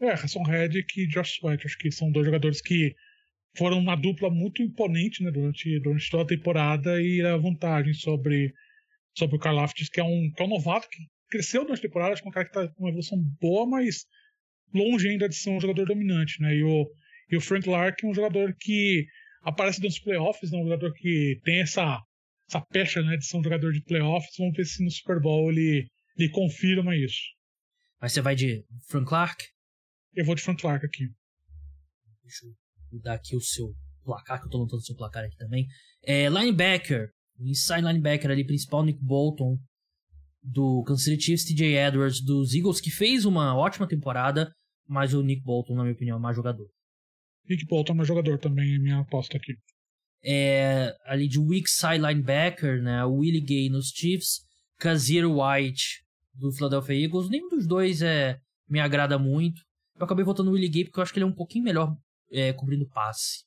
É, 0.00 0.12
Hassan 0.12 0.42
Reddick 0.44 1.00
e 1.00 1.06
Josh 1.08 1.38
Sweat, 1.38 1.66
acho 1.66 1.76
que 1.76 1.90
são 1.90 2.10
dois 2.10 2.24
jogadores 2.24 2.62
que 2.62 2.94
foram 3.56 3.78
uma 3.78 3.96
dupla 3.96 4.30
muito 4.30 4.62
imponente 4.62 5.22
né, 5.22 5.30
durante, 5.30 5.78
durante 5.80 6.10
toda 6.10 6.22
a 6.22 6.26
temporada 6.26 7.00
e 7.02 7.20
a 7.20 7.36
vantagem 7.36 7.92
sobre, 7.92 8.52
sobre 9.16 9.36
o 9.36 9.38
Karlaftis, 9.38 9.90
que 9.90 10.00
é 10.00 10.04
um, 10.04 10.32
que 10.34 10.42
é 10.42 10.46
um 10.46 10.48
novato 10.48 10.88
que 10.88 10.98
cresceu 11.30 11.62
durante 11.62 11.80
a 11.80 11.88
temporada, 11.88 12.12
acho 12.14 12.22
que 12.22 12.28
é 12.28 12.30
um 12.30 12.32
cara 12.32 12.46
que 12.46 12.58
está 12.58 12.68
com 12.68 12.82
uma 12.82 12.88
evolução 12.88 13.18
boa, 13.40 13.66
mas 13.66 14.06
longe 14.72 15.08
ainda 15.08 15.28
de 15.28 15.34
ser 15.34 15.50
um 15.50 15.60
jogador 15.60 15.86
dominante, 15.86 16.40
né? 16.40 16.54
E 16.54 16.62
o, 16.62 16.90
e 17.30 17.36
o 17.36 17.40
Frank 17.40 17.64
Clark 17.64 18.04
é 18.04 18.08
um 18.08 18.14
jogador 18.14 18.54
que 18.58 19.06
aparece 19.42 19.82
nos 19.82 19.98
playoffs, 19.98 20.50
né? 20.50 20.58
um 20.58 20.64
jogador 20.64 20.92
que 20.94 21.38
tem 21.44 21.60
essa, 21.60 22.00
essa 22.52 22.60
pecha 22.66 23.02
né, 23.02 23.16
de 23.16 23.26
ser 23.26 23.38
um 23.38 23.42
jogador 23.42 23.72
de 23.72 23.82
playoffs. 23.82 24.34
Vamos 24.38 24.54
ver 24.54 24.64
se 24.64 24.84
no 24.84 24.90
Super 24.90 25.20
Bowl 25.20 25.50
ele, 25.50 25.88
ele 26.18 26.28
confirma 26.30 26.94
isso. 26.94 27.20
Mas 28.00 28.12
você 28.12 28.20
vai 28.20 28.34
de 28.34 28.64
Frank 28.88 29.06
Clark? 29.06 29.44
Eu 30.14 30.24
vou 30.24 30.34
de 30.34 30.42
Frank 30.42 30.60
Clark 30.60 30.84
aqui. 30.84 31.08
Deixa 32.22 32.46
eu 32.46 32.52
mudar 32.92 33.14
aqui 33.14 33.34
o 33.34 33.40
seu 33.40 33.72
placar, 34.04 34.40
que 34.40 34.46
eu 34.46 34.50
tô 34.50 34.58
notando 34.58 34.82
o 34.82 34.84
seu 34.84 34.96
placar 34.96 35.24
aqui 35.24 35.36
também. 35.36 35.66
É, 36.04 36.28
linebacker, 36.28 37.08
inside 37.38 37.80
linebacker 37.80 38.30
ali, 38.30 38.44
principal, 38.44 38.84
Nick 38.84 38.98
Bolton, 39.02 39.56
do 40.42 40.82
Kansas 40.84 41.04
City 41.04 41.22
Chiefs, 41.22 41.44
TJ 41.44 41.76
Edwards, 41.76 42.22
dos 42.22 42.52
Eagles, 42.52 42.80
que 42.80 42.90
fez 42.90 43.24
uma 43.24 43.56
ótima 43.56 43.86
temporada, 43.86 44.52
mas 44.86 45.14
o 45.14 45.22
Nick 45.22 45.42
Bolton, 45.42 45.76
na 45.76 45.82
minha 45.82 45.94
opinião, 45.94 46.18
é 46.18 46.20
mais 46.20 46.36
jogador. 46.36 46.68
Nick 47.48 47.64
Bolton 47.66 47.92
é 47.92 47.96
mais 47.96 48.08
jogador 48.08 48.38
também, 48.38 48.74
é 48.74 48.78
minha 48.78 48.98
aposta 48.98 49.36
aqui. 49.36 49.54
É, 50.24 50.94
ali 51.04 51.26
de 51.26 51.38
weak 51.38 51.68
side 51.68 51.98
linebacker, 51.98 52.80
né, 52.80 53.04
o 53.04 53.16
Willie 53.16 53.40
Gay 53.40 53.68
nos 53.68 53.88
Chiefs, 53.88 54.40
Kazir 54.78 55.24
White 55.28 56.02
do 56.34 56.52
Philadelphia 56.52 57.04
Eagles, 57.04 57.28
nenhum 57.28 57.48
dos 57.48 57.66
dois 57.66 58.02
é, 58.02 58.38
me 58.68 58.80
agrada 58.80 59.18
muito. 59.18 59.60
Eu 59.96 60.04
acabei 60.04 60.24
votando 60.24 60.50
no 60.50 60.54
Willie 60.54 60.68
Gay 60.68 60.84
porque 60.84 60.98
eu 60.98 61.02
acho 61.02 61.12
que 61.12 61.18
ele 61.18 61.24
é 61.24 61.28
um 61.28 61.34
pouquinho 61.34 61.64
melhor 61.64 61.96
é, 62.30 62.52
cobrindo 62.52 62.88
passe. 62.88 63.44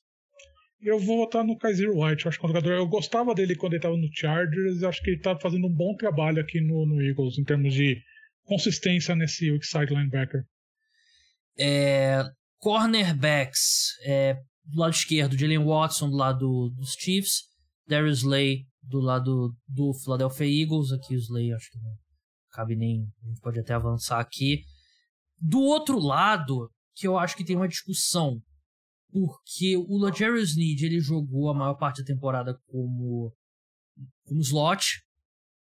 Eu 0.80 0.98
vou 0.98 1.18
votar 1.18 1.44
no 1.44 1.56
Kaiser 1.56 1.90
White. 1.90 2.24
Eu 2.24 2.28
acho 2.28 2.38
que 2.38 2.44
é 2.44 2.48
um 2.48 2.52
jogador. 2.52 2.72
Eu 2.72 2.86
gostava 2.86 3.34
dele 3.34 3.56
quando 3.56 3.72
ele 3.72 3.78
estava 3.78 3.96
no 3.96 4.08
Chargers. 4.12 4.82
Acho 4.82 5.02
que 5.02 5.10
ele 5.10 5.16
está 5.16 5.38
fazendo 5.38 5.66
um 5.66 5.72
bom 5.72 5.96
trabalho 5.96 6.40
aqui 6.40 6.60
no, 6.60 6.86
no, 6.86 7.02
Eagles 7.02 7.38
em 7.38 7.44
termos 7.44 7.74
de 7.74 8.00
consistência 8.44 9.16
nesse 9.16 9.58
side 9.62 9.92
linebacker. 9.92 10.44
É, 11.58 12.22
cornerbacks. 12.58 13.96
É, 14.04 14.36
do 14.66 14.80
lado 14.80 14.92
esquerdo, 14.92 15.38
Jalen 15.38 15.64
Watson 15.64 16.10
do 16.10 16.16
lado 16.16 16.70
dos 16.70 16.92
Chiefs. 16.92 17.44
Darius 17.86 18.18
Slay 18.18 18.66
do 18.82 19.00
lado 19.00 19.54
do 19.68 19.92
Philadelphia 19.94 20.46
Eagles. 20.46 20.92
Aqui 20.92 21.14
o 21.14 21.18
Slay 21.18 21.52
acho 21.52 21.70
que 21.70 21.78
não 21.78 21.96
cabe 22.50 22.76
nem. 22.76 23.06
A 23.22 23.28
gente 23.28 23.40
pode 23.40 23.60
até 23.60 23.74
avançar 23.74 24.20
aqui. 24.20 24.64
Do 25.38 25.60
outro 25.60 25.98
lado, 25.98 26.70
que 26.94 27.06
eu 27.06 27.18
acho 27.18 27.36
que 27.36 27.44
tem 27.44 27.56
uma 27.56 27.68
discussão, 27.68 28.40
porque 29.10 29.76
o 29.76 29.98
Lajarius 29.98 30.56
Need 30.56 30.84
ele 30.84 31.00
jogou 31.00 31.50
a 31.50 31.54
maior 31.54 31.74
parte 31.74 32.02
da 32.02 32.06
temporada 32.06 32.58
como, 32.66 33.32
como 34.24 34.40
slot. 34.40 35.02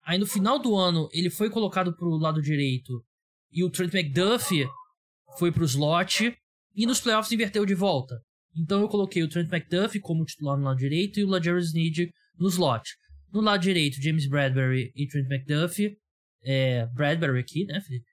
Aí 0.03 0.17
no 0.17 0.25
final 0.25 0.59
do 0.59 0.75
ano 0.75 1.09
ele 1.11 1.29
foi 1.29 1.49
colocado 1.49 1.95
para 1.95 2.07
o 2.07 2.17
lado 2.17 2.41
direito 2.41 3.03
e 3.51 3.63
o 3.63 3.69
Trent 3.69 3.93
McDuffie 3.93 4.67
foi 5.37 5.51
para 5.51 5.63
o 5.63 5.65
slot 5.65 6.37
e 6.75 6.85
nos 6.85 7.01
playoffs 7.01 7.31
inverteu 7.31 7.65
de 7.65 7.73
volta. 7.73 8.21
Então 8.57 8.81
eu 8.81 8.87
coloquei 8.87 9.21
o 9.23 9.29
Trent 9.29 9.51
McDuffie 9.51 9.99
como 9.99 10.25
titular 10.25 10.57
no 10.57 10.63
lado 10.63 10.77
direito 10.77 11.19
e 11.19 11.23
o 11.23 11.27
Lajarius 11.27 11.73
Need 11.73 12.09
no 12.39 12.47
slot. 12.47 12.83
No 13.33 13.41
lado 13.41 13.61
direito, 13.61 14.01
James 14.01 14.27
Bradbury 14.27 14.91
e 14.95 15.07
Trent 15.07 15.29
McDuffie. 15.29 15.97
É, 16.43 16.85
Bradbury 16.87 17.39
aqui, 17.39 17.65
né, 17.65 17.81
Felipe? 17.81 18.05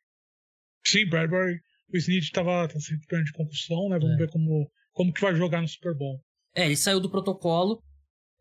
Sim, 0.84 1.06
Bradbury. 1.08 1.60
O 1.92 1.96
Snead 1.96 2.24
estava 2.24 2.66
tá 2.66 2.80
se 2.80 2.92
recuperando 2.92 3.26
de 3.26 3.32
concussão, 3.32 3.88
né? 3.88 3.98
Vamos 3.98 4.14
é. 4.14 4.18
ver 4.18 4.30
como, 4.30 4.70
como 4.92 5.12
que 5.12 5.20
vai 5.20 5.34
jogar 5.34 5.60
no 5.60 5.68
Super 5.68 5.94
Bowl. 5.94 6.20
É, 6.54 6.64
ele 6.66 6.76
saiu 6.76 7.00
do 7.00 7.10
protocolo, 7.10 7.82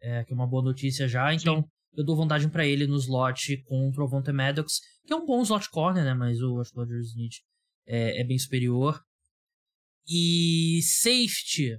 é, 0.01 0.23
que 0.23 0.31
é 0.31 0.35
uma 0.35 0.47
boa 0.47 0.63
notícia 0.63 1.07
já, 1.07 1.33
então 1.33 1.61
Sim. 1.61 1.69
eu 1.97 2.05
dou 2.05 2.15
vantagem 2.15 2.49
para 2.49 2.65
ele 2.65 2.87
no 2.87 2.97
slot 2.97 3.57
contra 3.63 4.03
o 4.03 4.07
Vontae 4.07 4.33
Maddox, 4.33 4.79
que 5.05 5.13
é 5.13 5.15
um 5.15 5.25
bom 5.25 5.41
slot 5.43 5.69
corner, 5.69 6.03
né? 6.03 6.13
Mas 6.13 6.41
o 6.41 6.59
acho 6.59 6.71
que 6.71 6.79
o 6.79 6.99
Snead 7.01 7.41
é, 7.87 8.21
é 8.21 8.23
bem 8.23 8.39
superior. 8.39 9.01
E 10.07 10.79
safety, 10.83 11.77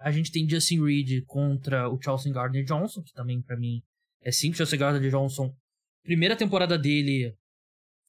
a 0.00 0.10
gente 0.10 0.32
tem 0.32 0.48
Justin 0.48 0.82
Reed 0.82 1.24
contra 1.26 1.88
o 1.88 2.00
Chelsea 2.00 2.32
Gardner 2.32 2.64
Johnson, 2.64 3.02
que 3.02 3.12
também 3.12 3.42
para 3.42 3.56
mim 3.56 3.82
é 4.22 4.32
simples. 4.32 4.56
Chelsea 4.56 4.78
Gardner 4.78 5.10
Johnson, 5.10 5.54
primeira 6.02 6.34
temporada 6.34 6.78
dele 6.78 7.34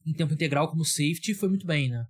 em 0.05 0.13
tempo 0.13 0.33
integral 0.33 0.69
como 0.69 0.85
safety, 0.85 1.33
foi 1.33 1.49
muito 1.49 1.67
bem, 1.67 1.89
né? 1.89 2.05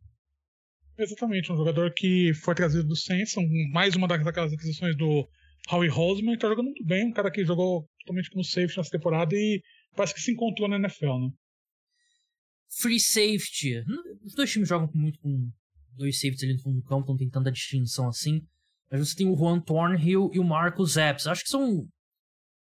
Exatamente, 0.98 1.52
um 1.52 1.58
jogador 1.58 1.92
que 1.94 2.32
foi 2.36 2.54
trazido 2.54 2.88
do 2.88 2.96
Saints, 2.96 3.34
mais 3.72 3.96
uma 3.96 4.08
daquelas 4.08 4.54
aquisições 4.54 4.96
do 4.96 5.28
Howie 5.70 5.90
Roseman, 5.90 6.38
tá 6.38 6.48
jogando 6.48 6.66
muito 6.66 6.86
bem, 6.86 7.08
um 7.08 7.12
cara 7.12 7.32
que 7.32 7.44
jogou 7.44 7.88
totalmente 8.02 8.30
como 8.30 8.44
safety 8.44 8.78
nessa 8.78 8.92
temporada 8.92 9.36
e 9.36 9.62
parece 9.96 10.14
que 10.14 10.22
se 10.22 10.32
encontrou 10.32 10.70
na 10.70 10.76
NFL, 10.76 11.18
né? 11.18 11.30
Free 12.80 13.00
safety. 13.00 13.84
Os 14.24 14.36
dois 14.36 14.52
times 14.52 14.70
jogam 14.70 14.90
muito 14.94 15.20
com 15.20 15.50
dois 15.98 16.18
safeties 16.18 16.44
ali 16.44 16.54
no 16.54 16.62
fundo 16.62 16.80
do 16.80 16.84
campo, 16.84 17.10
não 17.10 17.18
tem 17.18 17.30
tanta 17.30 17.52
distinção 17.52 18.08
assim. 18.08 18.42
Mas 18.92 19.08
você 19.08 19.16
tem 19.16 19.28
o 19.28 19.38
Juan 19.38 19.62
Thornhill 19.62 20.30
e 20.34 20.40
o 20.40 20.44
Marcus 20.44 20.98
Epps. 20.98 21.26
Acho 21.26 21.44
que 21.44 21.50
são. 21.50 21.88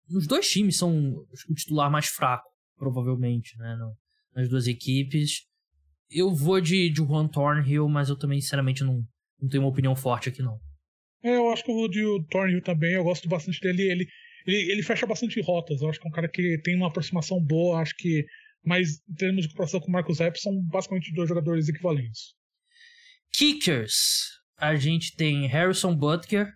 Os 0.08 0.26
dois 0.26 0.48
times 0.48 0.76
são 0.76 1.12
o 1.48 1.54
titular 1.54 1.90
mais 1.90 2.06
fraco, 2.06 2.48
provavelmente, 2.76 3.56
né? 3.58 3.76
nas 4.34 4.48
duas 4.48 4.66
equipes. 4.66 5.44
Eu 6.08 6.32
vou 6.34 6.60
de, 6.60 6.88
de 6.90 6.98
Juan 6.98 7.28
Thornhill, 7.28 7.88
mas 7.88 8.08
eu 8.08 8.16
também, 8.16 8.40
sinceramente, 8.40 8.82
não, 8.82 9.04
não 9.40 9.48
tenho 9.48 9.62
uma 9.62 9.70
opinião 9.70 9.94
forte 9.94 10.28
aqui, 10.28 10.42
não. 10.42 10.58
É, 11.22 11.36
eu 11.36 11.50
acho 11.50 11.64
que 11.64 11.70
eu 11.70 11.74
vou 11.74 11.88
de 11.88 12.02
Thornhill 12.30 12.62
também. 12.62 12.94
Eu 12.94 13.04
gosto 13.04 13.28
bastante 13.28 13.60
dele. 13.60 13.82
Ele, 13.82 14.06
ele, 14.46 14.72
ele 14.72 14.82
fecha 14.82 15.06
bastante 15.06 15.40
rotas. 15.40 15.80
Eu 15.80 15.88
acho 15.88 16.00
que 16.00 16.06
é 16.06 16.10
um 16.10 16.12
cara 16.12 16.28
que 16.28 16.58
tem 16.62 16.76
uma 16.76 16.88
aproximação 16.88 17.40
boa. 17.40 17.80
Acho 17.80 17.94
que. 17.96 18.24
Mas 18.64 19.00
em 19.08 19.14
termos 19.14 19.42
de 19.42 19.48
comparação 19.50 19.80
com 19.80 19.88
o 19.88 19.92
Marcos 19.92 20.20
Epps, 20.20 20.42
são 20.42 20.52
basicamente 20.64 21.12
dois 21.12 21.28
jogadores 21.28 21.68
equivalentes. 21.68 22.34
Kickers. 23.32 24.39
A 24.60 24.76
gente 24.76 25.16
tem 25.16 25.46
Harrison 25.46 25.96
Butker, 25.96 26.52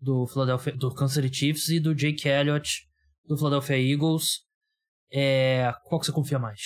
do, 0.00 0.26
Philadelphia, 0.26 0.72
do 0.72 0.92
Kansas 0.92 1.22
City 1.22 1.36
Chiefs, 1.36 1.68
e 1.68 1.78
do 1.78 1.94
Jake 1.94 2.28
Elliott, 2.28 2.88
do 3.24 3.36
Philadelphia 3.36 3.78
Eagles. 3.78 4.40
É, 5.12 5.72
qual 5.84 6.00
que 6.00 6.06
você 6.06 6.12
confia 6.12 6.40
mais? 6.40 6.60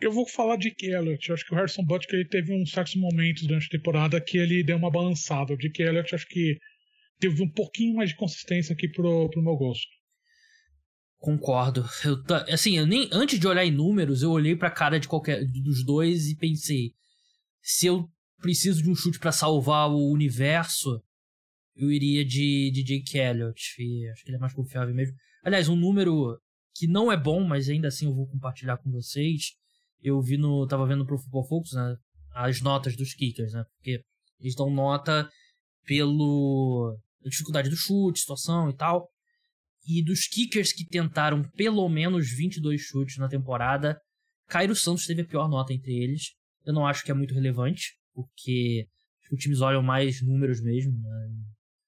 Eu 0.00 0.12
vou 0.12 0.26
falar 0.28 0.56
de 0.56 0.72
Elliott. 0.80 1.32
Acho 1.32 1.44
que 1.44 1.52
o 1.52 1.56
Harrison 1.56 1.84
Butker 1.84 2.20
ele 2.20 2.28
teve 2.28 2.54
uns 2.54 2.70
certos 2.70 2.94
momentos 2.94 3.42
durante 3.42 3.66
a 3.66 3.78
temporada 3.78 4.20
que 4.20 4.38
ele 4.38 4.62
deu 4.62 4.76
uma 4.76 4.90
balançada. 4.90 5.52
O 5.52 5.58
Dick 5.58 5.82
Elliott 5.82 6.14
acho 6.14 6.26
que 6.26 6.58
teve 7.18 7.42
um 7.42 7.50
pouquinho 7.50 7.96
mais 7.96 8.10
de 8.10 8.16
consistência 8.16 8.72
aqui 8.72 8.88
pro, 8.88 9.28
pro 9.28 9.42
meu 9.42 9.56
gosto. 9.56 9.90
Concordo. 11.18 11.84
Eu, 12.02 12.16
assim, 12.52 12.78
eu 12.78 12.86
nem 12.86 13.10
antes 13.12 13.38
de 13.38 13.46
olhar 13.46 13.64
em 13.64 13.70
números, 13.70 14.22
eu 14.22 14.30
olhei 14.30 14.56
pra 14.56 14.70
cara 14.70 14.98
de 14.98 15.06
qualquer 15.06 15.44
dos 15.44 15.84
dois 15.84 16.28
e 16.28 16.36
pensei: 16.36 16.94
se 17.60 17.86
eu 17.86 18.08
preciso 18.40 18.82
de 18.82 18.90
um 18.90 18.94
chute 18.94 19.18
para 19.18 19.32
salvar 19.32 19.90
o 19.90 20.10
universo, 20.10 21.00
eu 21.76 21.90
iria 21.90 22.24
de, 22.24 22.70
de 22.72 22.82
Jake 22.82 23.18
Elliott. 23.18 23.74
E 23.78 24.08
acho 24.08 24.24
que 24.24 24.30
ele 24.30 24.36
é 24.36 24.40
mais 24.40 24.54
confiável 24.54 24.94
mesmo. 24.94 25.14
Aliás, 25.44 25.68
um 25.68 25.76
número 25.76 26.38
que 26.74 26.86
não 26.86 27.10
é 27.12 27.16
bom, 27.16 27.44
mas 27.44 27.68
ainda 27.68 27.88
assim 27.88 28.06
eu 28.06 28.14
vou 28.14 28.26
compartilhar 28.26 28.76
com 28.78 28.90
vocês 28.90 29.60
eu 30.02 30.20
vi 30.20 30.36
no. 30.36 30.66
tava 30.66 30.86
vendo 30.86 31.04
pro 31.04 31.18
Football 31.18 31.46
Focus, 31.46 31.72
né? 31.72 31.96
As 32.32 32.60
notas 32.60 32.96
dos 32.96 33.14
kickers, 33.14 33.52
né? 33.52 33.64
Porque 33.76 34.02
eles 34.38 34.54
dão 34.54 34.70
nota 34.70 35.28
pelo. 35.84 36.96
dificuldade 37.24 37.68
do 37.68 37.76
chute, 37.76 38.20
situação 38.20 38.70
e 38.70 38.76
tal. 38.76 39.08
E 39.86 40.02
dos 40.02 40.26
kickers 40.26 40.72
que 40.72 40.86
tentaram 40.86 41.42
pelo 41.56 41.88
menos 41.88 42.30
22 42.30 42.80
chutes 42.80 43.16
na 43.16 43.28
temporada, 43.28 43.98
Cairo 44.46 44.76
Santos 44.76 45.06
teve 45.06 45.22
a 45.22 45.26
pior 45.26 45.48
nota 45.48 45.72
entre 45.72 45.92
eles. 45.92 46.34
Eu 46.64 46.72
não 46.72 46.86
acho 46.86 47.02
que 47.02 47.10
é 47.10 47.14
muito 47.14 47.34
relevante, 47.34 47.94
porque 48.26 48.86
os 49.32 49.40
times 49.40 49.60
olham 49.60 49.82
mais 49.82 50.22
números 50.22 50.60
mesmo, 50.60 50.92
né? 50.92 51.28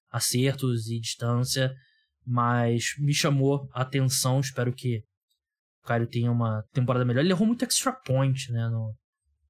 acertos 0.09 0.87
e 0.87 0.99
distância, 0.99 1.73
mas 2.25 2.93
me 2.99 3.13
chamou 3.13 3.67
a 3.73 3.81
atenção, 3.81 4.39
espero 4.39 4.71
que 4.73 5.03
o 5.83 5.87
Caio 5.87 6.07
tenha 6.07 6.31
uma 6.31 6.63
temporada 6.71 7.03
melhor. 7.03 7.21
Ele 7.21 7.33
errou 7.33 7.47
muito 7.47 7.65
extra 7.65 7.91
point, 7.91 8.51
né? 8.51 8.69
No, 8.69 8.95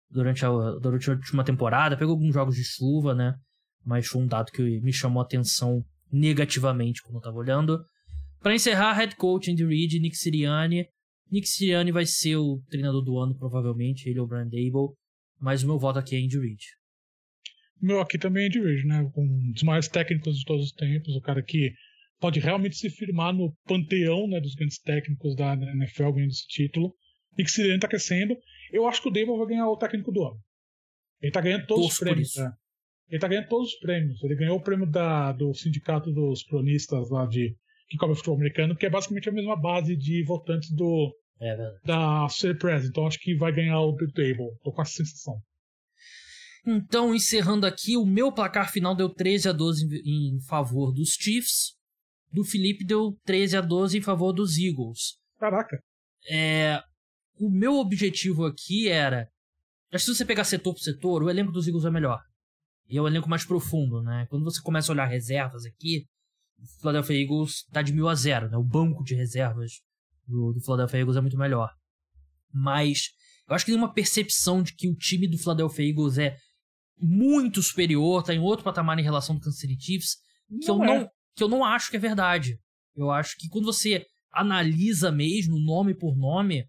durante, 0.09 0.45
a, 0.45 0.49
durante 0.81 1.09
a 1.09 1.13
última 1.13 1.43
temporada. 1.43 1.97
Pegou 1.97 2.13
alguns 2.13 2.34
jogos 2.34 2.55
de 2.55 2.63
chuva, 2.63 3.13
né? 3.13 3.36
Mas 3.86 4.07
foi 4.07 4.21
um 4.21 4.27
dado 4.27 4.51
que 4.51 4.79
me 4.81 4.93
chamou 4.93 5.21
a 5.21 5.25
atenção 5.25 5.84
negativamente 6.11 7.01
quando 7.03 7.15
eu 7.15 7.21
tava 7.21 7.38
olhando. 7.38 7.84
Para 8.39 8.55
encerrar, 8.55 8.93
head 8.93 9.15
coach 9.15 9.51
Andy 9.51 9.65
Reid, 9.65 9.99
Nick 9.99 10.15
Sirianni. 10.15 10.88
Nick 11.31 11.47
Sirianni 11.47 11.91
vai 11.91 12.05
ser 12.05 12.38
o 12.38 12.61
treinador 12.69 13.03
do 13.03 13.19
ano, 13.19 13.36
provavelmente. 13.38 14.09
Ele 14.09 14.19
ou 14.19 14.25
o 14.25 14.27
Brian 14.27 14.45
Dable. 14.45 14.95
Mas 15.44 15.62
o 15.62 15.68
meu 15.68 15.78
voto 15.78 16.00
aqui 16.00 16.16
é 16.16 16.20
Andy 16.20 16.39
Reid. 16.39 16.64
meu 17.82 18.00
aqui 18.00 18.18
também 18.18 18.46
é 18.46 18.48
Andy 18.48 18.62
Reid, 18.62 18.88
né? 18.88 19.12
Um 19.14 19.52
dos 19.52 19.64
maiores 19.64 19.89
técnicos 19.89 20.39
de 20.39 20.46
todos 20.46 20.68
os 20.68 20.72
tempos, 20.72 21.14
o 21.18 21.22
cara 21.22 21.44
que 21.44 21.74
pode 22.18 22.39
realmente 22.39 22.78
se 22.78 22.89
firmar 22.89 23.34
no 23.34 23.54
panteão 23.66 24.26
né, 24.26 24.39
dos 24.39 24.56
grandes 24.56 24.80
técnicos 24.80 25.36
da 25.36 25.54
NFL 25.54 26.14
ganhando 26.14 26.32
esse 26.32 26.48
título. 26.48 26.96
E 27.38 27.44
que 27.44 27.52
se 27.52 27.62
ele 27.62 27.76
está 27.76 27.89
crescendo, 27.89 28.38
eu 28.72 28.88
acho 28.88 29.02
que 29.02 29.10
o 29.10 29.12
Dable 29.12 29.38
vai 29.38 29.48
ganhar 29.48 29.68
o 29.68 29.76
técnico 29.76 30.14
do 30.14 30.24
ano. 30.24 30.39
Ele 31.20 31.30
está 31.30 31.41
ganhando 31.41 31.68
todos 31.68 31.88
os 31.88 32.00
prêmios. 32.00 32.36
Né? 32.38 32.54
Ele 33.10 33.18
está 33.18 33.28
ganhando 33.28 33.50
todos 33.50 33.74
os 33.74 33.80
prêmios. 33.80 34.24
Ele 34.24 34.36
ganhou 34.36 34.58
o 34.58 34.64
prêmio 34.64 34.89
da, 34.89 35.34
do 35.34 35.54
sindicato 35.54 36.10
dos 36.10 36.44
cronistas 36.44 37.10
lá 37.10 37.26
de 37.26 37.54
que 37.89 37.98
cobre 37.98 38.16
futebol 38.16 38.38
americano, 38.38 38.78
que 38.78 38.86
é 38.86 38.89
basicamente 38.89 39.28
a 39.28 39.34
mesma 39.34 39.58
base 39.58 39.98
de 39.98 40.24
votantes 40.24 40.72
do 40.72 41.14
é 41.39 41.55
da 41.86 42.25
Associated 42.25 42.59
Press. 42.59 42.86
Então 42.86 43.07
acho 43.07 43.19
que 43.19 43.36
vai 43.36 43.51
ganhar 43.51 43.79
o 43.79 43.95
The 43.95 44.07
Table. 44.07 44.57
Tô 44.63 44.71
com 44.71 44.81
essa 44.81 44.93
sensação. 44.93 45.41
Então, 46.65 47.13
encerrando 47.13 47.65
aqui, 47.65 47.97
o 47.97 48.05
meu 48.05 48.31
placar 48.31 48.71
final 48.71 48.95
deu 48.95 49.09
13 49.09 49.49
a 49.49 49.51
12 49.51 49.86
em, 50.05 50.36
em 50.36 50.41
favor 50.41 50.93
dos 50.93 51.09
Chiefs. 51.09 51.75
Do 52.31 52.43
Felipe 52.43 52.86
deu 52.86 53.17
13 53.25 53.57
a 53.57 53.61
12 53.61 53.97
em 53.97 54.01
favor 54.01 54.31
dos 54.31 54.57
Eagles. 54.57 55.17
Caraca. 55.38 55.77
É, 56.29 56.81
o 57.38 57.49
meu 57.49 57.75
objetivo 57.75 58.45
aqui 58.45 58.88
era. 58.88 59.27
Acho 59.91 60.05
que 60.05 60.11
se 60.11 60.17
você 60.17 60.25
pegar 60.25 60.45
setor 60.45 60.73
por 60.73 60.79
setor, 60.79 61.21
o 61.21 61.29
elenco 61.29 61.51
dos 61.51 61.67
Eagles 61.67 61.86
é 61.86 61.91
melhor. 61.91 62.21
E 62.89 62.97
é 62.97 63.01
o 63.01 63.07
elenco 63.07 63.29
mais 63.29 63.45
profundo, 63.45 64.01
né? 64.01 64.25
Quando 64.29 64.43
você 64.43 64.61
começa 64.61 64.91
a 64.91 64.93
olhar 64.93 65.05
reservas 65.05 65.65
aqui, 65.65 66.05
o 66.57 66.79
Philadelphia 66.79 67.21
Eagles 67.21 67.65
tá 67.71 67.81
de 67.81 67.93
mil 67.93 68.07
a 68.07 68.15
zero, 68.15 68.49
né? 68.49 68.57
O 68.57 68.63
banco 68.63 69.03
de 69.03 69.15
reservas 69.15 69.81
do, 70.28 70.53
do 70.53 70.61
Philadelphia 70.61 70.99
Eagles 70.99 71.17
é 71.17 71.21
muito 71.21 71.38
melhor. 71.38 71.71
Mas 72.51 73.09
eu 73.47 73.55
acho 73.55 73.65
que 73.65 73.71
tem 73.71 73.80
uma 73.80 73.93
percepção 73.93 74.61
de 74.61 74.74
que 74.74 74.88
o 74.88 74.95
time 74.95 75.28
do 75.28 75.38
Philadelphia 75.38 75.89
Eagles 75.89 76.17
é 76.17 76.38
muito 76.99 77.61
superior, 77.61 78.24
tá 78.24 78.34
em 78.34 78.39
outro 78.39 78.63
patamar 78.63 78.97
em 78.99 79.03
relação 79.03 79.36
do 79.36 79.41
Kansas 79.41 79.59
City 79.59 79.78
Chiefs, 79.80 80.15
que 80.61 80.67
não 80.67 80.78
eu 80.78 80.84
é. 80.84 80.88
não 80.88 81.09
que 81.36 81.43
eu 81.43 81.49
não 81.49 81.65
acho 81.65 81.89
que 81.89 81.97
é 81.97 81.99
verdade. 81.99 82.59
Eu 82.95 83.09
acho 83.09 83.36
que 83.38 83.49
quando 83.49 83.65
você 83.65 84.05
analisa 84.32 85.11
mesmo 85.11 85.59
nome 85.59 85.95
por 85.95 86.15
nome, 86.15 86.61
o 86.61 86.67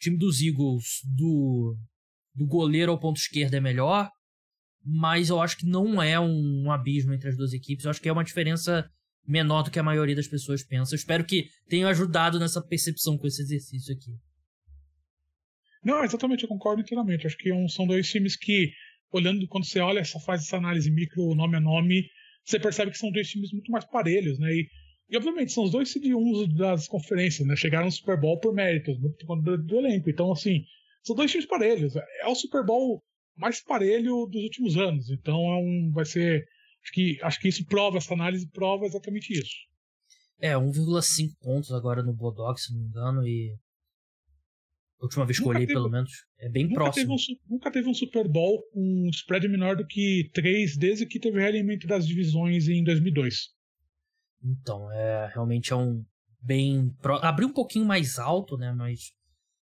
time 0.00 0.16
dos 0.16 0.40
Eagles 0.40 1.00
do 1.16 1.76
do 2.34 2.46
goleiro 2.46 2.90
ao 2.90 2.98
ponto 2.98 3.18
esquerdo 3.18 3.54
é 3.54 3.60
melhor, 3.60 4.10
mas 4.84 5.28
eu 5.28 5.40
acho 5.40 5.56
que 5.56 5.66
não 5.66 6.02
é 6.02 6.18
um, 6.18 6.64
um 6.64 6.72
abismo 6.72 7.12
entre 7.12 7.28
as 7.28 7.36
duas 7.36 7.52
equipes. 7.52 7.84
Eu 7.84 7.90
acho 7.90 8.00
que 8.00 8.08
é 8.08 8.12
uma 8.12 8.24
diferença 8.24 8.90
menor 9.26 9.62
do 9.62 9.70
que 9.70 9.78
a 9.78 9.82
maioria 9.82 10.14
das 10.14 10.28
pessoas 10.28 10.62
pensa. 10.62 10.94
Eu 10.94 10.96
espero 10.96 11.24
que 11.24 11.48
tenha 11.68 11.88
ajudado 11.88 12.38
nessa 12.38 12.62
percepção 12.62 13.16
com 13.16 13.26
esse 13.26 13.42
exercício 13.42 13.94
aqui. 13.94 14.12
Não, 15.82 16.02
exatamente, 16.02 16.42
eu 16.42 16.48
concordo 16.48 16.80
inteiramente. 16.80 17.26
Acho 17.26 17.36
que 17.36 17.50
são 17.68 17.86
dois 17.86 18.08
times 18.08 18.36
que, 18.36 18.72
olhando, 19.10 19.46
quando 19.48 19.66
você 19.66 19.80
olha, 19.80 20.00
essa, 20.00 20.18
faz 20.20 20.42
essa 20.42 20.56
análise 20.56 20.90
micro, 20.90 21.34
nome 21.34 21.56
a 21.56 21.60
nome, 21.60 22.08
você 22.44 22.58
percebe 22.58 22.90
que 22.90 22.98
são 22.98 23.10
dois 23.10 23.28
times 23.28 23.52
muito 23.52 23.70
mais 23.70 23.84
parelhos, 23.84 24.38
né? 24.38 24.50
E, 24.52 24.68
e 25.10 25.16
obviamente, 25.16 25.52
são 25.52 25.64
os 25.64 25.70
dois 25.70 25.92
cd 25.92 26.14
1 26.14 26.54
das 26.54 26.88
conferências, 26.88 27.46
né? 27.46 27.54
Chegaram 27.56 27.86
no 27.86 27.92
Super 27.92 28.18
Bowl 28.18 28.38
por 28.40 28.54
méritos 28.54 28.98
do, 28.98 29.08
do, 29.08 29.62
do 29.62 29.78
elenco. 29.78 30.08
Então, 30.08 30.32
assim, 30.32 30.64
são 31.02 31.14
dois 31.14 31.30
times 31.30 31.46
parelhos. 31.46 31.94
É 31.96 32.26
o 32.26 32.34
Super 32.34 32.64
Bowl 32.64 33.02
mais 33.36 33.62
parelho 33.62 34.26
dos 34.26 34.42
últimos 34.42 34.76
anos. 34.76 35.10
Então, 35.10 35.36
é 35.36 35.56
um, 35.56 35.92
vai 35.92 36.04
ser 36.04 36.46
Acho 36.84 36.92
que, 36.92 37.18
acho 37.22 37.40
que 37.40 37.48
isso 37.48 37.64
prova, 37.64 37.96
essa 37.96 38.12
análise 38.12 38.46
prova 38.50 38.84
exatamente 38.84 39.32
isso. 39.32 39.56
É, 40.38 40.52
1,5 40.52 41.34
pontos 41.40 41.72
agora 41.72 42.02
no 42.02 42.12
Bodog, 42.12 42.60
se 42.60 42.72
não 42.72 42.80
me 42.80 42.86
engano, 42.86 43.26
e. 43.26 43.56
A 45.00 45.04
última 45.04 45.26
vez 45.26 45.38
que 45.38 45.44
eu 45.44 45.48
olhei, 45.48 45.66
teve, 45.66 45.74
pelo 45.74 45.90
menos, 45.90 46.10
é 46.38 46.48
bem 46.48 46.64
nunca 46.64 46.74
próximo. 46.76 47.16
Teve 47.16 47.32
um, 47.32 47.54
nunca 47.54 47.70
teve 47.70 47.88
um 47.88 47.94
Super 47.94 48.28
Bowl 48.28 48.62
com 48.72 48.80
um 48.80 49.08
spread 49.10 49.48
menor 49.48 49.76
do 49.76 49.86
que 49.86 50.30
3 50.32 50.76
desde 50.76 51.06
que 51.06 51.18
teve 51.18 51.36
o 51.36 51.40
realinhamento 51.40 51.86
das 51.86 52.06
divisões 52.06 52.68
em 52.68 52.82
2002. 52.84 53.50
Então, 54.42 54.90
é, 54.92 55.30
realmente 55.32 55.72
é 55.72 55.76
um 55.76 56.04
bem. 56.40 56.90
Pro... 57.00 57.16
Abriu 57.16 57.48
um 57.48 57.52
pouquinho 57.52 57.84
mais 57.84 58.18
alto, 58.18 58.56
né? 58.56 58.72
Mas 58.72 59.12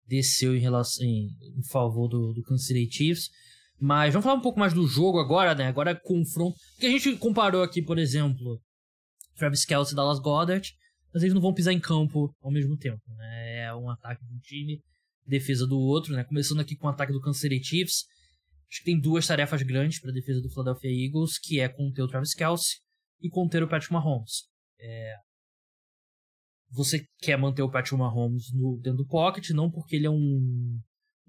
desceu 0.07 0.55
em, 0.55 0.61
relação, 0.61 1.05
em, 1.05 1.29
em 1.59 1.63
favor 1.71 2.09
do, 2.09 2.33
do 2.33 2.43
Kansas 2.43 2.67
City 2.67 2.91
Chiefs. 2.91 3.31
Mas 3.79 4.13
vamos 4.13 4.25
falar 4.25 4.39
um 4.39 4.43
pouco 4.43 4.59
mais 4.59 4.73
do 4.73 4.87
jogo 4.87 5.19
agora, 5.19 5.55
né? 5.55 5.67
Agora 5.67 5.91
é 5.91 5.95
confronto. 5.95 6.57
Porque 6.73 6.87
a 6.87 6.91
gente 6.91 7.17
comparou 7.17 7.63
aqui, 7.63 7.83
por 7.83 7.99
exemplo, 7.99 8.61
Travis 9.37 9.65
Kelce 9.65 9.93
e 9.93 9.97
Dallas 9.97 10.19
Goddard, 10.19 10.73
mas 11.13 11.23
eles 11.23 11.35
não 11.35 11.43
vão 11.43 11.53
pisar 11.53 11.73
em 11.73 11.81
campo 11.81 12.35
ao 12.41 12.51
mesmo 12.51 12.77
tempo, 12.77 13.03
né? 13.17 13.65
É 13.65 13.75
um 13.75 13.91
ataque 13.91 14.25
de 14.25 14.33
um 14.33 14.39
time, 14.39 14.83
defesa 15.27 15.67
do 15.67 15.79
outro, 15.79 16.15
né? 16.15 16.25
Começando 16.25 16.61
aqui 16.61 16.75
com 16.75 16.87
o 16.87 16.91
ataque 16.91 17.13
do 17.13 17.21
Kansas 17.21 17.41
City 17.41 17.63
Chiefs. 17.63 18.05
Acho 18.69 18.79
que 18.81 18.85
tem 18.85 18.99
duas 18.99 19.27
tarefas 19.27 19.63
grandes 19.63 20.01
para 20.01 20.11
a 20.11 20.15
defesa 20.15 20.41
do 20.41 20.51
Philadelphia 20.51 20.91
Eagles, 20.91 21.39
que 21.39 21.61
é 21.61 21.69
conter 21.69 22.03
o 22.03 22.09
Travis 22.09 22.35
Kelce 22.35 22.81
e 23.21 23.29
conter 23.29 23.63
o 23.63 23.69
Patrick 23.69 23.93
Mahomes. 23.93 24.49
É... 24.81 25.15
Você 26.71 27.07
quer 27.19 27.37
manter 27.37 27.63
o 27.63 27.71
Patrick 27.71 27.97
Mahomes 27.97 28.53
no, 28.53 28.79
dentro 28.83 28.99
do 28.99 29.07
pocket, 29.07 29.51
não 29.51 29.71
porque 29.71 29.97
ele 29.97 30.07
é 30.07 30.11
um 30.11 30.81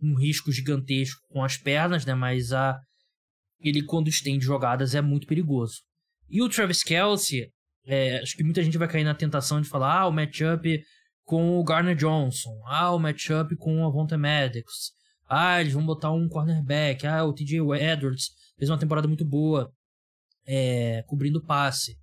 um 0.01 0.15
risco 0.15 0.51
gigantesco 0.51 1.21
com 1.29 1.43
as 1.43 1.57
pernas, 1.57 2.05
né? 2.05 2.13
Mas 2.13 2.51
a 2.51 2.79
ele 3.59 3.81
quando 3.81 4.07
estende 4.07 4.45
jogadas 4.45 4.93
é 4.93 5.01
muito 5.01 5.27
perigoso. 5.27 5.81
E 6.29 6.41
o 6.41 6.49
Travis 6.49 6.83
Kelsey, 6.83 7.49
é, 7.85 8.19
acho 8.19 8.35
que 8.35 8.43
muita 8.43 8.63
gente 8.63 8.77
vai 8.77 8.87
cair 8.87 9.03
na 9.03 9.15
tentação 9.15 9.61
de 9.61 9.67
falar, 9.67 10.01
ah, 10.01 10.07
o 10.07 10.11
matchup 10.11 10.79
com 11.23 11.59
o 11.59 11.63
Garner 11.63 11.95
Johnson, 11.95 12.51
ah, 12.65 12.93
o 12.93 12.99
matchup 12.99 13.55
com 13.55 13.81
o 13.81 13.85
Avonte 13.85 14.15
Maddox, 14.15 14.91
ah, 15.29 15.59
eles 15.59 15.73
vão 15.73 15.85
botar 15.85 16.11
um 16.11 16.27
cornerback, 16.29 17.05
ah, 17.07 17.25
o 17.25 17.33
TJ 17.33 17.59
Edwards 17.81 18.29
fez 18.57 18.69
uma 18.69 18.79
temporada 18.79 19.07
muito 19.07 19.25
boa 19.25 19.71
é, 20.45 21.03
cobrindo 21.03 21.43
passe. 21.43 21.97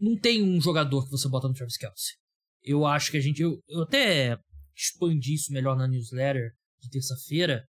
Não 0.00 0.16
tem 0.16 0.42
um 0.42 0.60
jogador 0.60 1.04
que 1.04 1.10
você 1.10 1.28
bota 1.28 1.48
no 1.48 1.54
Travis 1.54 1.76
Kelsey. 1.76 2.14
Eu 2.62 2.86
acho 2.86 3.10
que 3.10 3.16
a 3.16 3.20
gente. 3.20 3.42
Eu, 3.42 3.60
eu 3.68 3.82
até 3.82 4.38
expandi 4.74 5.34
isso 5.34 5.52
melhor 5.52 5.76
na 5.76 5.88
newsletter 5.88 6.52
de 6.80 6.90
terça-feira, 6.90 7.64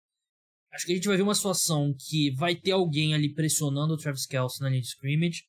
acho 0.73 0.87
que 0.87 0.93
a 0.93 0.95
gente 0.95 1.09
vai 1.09 1.17
ver 1.17 1.23
uma 1.23 1.35
situação 1.35 1.95
que 1.99 2.31
vai 2.33 2.55
ter 2.55 2.73
alguém 2.73 3.15
ali 3.15 3.33
pressionando 3.33 3.95
o 3.95 3.97
Travis 3.97 4.27
Kelce 4.27 4.61
na 4.61 4.69
linha 4.69 4.81
de 4.81 4.89
scrimmage. 4.89 5.45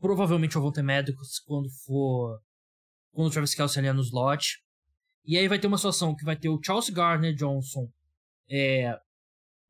Provavelmente 0.00 0.56
o 0.56 0.60
Volta 0.60 0.82
Médicos 0.82 1.38
quando 1.40 1.68
for. 1.84 2.40
Quando 3.12 3.28
o 3.28 3.30
Travis 3.30 3.54
Kelce 3.54 3.78
ali 3.78 3.92
no 3.92 4.02
slot. 4.02 4.58
E 5.24 5.36
aí 5.36 5.48
vai 5.48 5.58
ter 5.58 5.66
uma 5.66 5.78
situação 5.78 6.14
que 6.14 6.24
vai 6.24 6.36
ter 6.36 6.48
o 6.48 6.60
Charles 6.64 6.88
Gardner 6.88 7.34
Johnson 7.34 7.86
é, 8.48 8.96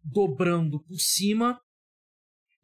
dobrando 0.03 0.83
por 0.83 0.99
cima. 0.99 1.59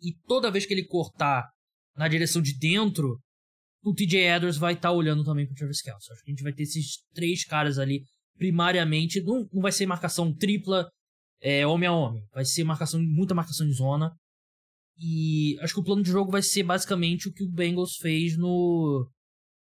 E 0.01 0.13
toda 0.27 0.51
vez 0.51 0.67
que 0.67 0.75
ele 0.75 0.87
cortar 0.87 1.49
na 1.97 2.09
direção 2.09 2.43
de 2.43 2.57
dentro, 2.59 3.19
o 3.83 3.95
TJ 3.95 4.37
Edwards 4.37 4.59
vai 4.59 4.75
estar 4.75 4.89
tá 4.89 4.95
olhando 4.95 5.25
também 5.25 5.47
para 5.47 5.53
o 5.53 5.57
Travis 5.57 5.81
Kelce. 5.81 6.13
Acho 6.13 6.23
que 6.23 6.31
a 6.31 6.35
gente 6.35 6.43
vai 6.43 6.53
ter 6.53 6.65
esses 6.65 7.05
três 7.13 7.45
caras 7.45 7.79
ali 7.79 8.05
primariamente, 8.37 9.21
não, 9.23 9.49
não 9.53 9.63
vai 9.63 9.73
ser 9.73 9.87
marcação 9.87 10.33
tripla 10.33 10.91
é, 11.41 11.67
homem 11.67 11.89
a 11.89 11.93
homem. 11.93 12.27
Vai 12.33 12.45
ser 12.45 12.65
marcação, 12.65 13.01
muita 13.03 13.35
marcação 13.35 13.67
de 13.67 13.73
zona. 13.73 14.15
E 14.97 15.59
acho 15.61 15.75
que 15.75 15.81
o 15.81 15.85
plano 15.85 16.03
de 16.03 16.11
jogo 16.11 16.31
vai 16.31 16.43
ser 16.43 16.63
basicamente 16.63 17.29
o 17.29 17.33
que 17.33 17.45
o 17.45 17.51
Bengals 17.51 17.97
fez 17.97 18.37
no, 18.37 19.11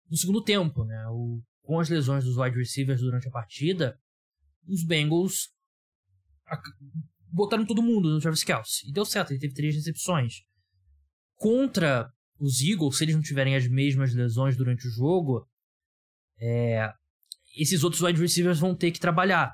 no 0.09 0.17
segundo 0.17 0.43
tempo, 0.43 0.83
né? 0.83 1.07
O, 1.09 1.41
com 1.61 1.79
as 1.79 1.89
lesões 1.89 2.23
dos 2.23 2.37
wide 2.37 2.57
receivers 2.57 3.01
durante 3.01 3.27
a 3.27 3.31
partida, 3.31 3.97
os 4.67 4.83
Bengals 4.83 5.49
botaram 7.31 7.65
todo 7.65 7.83
mundo 7.83 8.09
no 8.09 8.19
Travis 8.19 8.43
Kelce. 8.43 8.87
E 8.87 8.91
deu 8.91 9.05
certo, 9.05 9.31
ele 9.31 9.39
teve 9.39 9.53
três 9.53 9.75
recepções. 9.75 10.41
Contra 11.35 12.11
os 12.39 12.59
Eagles, 12.61 12.97
se 12.97 13.03
eles 13.03 13.15
não 13.15 13.21
tiverem 13.21 13.55
as 13.55 13.67
mesmas 13.67 14.13
lesões 14.13 14.57
durante 14.57 14.87
o 14.87 14.91
jogo, 14.91 15.47
é, 16.39 16.91
esses 17.55 17.83
outros 17.83 18.01
wide 18.01 18.19
receivers 18.19 18.59
vão 18.59 18.75
ter 18.75 18.91
que 18.91 18.99
trabalhar. 18.99 19.51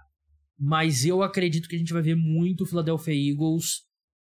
Mas 0.60 1.06
eu 1.06 1.22
acredito 1.22 1.68
que 1.68 1.76
a 1.76 1.80
gente 1.80 1.94
vai 1.94 2.02
ver 2.02 2.16
muito 2.16 2.64
o 2.64 2.66
Philadelphia 2.66 3.14
Eagles 3.14 3.84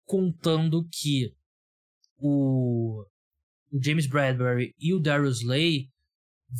contando 0.05 0.87
que 0.91 1.33
o, 2.19 3.05
o 3.71 3.83
James 3.83 4.07
Bradbury 4.07 4.75
e 4.79 4.93
o 4.93 5.01
Darius 5.01 5.41
Slay 5.41 5.87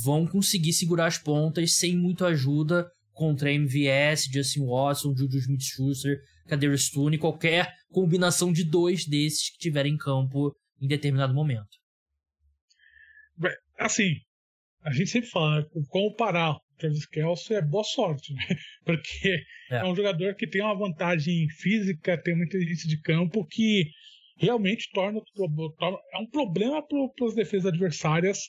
vão 0.05 0.27
conseguir 0.27 0.73
segurar 0.73 1.07
as 1.07 1.19
pontas 1.19 1.75
sem 1.75 1.97
muita 1.97 2.27
ajuda 2.29 2.89
contra 3.13 3.53
MVS, 3.53 4.29
Justin 4.33 4.67
Watson, 4.67 5.15
Juju 5.15 5.39
Smith-Schuster, 5.39 6.19
Kadarius 6.47 6.87
Stone, 6.87 7.19
qualquer 7.19 7.71
combinação 7.91 8.53
de 8.53 8.65
dois 8.65 9.05
desses 9.05 9.51
que 9.51 9.59
tiverem 9.59 9.95
em 9.95 9.99
campo 9.99 10.55
em 10.81 10.87
determinado 10.87 11.35
momento. 11.35 11.69
Assim, 13.79 14.15
a 14.83 14.93
gente 14.93 15.11
sempre 15.11 15.29
fala, 15.29 15.67
como 15.89 16.15
parar 16.15 16.57
Travis 16.81 17.07
Kelce 17.07 17.55
é 17.55 17.63
boa 17.63 17.85
sorte, 17.85 18.33
né? 18.35 18.47
Porque 18.85 19.45
é. 19.71 19.77
é. 19.77 19.85
um 19.85 19.95
jogador 19.95 20.35
que 20.35 20.47
tem 20.47 20.63
uma 20.63 20.77
vantagem 20.77 21.49
física, 21.51 22.21
tem 22.21 22.35
uma 22.35 22.45
inteligência 22.45 22.89
de 22.89 23.01
campo 23.01 23.47
que 23.47 23.85
realmente 24.37 24.91
torna, 24.93 25.21
torna 25.79 25.99
é 26.13 26.19
um 26.19 26.27
problema 26.27 26.83
para 26.83 27.27
as 27.27 27.35
defesas 27.35 27.67
adversárias 27.67 28.49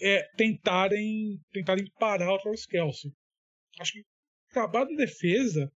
é, 0.00 0.22
tentarem, 0.36 1.40
tentarem 1.52 1.84
parar 1.98 2.32
o 2.32 2.38
Travis 2.38 2.64
Kelce. 2.64 3.12
Acho 3.78 3.92
que 3.92 4.00
o 4.00 4.52
trabalho 4.52 4.88
de 4.88 4.96
defesa 4.96 5.70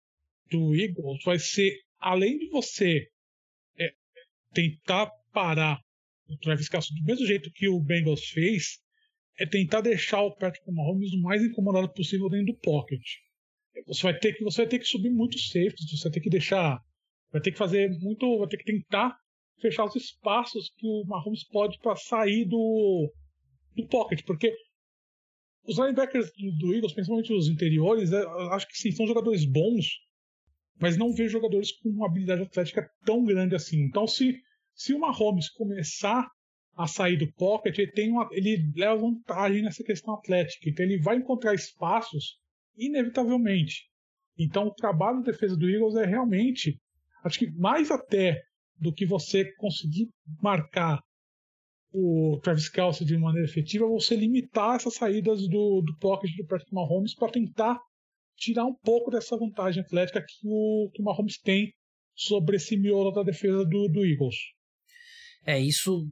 do 0.50 0.74
Eagles 0.74 1.22
vai 1.24 1.38
ser, 1.38 1.80
além 1.98 2.38
de 2.38 2.48
você 2.48 3.08
é, 3.78 3.92
tentar 4.54 5.10
parar 5.32 5.80
o 6.28 6.36
Travis 6.38 6.68
Kelce 6.68 6.94
do 6.94 7.04
mesmo 7.04 7.26
jeito 7.26 7.50
que 7.52 7.68
o 7.68 7.80
Bengals 7.80 8.28
fez, 8.28 8.80
é 9.38 9.46
tentar 9.46 9.80
deixar 9.80 10.22
o 10.22 10.34
Patrick 10.34 10.70
Mahomes 10.70 11.12
o 11.12 11.20
mais 11.20 11.42
incomodado 11.42 11.92
possível 11.92 12.28
dentro 12.28 12.54
do 12.54 12.58
pocket. 12.60 13.02
Você 13.86 14.02
vai 14.02 14.18
ter 14.18 14.32
que, 14.32 14.42
você 14.42 14.62
vai 14.62 14.68
ter 14.68 14.78
que 14.78 14.86
subir 14.86 15.10
muito 15.10 15.38
safety, 15.38 15.96
você 15.96 16.04
vai 16.04 16.12
ter 16.12 16.20
que 16.20 16.30
deixar, 16.30 16.80
vai 17.30 17.42
ter 17.42 17.52
que 17.52 17.58
fazer 17.58 17.90
muito, 18.00 18.38
vai 18.38 18.48
ter 18.48 18.56
que 18.56 18.64
tentar 18.64 19.16
fechar 19.60 19.84
os 19.84 19.96
espaços 19.96 20.70
que 20.76 20.86
o 20.86 21.04
Mahomes 21.06 21.44
pode 21.44 21.78
para 21.78 21.96
sair 21.96 22.46
do, 22.46 23.12
do 23.74 23.86
pocket, 23.88 24.22
porque 24.24 24.54
os 25.66 25.78
linebackers 25.78 26.30
do, 26.58 26.74
Eagles, 26.74 26.92
principalmente 26.92 27.32
os 27.32 27.48
interiores, 27.48 28.12
é, 28.12 28.24
acho 28.52 28.68
que 28.68 28.78
sim, 28.78 28.92
são 28.92 29.06
jogadores 29.06 29.44
bons, 29.44 29.98
mas 30.80 30.96
não 30.96 31.12
vejo 31.12 31.30
jogadores 31.30 31.72
com 31.72 31.88
uma 31.88 32.06
habilidade 32.06 32.42
atlética 32.42 32.88
tão 33.04 33.24
grande 33.24 33.54
assim. 33.54 33.82
Então, 33.82 34.06
se, 34.06 34.38
se 34.74 34.94
o 34.94 35.00
Mahomes 35.00 35.48
começar 35.48 36.30
a 36.76 36.86
sair 36.86 37.16
do 37.16 37.32
pocket, 37.32 37.78
ele, 37.78 37.90
tem 37.90 38.10
uma, 38.10 38.28
ele 38.32 38.70
leva 38.76 38.96
vantagem 38.96 39.62
nessa 39.62 39.82
questão 39.82 40.14
atlética. 40.14 40.68
Então, 40.68 40.84
ele 40.84 40.98
vai 40.98 41.16
encontrar 41.16 41.54
espaços, 41.54 42.38
inevitavelmente. 42.76 43.88
Então, 44.38 44.66
o 44.66 44.74
trabalho 44.74 45.20
de 45.20 45.30
defesa 45.32 45.56
do 45.56 45.68
Eagles 45.68 45.96
é 45.96 46.04
realmente, 46.04 46.78
acho 47.24 47.38
que 47.38 47.50
mais 47.52 47.90
até 47.90 48.42
do 48.78 48.92
que 48.92 49.06
você 49.06 49.50
conseguir 49.56 50.10
marcar 50.42 51.00
o 51.90 52.38
Travis 52.42 52.68
Kelce 52.68 53.06
de 53.06 53.16
maneira 53.16 53.48
efetiva, 53.48 53.86
você 53.86 54.14
limitar 54.14 54.76
essas 54.76 54.94
saídas 54.94 55.48
do, 55.48 55.80
do 55.80 55.96
pocket 55.98 56.30
do 56.36 56.46
Patrick 56.46 56.74
Mahomes 56.74 57.14
para 57.14 57.32
tentar 57.32 57.80
tirar 58.36 58.66
um 58.66 58.74
pouco 58.74 59.10
dessa 59.10 59.34
vantagem 59.38 59.82
atlética 59.82 60.20
que 60.20 60.46
o, 60.46 60.90
que 60.92 61.00
o 61.00 61.04
Mahomes 61.04 61.38
tem 61.38 61.72
sobre 62.14 62.56
esse 62.56 62.76
miolo 62.76 63.10
da 63.12 63.22
defesa 63.22 63.64
do, 63.64 63.88
do 63.88 64.04
Eagles. 64.04 64.36
É, 65.46 65.58
isso 65.58 66.06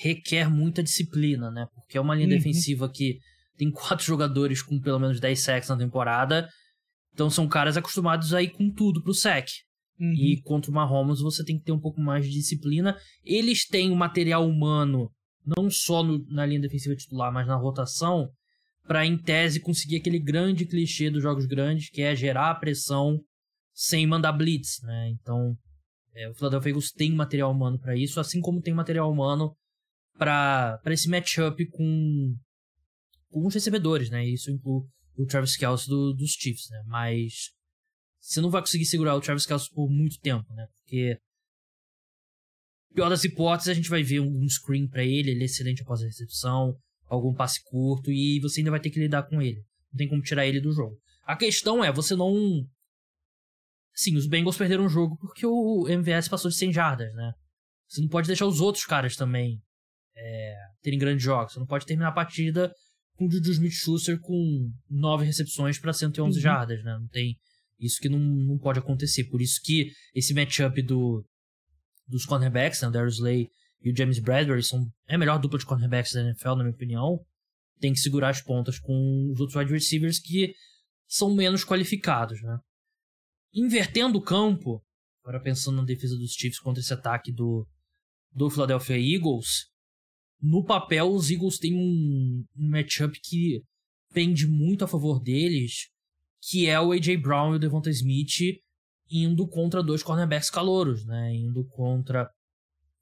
requer 0.00 0.50
muita 0.50 0.82
disciplina, 0.82 1.50
né? 1.50 1.66
Porque 1.74 1.96
é 1.96 2.00
uma 2.00 2.14
linha 2.14 2.28
uhum. 2.28 2.36
defensiva 2.36 2.88
que 2.88 3.18
tem 3.56 3.70
quatro 3.72 4.04
jogadores 4.04 4.62
com 4.62 4.80
pelo 4.80 4.98
menos 4.98 5.20
10 5.20 5.40
sacks 5.40 5.68
na 5.68 5.76
temporada. 5.76 6.48
Então 7.12 7.30
são 7.30 7.48
caras 7.48 7.76
acostumados 7.76 8.34
a 8.34 8.42
ir 8.42 8.50
com 8.50 8.70
tudo 8.70 9.02
pro 9.02 9.14
sack. 9.14 9.50
Uhum. 9.98 10.12
E 10.12 10.42
contra 10.42 10.70
o 10.70 10.74
Mahomes 10.74 11.20
você 11.20 11.42
tem 11.42 11.58
que 11.58 11.64
ter 11.64 11.72
um 11.72 11.80
pouco 11.80 12.00
mais 12.00 12.26
de 12.26 12.32
disciplina. 12.32 12.96
Eles 13.24 13.66
têm 13.66 13.90
o 13.90 13.96
material 13.96 14.46
humano, 14.46 15.10
não 15.56 15.70
só 15.70 16.02
no, 16.02 16.24
na 16.28 16.44
linha 16.44 16.60
defensiva 16.60 16.94
titular, 16.94 17.32
mas 17.32 17.46
na 17.46 17.56
rotação, 17.56 18.28
para 18.86 19.06
em 19.06 19.16
tese 19.16 19.60
conseguir 19.60 19.96
aquele 19.96 20.18
grande 20.18 20.66
clichê 20.66 21.10
dos 21.10 21.22
jogos 21.22 21.46
grandes, 21.46 21.88
que 21.88 22.02
é 22.02 22.14
gerar 22.14 22.54
pressão 22.56 23.18
sem 23.72 24.06
mandar 24.06 24.32
blitz, 24.32 24.80
né? 24.82 25.10
Então, 25.10 25.54
é, 26.14 26.28
o 26.28 26.34
Philadelphia 26.34 26.70
Eagles 26.70 26.92
tem 26.92 27.12
material 27.12 27.50
humano 27.50 27.78
para 27.78 27.96
isso, 27.96 28.20
assim 28.20 28.40
como 28.40 28.60
tem 28.60 28.74
material 28.74 29.10
humano 29.10 29.54
para 30.18 30.80
esse 30.86 31.08
matchup 31.08 31.64
com, 31.66 32.34
com 33.30 33.46
os 33.46 33.54
recebedores, 33.54 34.10
né? 34.10 34.26
Isso 34.26 34.50
inclui 34.50 34.82
o 35.16 35.26
Travis 35.26 35.56
Kelce 35.56 35.88
do, 35.88 36.12
dos 36.12 36.32
Chiefs, 36.32 36.68
né? 36.70 36.82
Mas 36.86 37.50
você 38.20 38.40
não 38.40 38.50
vai 38.50 38.60
conseguir 38.60 38.86
segurar 38.86 39.14
o 39.14 39.20
Travis 39.20 39.46
Kelce 39.46 39.70
por 39.72 39.88
muito 39.88 40.18
tempo, 40.20 40.52
né? 40.54 40.66
Porque 40.78 41.18
pior 42.94 43.10
das 43.10 43.24
hipóteses, 43.24 43.68
a 43.68 43.74
gente 43.74 43.90
vai 43.90 44.02
ver 44.02 44.20
um, 44.20 44.48
screen 44.48 44.88
para 44.88 45.04
ele, 45.04 45.30
ele 45.30 45.42
é 45.42 45.44
excelente 45.44 45.82
após 45.82 46.02
a 46.02 46.06
recepção, 46.06 46.74
algum 47.04 47.34
passe 47.34 47.62
curto 47.62 48.10
e 48.10 48.40
você 48.40 48.60
ainda 48.60 48.70
vai 48.70 48.80
ter 48.80 48.90
que 48.90 48.98
lidar 48.98 49.24
com 49.24 49.40
ele. 49.42 49.62
Não 49.92 49.98
tem 49.98 50.08
como 50.08 50.22
tirar 50.22 50.46
ele 50.46 50.60
do 50.60 50.72
jogo. 50.72 50.98
A 51.24 51.36
questão 51.36 51.84
é, 51.84 51.92
você 51.92 52.16
não 52.16 52.34
Sim, 53.94 54.16
os 54.16 54.26
Bengals 54.26 54.58
perderam 54.58 54.86
o 54.86 54.90
jogo 54.90 55.16
porque 55.18 55.46
o 55.46 55.86
MVS 55.88 56.28
passou 56.28 56.50
de 56.50 56.56
100 56.56 56.72
jardas, 56.72 57.14
né? 57.14 57.32
Você 57.88 58.00
não 58.00 58.08
pode 58.08 58.26
deixar 58.26 58.46
os 58.46 58.60
outros 58.60 58.84
caras 58.84 59.16
também 59.16 59.62
é, 60.16 60.56
terem 60.82 60.98
grandes 60.98 61.22
jogos. 61.22 61.52
Você 61.52 61.58
não 61.58 61.66
pode 61.66 61.86
terminar 61.86 62.08
a 62.08 62.12
partida 62.12 62.72
com 63.16 63.26
o 63.26 63.30
Juju 63.30 63.52
Smith-Schuster 63.52 64.20
com 64.20 64.70
9 64.90 65.24
recepções 65.24 65.78
para 65.78 65.92
111 65.92 66.36
uhum. 66.36 66.42
jardas, 66.42 66.82
né? 66.84 66.96
Não 66.98 67.08
tem 67.08 67.36
isso 67.78 68.00
que 68.00 68.08
não, 68.08 68.18
não 68.18 68.58
pode 68.58 68.78
acontecer. 68.78 69.24
Por 69.24 69.40
isso 69.40 69.60
que 69.62 69.92
esse 70.14 70.34
matchup 70.34 70.80
do, 70.82 71.24
dos 72.06 72.24
cornerbacks, 72.24 72.80
né, 72.80 72.88
o 72.88 72.90
Darius 72.90 73.16
Slay 73.16 73.48
e 73.82 73.90
o 73.90 73.96
James 73.96 74.18
Bradbury, 74.18 74.62
são, 74.62 74.86
é 75.06 75.14
a 75.14 75.18
melhor 75.18 75.38
dupla 75.38 75.58
de 75.58 75.66
cornerbacks 75.66 76.12
da 76.12 76.22
NFL, 76.22 76.50
na 76.50 76.64
minha 76.64 76.74
opinião. 76.74 77.18
Tem 77.80 77.92
que 77.92 77.98
segurar 77.98 78.30
as 78.30 78.40
pontas 78.40 78.78
com 78.78 79.30
os 79.32 79.40
outros 79.40 79.56
wide 79.56 79.72
receivers 79.72 80.18
que 80.18 80.54
são 81.06 81.34
menos 81.34 81.64
qualificados, 81.64 82.42
né? 82.42 82.58
Invertendo 83.54 84.18
o 84.18 84.22
campo, 84.22 84.82
agora 85.22 85.40
pensando 85.40 85.76
na 85.76 85.84
defesa 85.84 86.16
dos 86.16 86.32
Chiefs 86.32 86.58
contra 86.58 86.80
esse 86.80 86.92
ataque 86.92 87.32
do, 87.32 87.66
do 88.32 88.50
Philadelphia 88.50 88.98
Eagles, 88.98 89.66
no 90.40 90.64
papel 90.64 91.10
os 91.10 91.30
Eagles 91.30 91.58
têm 91.58 91.74
um, 91.74 92.44
um 92.56 92.70
matchup 92.70 93.18
que 93.20 93.62
pende 94.12 94.46
muito 94.46 94.84
a 94.84 94.88
favor 94.88 95.20
deles, 95.20 95.88
que 96.42 96.66
é 96.66 96.80
o 96.80 96.92
A.J. 96.92 97.16
Brown 97.16 97.52
e 97.52 97.56
o 97.56 97.58
Devonta 97.58 97.90
Smith 97.90 98.60
indo 99.10 99.46
contra 99.46 99.82
dois 99.82 100.02
cornerbacks 100.02 100.50
calouros, 100.50 101.04
né? 101.04 101.34
Indo 101.34 101.64
contra 101.64 102.30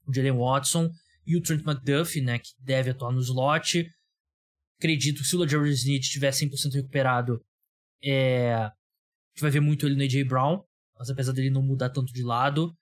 o 0.05 0.13
Jalen 0.13 0.37
Watson 0.37 0.89
e 1.25 1.35
o 1.35 1.41
Trent 1.41 1.65
McDuffie, 1.65 2.21
né? 2.21 2.39
Que 2.39 2.49
deve 2.59 2.91
atuar 2.91 3.11
no 3.11 3.19
slot. 3.21 3.89
Acredito 4.77 5.21
que 5.21 5.27
se 5.27 5.35
o 5.35 5.39
LaJaron 5.39 5.65
Smith 5.67 6.03
estiver 6.03 6.31
100% 6.31 6.73
recuperado, 6.73 7.43
é... 8.03 8.53
a 8.53 8.71
gente 9.33 9.41
vai 9.41 9.51
ver 9.51 9.61
muito 9.61 9.85
ele 9.85 9.95
no 9.95 10.03
A.J. 10.03 10.23
Brown, 10.25 10.61
mas 10.97 11.09
apesar 11.09 11.31
dele 11.31 11.49
não 11.49 11.61
mudar 11.61 11.89
tanto 11.89 12.13
de 12.13 12.23
lado. 12.23 12.75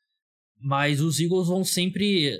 Mas 0.59 1.01
os 1.01 1.19
Eagles 1.19 1.47
vão 1.47 1.63
sempre 1.63 2.39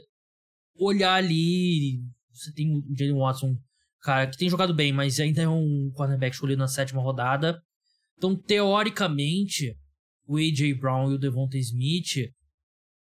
olhar 0.75 1.15
ali. 1.15 2.01
Você 2.31 2.51
tem 2.53 2.75
o 2.75 2.83
Jalen 2.97 3.17
Watson, 3.17 3.55
cara, 4.01 4.27
que 4.27 4.37
tem 4.37 4.49
jogado 4.49 4.73
bem, 4.73 4.91
mas 4.91 5.19
ainda 5.19 5.41
é 5.41 5.47
um 5.47 5.91
cornerback 5.93 6.33
escolhido 6.33 6.59
na 6.59 6.67
sétima 6.67 7.01
rodada. 7.01 7.61
Então, 8.17 8.35
teoricamente, 8.35 9.75
o 10.25 10.37
A.J. 10.37 10.73
Brown 10.75 11.11
e 11.11 11.15
o 11.15 11.19
Devonta 11.19 11.57
Smith 11.57 12.31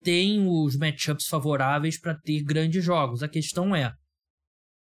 têm 0.02 0.46
os 0.46 0.76
matchups 0.76 1.26
favoráveis 1.26 1.98
para 1.98 2.14
ter 2.14 2.42
grandes 2.42 2.84
jogos. 2.84 3.22
A 3.22 3.28
questão 3.28 3.74
é 3.74 3.92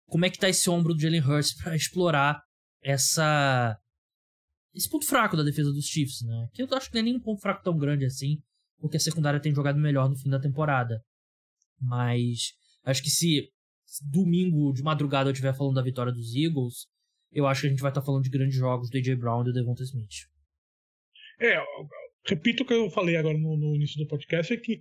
como 0.06 0.24
é 0.24 0.30
que 0.30 0.38
tá 0.38 0.48
esse 0.48 0.68
ombro 0.68 0.94
do 0.94 1.00
Jalen 1.00 1.22
Hurts 1.22 1.54
para 1.54 1.76
explorar 1.76 2.42
essa 2.82 3.78
esse 4.74 4.88
ponto 4.88 5.06
fraco 5.06 5.36
da 5.36 5.42
defesa 5.42 5.70
dos 5.70 5.84
Chiefs, 5.84 6.22
né? 6.22 6.48
Que 6.52 6.62
eu 6.62 6.68
acho 6.72 6.88
que 6.88 6.94
não 6.94 7.00
é 7.00 7.04
nem 7.04 7.16
um 7.16 7.20
ponto 7.20 7.40
fraco 7.40 7.62
tão 7.62 7.76
grande 7.76 8.06
assim, 8.06 8.38
porque 8.78 8.96
a 8.96 9.00
secundária 9.00 9.40
tem 9.40 9.54
jogado 9.54 9.78
melhor 9.78 10.08
no 10.08 10.16
fim 10.16 10.30
da 10.30 10.40
temporada. 10.40 11.00
Mas 11.80 12.52
acho 12.84 13.02
que 13.02 13.10
se 13.10 13.50
domingo 14.10 14.72
de 14.72 14.82
madrugada 14.82 15.28
eu 15.28 15.32
estiver 15.32 15.56
falando 15.56 15.74
da 15.74 15.82
vitória 15.82 16.12
dos 16.12 16.34
Eagles, 16.34 16.86
eu 17.30 17.46
acho 17.46 17.62
que 17.62 17.66
a 17.66 17.70
gente 17.70 17.82
vai 17.82 17.90
estar 17.90 18.00
tá 18.00 18.06
falando 18.06 18.24
de 18.24 18.30
grandes 18.30 18.56
jogos 18.56 18.90
do 18.90 18.96
AJ 18.96 19.16
Brown 19.16 19.42
e 19.42 19.44
do 19.44 19.52
Devonta 19.52 19.82
Smith. 19.82 20.28
É, 21.40 21.58
repito 22.26 22.62
o 22.62 22.66
que 22.66 22.72
eu 22.72 22.90
falei 22.90 23.16
agora 23.16 23.36
no, 23.36 23.56
no, 23.56 23.74
início 23.74 23.98
do 23.98 24.08
podcast, 24.08 24.52
é 24.52 24.56
que 24.56 24.80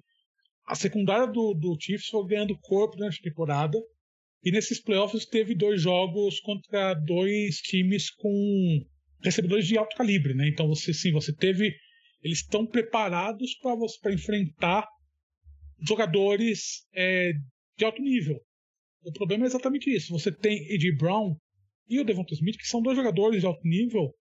a 0.66 0.76
secundária 0.76 1.28
do, 1.28 1.54
do 1.54 1.78
Chiefs 1.80 2.08
foi 2.08 2.28
ganhando 2.28 2.58
corpo 2.60 2.98
nessa 2.98 3.18
temporada, 3.22 3.78
e 4.44 4.52
nesses 4.52 4.82
playoffs 4.82 5.26
teve 5.26 5.54
dois 5.54 5.82
jogos 5.82 6.40
contra 6.40 6.94
dois 6.96 7.58
times 7.58 8.10
com 8.10 8.86
recebedores 9.24 9.68
de 9.68 9.78
alto 9.78 9.96
calibre, 9.96 10.34
né? 10.34 10.48
Então 10.48 10.68
você 10.68 10.94
sim, 10.94 11.12
você 11.12 11.34
teve 11.34 11.76
eles 12.24 12.40
estão 12.40 12.66
preparados 12.66 13.56
para 14.02 14.14
enfrentar 14.14 14.88
jogadores 15.80 16.86
é, 16.94 17.34
de 17.78 17.86
alto 17.86 18.02
nível. 18.02 18.40
O 19.04 19.12
problema 19.12 19.46
é 19.46 19.48
exatamente 19.48 19.90
isso. 19.90 20.14
Você 20.14 20.32
tem 20.32 20.72
Ed 20.72 20.96
Brown 20.96 21.36
e 21.88 22.00
o 22.00 22.04
Devonta 22.04 22.34
Smith, 22.34 22.58
que 22.58 22.68
são 22.68 22.82
dois 22.82 22.96
jogadores 22.96 23.42
de 23.42 23.46
alto 23.46 23.68
nível. 23.68 24.14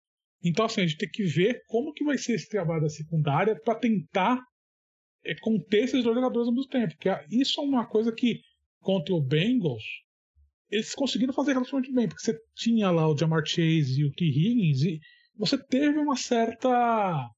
Então, 0.42 0.64
assim, 0.64 0.82
a 0.82 0.86
gente 0.86 0.98
tem 0.98 1.10
que 1.10 1.24
ver 1.24 1.62
como 1.66 1.92
que 1.92 2.04
vai 2.04 2.16
ser 2.16 2.34
esse 2.34 2.48
trabalho 2.48 2.82
da 2.82 2.88
secundária 2.88 3.60
para 3.60 3.74
tentar 3.74 4.40
é, 5.24 5.34
conter 5.40 5.84
esses 5.84 6.04
dois 6.04 6.14
jogadores 6.14 6.48
ao 6.48 6.54
mesmo 6.54 6.70
tempo. 6.70 6.94
Porque 6.94 7.10
isso 7.30 7.60
é 7.60 7.64
uma 7.64 7.86
coisa 7.86 8.12
que, 8.12 8.40
contra 8.80 9.14
o 9.14 9.20
Bengals, 9.20 9.82
eles 10.70 10.94
conseguiram 10.94 11.32
fazer 11.32 11.52
relativamente 11.52 11.92
bem. 11.92 12.08
Porque 12.08 12.22
você 12.22 12.38
tinha 12.54 12.90
lá 12.90 13.08
o 13.08 13.16
Jamar 13.16 13.44
Chase 13.44 14.00
e 14.00 14.04
o 14.04 14.12
T. 14.12 14.24
Higgins 14.24 14.82
e 14.82 15.00
você 15.36 15.58
teve 15.58 15.98
uma 15.98 16.16
certa 16.16 17.28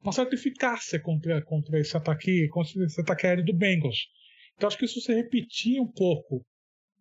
uma 0.00 0.12
certa 0.12 0.34
eficácia 0.36 1.00
contra, 1.00 1.42
contra 1.42 1.80
esse 1.80 1.96
ataque 1.96 2.48
contra 2.48 2.84
esse 2.84 3.00
ataque 3.00 3.26
aéreo 3.26 3.44
do 3.44 3.52
Bengals. 3.52 4.06
Então 4.58 4.66
acho 4.66 4.76
que 4.76 4.88
se 4.88 5.00
você 5.00 5.14
repetir 5.14 5.80
um 5.80 5.86
pouco 5.86 6.44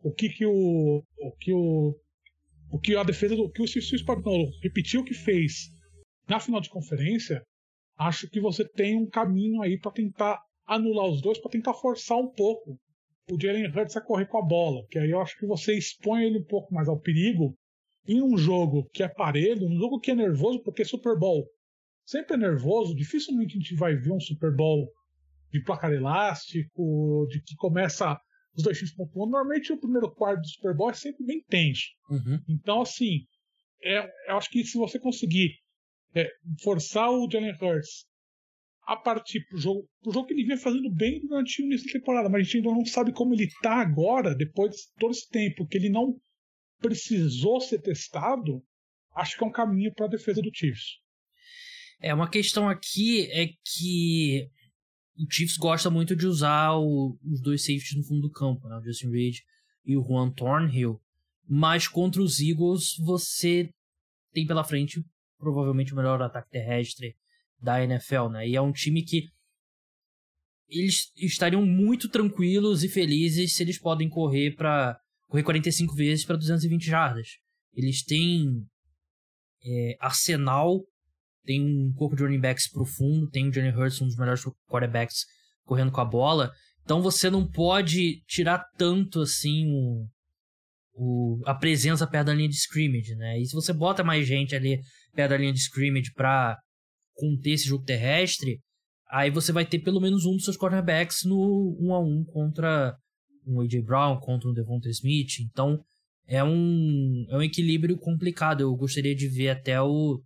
o 0.04 0.14
que, 0.14 0.30
que 0.30 0.46
o, 0.46 1.04
o 1.18 1.32
que 1.40 1.52
o 1.52 2.00
o 2.70 2.80
que 2.80 2.96
a 2.96 3.04
defesa 3.04 3.36
do 3.36 3.50
que 3.50 3.62
o 3.62 3.68
Steve 3.68 3.98
Spagnuolo 3.98 4.52
repetiu 4.62 5.02
o 5.02 5.04
que 5.04 5.14
fez 5.14 5.70
na 6.28 6.40
final 6.40 6.62
de 6.62 6.70
conferência, 6.70 7.42
acho 7.98 8.30
que 8.30 8.40
você 8.40 8.68
tem 8.68 8.96
um 8.98 9.10
caminho 9.10 9.62
aí 9.62 9.80
para 9.80 9.92
tentar 9.92 10.40
anular 10.68 11.08
os 11.08 11.22
dois, 11.22 11.40
para 11.40 11.50
tentar 11.50 11.74
forçar 11.74 12.18
um 12.18 12.30
pouco 12.30 12.78
o 13.32 13.42
Jalen 13.42 13.68
Hurts 13.68 13.96
a 13.96 14.02
correr 14.02 14.28
com 14.28 14.38
a 14.38 14.46
bola, 14.46 14.86
que 14.92 15.00
aí 15.00 15.10
eu 15.10 15.22
acho 15.22 15.38
que 15.38 15.48
você 15.48 15.78
expõe 15.78 16.26
ele 16.26 16.40
um 16.40 16.46
pouco 16.46 16.74
mais 16.74 16.88
ao 16.88 17.00
perigo 17.00 17.56
em 18.08 18.22
um 18.22 18.38
jogo 18.38 18.88
que 18.94 19.02
é 19.02 19.08
parelho, 19.08 19.66
um 19.66 19.80
jogo 19.80 20.00
que 20.00 20.12
é 20.12 20.16
nervoso, 20.16 20.62
porque 20.62 20.86
Super 20.86 21.18
Bowl. 21.18 21.50
Sempre 22.06 22.36
é 22.36 22.38
nervoso, 22.38 22.96
dificilmente 22.96 23.58
a 23.58 23.60
gente 23.60 23.76
vai 23.76 23.96
ver 23.96 24.12
um 24.12 24.20
Super 24.20 24.54
Bowl 24.54 24.88
de 25.52 25.64
placar 25.64 25.92
elástico, 25.92 27.28
de 27.30 27.42
que 27.42 27.56
começa 27.56 28.20
os 28.56 28.64
dois 28.64 28.78
times 28.78 28.94
pontuando. 28.96 29.32
Normalmente 29.32 29.72
o 29.72 29.80
primeiro 29.80 30.12
quarto 30.12 30.42
do 30.42 30.48
Super 30.48 30.76
Bowl 30.76 30.90
é 30.90 30.94
sempre 30.94 31.26
bem 31.26 31.44
tenso. 31.48 31.86
Uhum. 32.10 32.40
Então, 32.50 32.82
assim, 32.82 33.26
é, 33.84 34.10
eu 34.30 34.38
acho 34.38 34.50
que 34.50 34.64
se 34.64 34.78
você 34.78 35.00
conseguir 35.00 35.52
é, 36.16 36.30
forçar 36.62 37.10
o 37.12 37.30
Jalen 37.30 37.56
Hurts 37.62 38.06
a 38.88 38.96
partir 38.96 39.46
pro 39.48 39.58
jogo, 39.58 39.88
pro 40.02 40.14
jogo 40.14 40.28
que 40.28 40.34
ele 40.34 40.46
vinha 40.46 40.58
fazendo 40.58 40.90
bem 40.90 41.20
durante 41.22 41.62
o 41.62 41.66
início 41.66 41.88
da 41.88 42.00
temporada, 42.00 42.30
mas 42.30 42.42
a 42.42 42.44
gente 42.44 42.58
ainda 42.58 42.70
não 42.70 42.86
sabe 42.86 43.12
como 43.12 43.34
ele 43.34 43.50
tá 43.62 43.76
agora, 43.76 44.34
depois 44.34 44.72
de 44.72 44.82
todo 44.98 45.12
esse 45.12 45.30
tempo 45.30 45.68
que 45.68 45.78
ele 45.78 45.90
não 45.90 46.16
precisou 46.80 47.60
ser 47.60 47.82
testado, 47.82 48.64
acho 49.14 49.38
que 49.38 49.44
é 49.44 49.48
um 49.48 49.52
caminho 49.52 49.94
para 49.94 50.06
a 50.06 50.10
defesa 50.10 50.42
do 50.42 50.52
Chiefs. 50.54 51.00
É, 52.00 52.14
uma 52.14 52.30
questão 52.30 52.70
aqui 52.70 53.30
é 53.32 53.48
que 53.66 54.50
o 55.18 55.32
Chiefs 55.32 55.58
gosta 55.58 55.90
muito 55.90 56.16
de 56.16 56.28
usar 56.28 56.74
o, 56.76 57.18
os 57.24 57.42
dois 57.42 57.62
safeties 57.62 57.96
no 57.96 58.04
fundo 58.04 58.22
do 58.22 58.32
campo, 58.32 58.68
né? 58.68 58.78
o 58.78 58.84
Justin 58.84 59.10
Reed 59.10 59.38
e 59.86 59.98
o 59.98 60.04
Juan 60.04 60.32
Thornhill, 60.32 61.02
mas 61.48 61.88
contra 61.88 62.22
os 62.22 62.40
Eagles 62.40 62.96
você 63.00 63.70
tem 64.34 64.46
pela 64.46 64.64
frente 64.64 65.04
provavelmente 65.38 65.94
o 65.94 65.96
melhor 65.96 66.22
ataque 66.22 66.52
terrestre 66.52 67.16
da 67.60 67.84
NFL, 67.84 68.30
né? 68.30 68.48
E 68.48 68.56
é 68.56 68.62
um 68.62 68.72
time 68.72 69.04
que 69.04 69.30
eles 70.68 71.12
estariam 71.16 71.66
muito 71.66 72.10
tranquilos 72.10 72.84
e 72.84 72.90
felizes 72.90 73.56
se 73.56 73.64
eles 73.64 73.80
podem 73.80 74.10
correr 74.10 74.56
para 74.56 75.00
correr 75.28 75.44
45 75.44 75.96
vezes 75.96 76.26
para 76.26 76.36
220 76.36 76.86
jardas. 76.86 77.38
Eles 77.74 78.04
têm 78.04 78.68
é, 79.64 79.98
arsenal, 80.00 80.84
tem 81.48 81.64
um 81.64 81.94
corpo 81.94 82.16
de 82.16 82.24
running 82.24 82.42
backs 82.42 82.70
profundo, 82.70 83.30
tem 83.30 83.48
o 83.48 83.52
Johnny 83.52 83.70
Hurts, 83.70 84.02
um 84.02 84.06
dos 84.06 84.18
melhores 84.18 84.44
quarterbacks 84.70 85.26
correndo 85.64 85.92
com 85.94 86.02
a 86.02 86.06
bola. 86.06 86.52
Então 86.84 87.02
você 87.02 87.30
não 87.30 87.50
pode 87.50 88.22
tirar 88.28 88.64
tanto 88.78 89.22
assim 89.22 89.66
o, 89.72 90.06
o, 90.94 91.42
a 91.46 91.56
presença 91.56 92.06
perto 92.06 92.28
da 92.28 92.34
linha 92.34 92.50
de 92.50 92.56
scrimmage, 92.56 93.16
né? 93.16 93.40
E 93.40 93.46
se 93.46 93.54
você 93.54 93.72
bota 93.72 94.04
mais 94.04 94.28
gente 94.28 94.54
ali 94.54 94.82
perto 95.16 95.30
da 95.32 95.38
linha 95.38 95.54
de 95.54 95.60
scrimmage 95.60 96.12
para 96.14 96.58
conter 97.14 97.52
esse 97.52 97.66
jogo 97.66 97.86
terrestre, 97.86 98.60
aí 99.10 99.32
você 99.32 99.54
vai 99.54 99.66
ter 99.66 99.80
pelo 99.80 100.02
menos 100.02 100.26
um 100.26 100.34
dos 100.34 100.44
seus 100.44 100.58
cornerbacks 100.58 101.24
no 101.24 101.78
1 101.80 101.94
a 101.94 102.00
1 102.00 102.26
contra 102.26 102.98
um 103.46 103.62
AJ 103.62 103.82
Brown, 103.84 104.20
contra 104.20 104.50
um 104.50 104.54
Devonta 104.54 104.90
Smith. 104.90 105.40
Então 105.40 105.82
é 106.28 106.44
um, 106.44 107.26
é 107.30 107.38
um 107.38 107.42
equilíbrio 107.42 107.98
complicado. 107.98 108.62
Eu 108.62 108.76
gostaria 108.76 109.16
de 109.16 109.30
ver 109.30 109.50
até 109.50 109.82
o. 109.82 110.22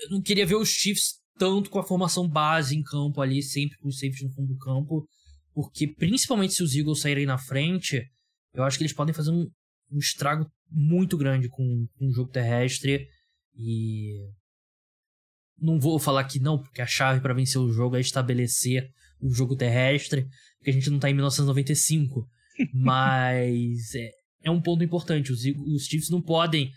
Eu 0.00 0.10
não 0.10 0.22
queria 0.22 0.46
ver 0.46 0.56
os 0.56 0.68
Chiefs 0.68 1.18
tanto 1.38 1.70
com 1.70 1.78
a 1.78 1.84
formação 1.84 2.28
base 2.28 2.76
em 2.76 2.82
campo 2.82 3.20
ali, 3.20 3.42
sempre 3.42 3.78
com 3.78 3.88
os 3.88 3.98
safety 3.98 4.24
no 4.24 4.32
fundo 4.32 4.54
do 4.54 4.58
campo, 4.58 5.08
porque 5.54 5.86
principalmente 5.86 6.54
se 6.54 6.62
os 6.62 6.74
Eagles 6.74 7.00
saírem 7.00 7.26
na 7.26 7.38
frente, 7.38 8.04
eu 8.54 8.64
acho 8.64 8.76
que 8.76 8.82
eles 8.82 8.92
podem 8.92 9.14
fazer 9.14 9.30
um, 9.30 9.48
um 9.90 9.98
estrago 9.98 10.50
muito 10.70 11.16
grande 11.16 11.48
com, 11.48 11.86
com 11.96 12.08
o 12.08 12.12
jogo 12.12 12.30
terrestre 12.30 13.08
e 13.56 14.28
não 15.60 15.78
vou 15.78 15.98
falar 15.98 16.24
que 16.24 16.38
não, 16.38 16.58
porque 16.58 16.82
a 16.82 16.86
chave 16.86 17.20
para 17.20 17.34
vencer 17.34 17.60
o 17.60 17.72
jogo 17.72 17.96
é 17.96 18.00
estabelecer 18.00 18.88
o 19.20 19.30
jogo 19.30 19.56
terrestre, 19.56 20.26
porque 20.58 20.70
a 20.70 20.72
gente 20.72 20.90
não 20.90 20.98
tá 20.98 21.10
em 21.10 21.14
1995. 21.14 22.28
mas 22.74 23.94
é, 23.94 24.10
é, 24.44 24.50
um 24.50 24.60
ponto 24.60 24.82
importante. 24.82 25.32
Os, 25.32 25.44
os 25.44 25.84
Chiefs 25.84 26.10
não 26.10 26.20
podem. 26.20 26.70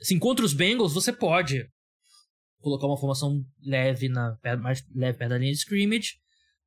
Assim, 0.00 0.18
contra 0.18 0.44
os 0.44 0.52
Bengals, 0.52 0.92
você 0.92 1.12
pode 1.12 1.66
colocar 2.66 2.88
uma 2.88 2.98
formação 2.98 3.44
leve 3.62 4.08
na 4.08 4.36
mais 4.60 4.82
leve 4.92 5.16
perto 5.16 5.30
da 5.30 5.38
linha 5.38 5.52
de 5.52 5.58
scrimmage, 5.58 6.14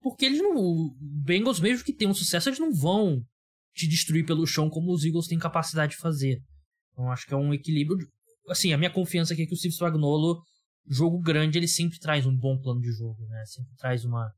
porque 0.02 0.26
eles 0.26 0.40
não. 0.40 0.56
Os 0.56 0.94
Bengals, 0.98 1.60
mesmo 1.60 1.84
que 1.84 1.94
tenham 1.94 2.14
sucesso, 2.14 2.48
eles 2.48 2.60
não 2.60 2.74
vão 2.74 3.22
te 3.74 3.86
destruir 3.86 4.26
pelo 4.26 4.48
chão 4.48 4.70
como 4.70 4.94
os 4.94 5.04
Eagles 5.04 5.28
têm 5.28 5.38
capacidade 5.38 5.92
de 5.92 5.98
fazer. 5.98 6.42
Então 6.94 7.12
acho 7.12 7.28
que 7.28 7.34
é 7.34 7.38
um 7.38 7.54
equilíbrio. 7.54 8.08
Assim, 8.48 8.72
a 8.72 8.78
minha 8.78 8.90
confiança 8.90 9.34
aqui 9.34 9.44
é 9.44 9.46
que 9.46 9.54
o 9.54 9.58
Steve 9.58 9.74
Spagnuolo 9.74 10.42
jogo 10.88 11.20
grande 11.20 11.58
ele 11.60 11.68
sempre 11.68 12.00
traz 12.00 12.26
um 12.26 12.36
bom 12.36 12.58
plano 12.58 12.80
de 12.80 12.92
jogo, 12.92 13.26
né? 13.28 13.44
Sempre 13.46 13.76
traz 13.76 14.06
uma. 14.06 14.32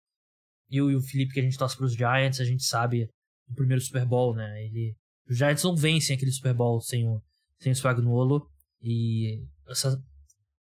Eu 0.69 0.89
e 0.89 0.95
o 0.95 1.01
Felipe, 1.01 1.33
que 1.33 1.39
a 1.39 1.43
gente 1.43 1.57
torce 1.57 1.77
pros 1.77 1.93
Giants, 1.93 2.39
a 2.39 2.45
gente 2.45 2.63
sabe 2.63 3.07
no 3.47 3.55
primeiro 3.55 3.81
Super 3.81 4.05
Bowl, 4.05 4.35
né? 4.35 4.65
Ele... 4.65 4.95
Os 5.29 5.37
Giants 5.37 5.63
não 5.63 5.75
vencem 5.75 6.15
aquele 6.15 6.31
Super 6.31 6.53
Bowl 6.53 6.81
sem 6.81 7.07
o, 7.07 7.21
sem 7.59 7.71
o 7.71 7.75
Spagnuolo. 7.75 8.49
E 8.81 9.43
essa 9.69 10.01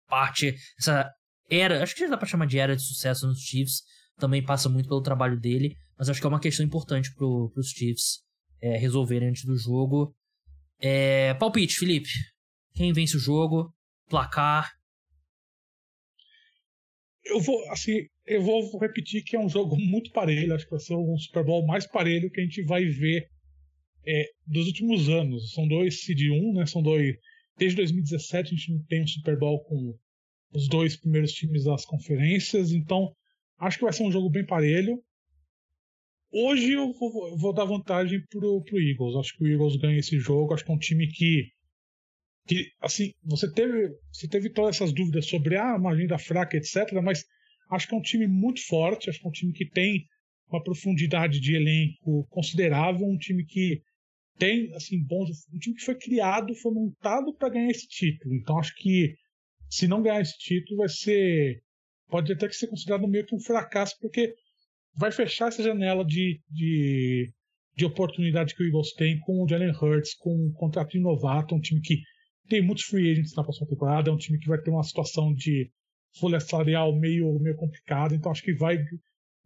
parte, 0.07 0.55
essa 0.79 1.09
era, 1.49 1.83
acho 1.83 1.93
que 1.93 2.01
já 2.01 2.07
dá 2.07 2.17
pra 2.17 2.27
chamar 2.27 2.47
de 2.47 2.59
era 2.59 2.75
de 2.75 2.81
sucesso 2.81 3.27
nos 3.27 3.39
Chiefs, 3.39 3.83
também 4.17 4.43
passa 4.43 4.67
muito 4.69 4.87
pelo 4.87 5.01
trabalho 5.01 5.39
dele. 5.39 5.75
Mas 5.97 6.09
acho 6.09 6.19
que 6.19 6.25
é 6.25 6.29
uma 6.29 6.39
questão 6.39 6.65
importante 6.65 7.13
pro, 7.15 7.49
pros 7.53 7.69
Chiefs 7.69 8.23
é, 8.61 8.77
resolverem 8.77 9.29
antes 9.29 9.45
do 9.45 9.57
jogo. 9.57 10.15
É, 10.79 11.33
palpite, 11.35 11.77
Felipe. 11.77 12.09
Quem 12.73 12.93
vence 12.93 13.17
o 13.17 13.19
jogo? 13.19 13.73
Placar? 14.09 14.71
eu 17.29 17.39
vou, 17.39 17.69
assim, 17.71 18.07
eu 18.25 18.41
vou 18.41 18.77
repetir 18.79 19.23
que 19.23 19.35
é 19.35 19.39
um 19.39 19.49
jogo 19.49 19.77
muito 19.77 20.11
parelho. 20.11 20.53
Acho 20.53 20.65
que 20.65 20.71
vai 20.71 20.79
ser 20.79 20.95
um 20.95 21.17
Super 21.17 21.43
Bowl 21.43 21.65
mais 21.65 21.85
parelho 21.85 22.29
que 22.31 22.39
a 22.39 22.43
gente 22.43 22.63
vai 22.63 22.85
ver 22.85 23.27
é, 24.05 24.25
dos 24.45 24.67
últimos 24.67 25.09
anos. 25.09 25.53
São 25.53 25.67
dois 25.67 26.01
seed 26.01 26.21
1, 26.31 26.53
né? 26.53 26.65
São 26.65 26.81
dois. 26.81 27.15
Desde 27.57 27.77
2017 27.77 28.53
a 28.53 28.57
gente 28.57 28.71
não 28.71 28.83
tem 28.83 29.03
um 29.03 29.07
Super 29.07 29.37
Bowl 29.37 29.63
com 29.63 29.97
os 30.53 30.67
dois 30.67 30.95
primeiros 30.95 31.31
times 31.31 31.63
das 31.63 31.85
conferências. 31.85 32.71
Então, 32.71 33.13
acho 33.59 33.77
que 33.77 33.83
vai 33.83 33.93
ser 33.93 34.03
um 34.03 34.11
jogo 34.11 34.29
bem 34.29 34.45
parelho. 34.45 35.01
Hoje 36.31 36.73
eu 36.73 36.93
vou, 36.93 37.37
vou 37.37 37.53
dar 37.53 37.65
vantagem 37.65 38.21
pro, 38.29 38.61
pro 38.63 38.79
Eagles. 38.79 39.15
Acho 39.15 39.35
que 39.37 39.43
o 39.43 39.47
Eagles 39.47 39.77
ganha 39.77 39.97
esse 39.97 40.19
jogo. 40.19 40.53
Acho 40.53 40.63
que 40.63 40.71
é 40.71 40.75
um 40.75 40.79
time 40.79 41.07
que 41.07 41.51
que 42.47 42.71
assim 42.81 43.11
você 43.23 43.51
teve 43.51 43.93
você 44.11 44.27
teve 44.27 44.49
todas 44.49 44.77
essas 44.77 44.93
dúvidas 44.93 45.25
sobre 45.25 45.57
ah, 45.57 45.75
uma 45.75 45.91
agenda 45.91 46.17
fraca 46.17 46.55
etc 46.55 46.93
mas 47.03 47.25
acho 47.69 47.87
que 47.87 47.93
é 47.93 47.97
um 47.97 48.01
time 48.01 48.25
muito 48.25 48.65
forte 48.65 49.09
acho 49.09 49.19
que 49.19 49.25
é 49.25 49.29
um 49.29 49.33
time 49.33 49.51
que 49.51 49.69
tem 49.69 50.05
uma 50.49 50.63
profundidade 50.63 51.41
de 51.41 51.55
elenco 51.55 52.25
considerável 52.29 53.05
um 53.05 53.17
time 53.17 53.45
que 53.45 53.81
tem 54.37 54.73
assim 54.75 55.01
bons 55.03 55.29
um 55.53 55.57
time 55.57 55.75
que 55.75 55.85
foi 55.85 55.95
criado 55.95 56.53
foi 56.55 56.71
montado 56.71 57.33
para 57.35 57.49
ganhar 57.49 57.69
esse 57.69 57.87
título 57.87 58.35
então 58.35 58.59
acho 58.59 58.73
que 58.75 59.15
se 59.69 59.87
não 59.87 60.01
ganhar 60.01 60.21
esse 60.21 60.37
título 60.37 60.77
vai 60.77 60.89
ser 60.89 61.61
pode 62.07 62.31
até 62.31 62.47
que 62.47 62.55
ser 62.55 62.67
considerado 62.67 63.07
meio 63.07 63.25
que 63.25 63.35
um 63.35 63.39
fracasso 63.39 63.95
porque 63.99 64.33
vai 64.95 65.11
fechar 65.11 65.49
essa 65.49 65.61
janela 65.61 66.03
de, 66.03 66.41
de, 66.49 67.31
de 67.75 67.85
oportunidade 67.85 68.55
que 68.55 68.63
o 68.63 68.65
Eagles 68.65 68.93
tem 68.93 69.19
com 69.19 69.43
o 69.43 69.47
Jalen 69.47 69.71
Hurts 69.71 70.15
com 70.15 70.33
um 70.33 70.51
contrato 70.53 70.91
de 70.91 70.99
novato 70.99 71.53
um 71.53 71.59
time 71.59 71.81
que 71.81 72.01
tem 72.47 72.61
muitos 72.61 72.85
free 72.85 73.11
agents 73.11 73.35
na 73.35 73.43
próxima 73.43 73.67
temporada, 73.67 74.09
é 74.09 74.13
um 74.13 74.17
time 74.17 74.39
que 74.39 74.47
vai 74.47 74.59
ter 74.59 74.69
uma 74.69 74.83
situação 74.83 75.33
de 75.33 75.69
folha 76.19 76.39
salarial 76.39 76.97
meio, 76.97 77.37
meio 77.39 77.55
complicada, 77.55 78.15
então 78.15 78.31
acho 78.31 78.43
que 78.43 78.53
vai. 78.53 78.77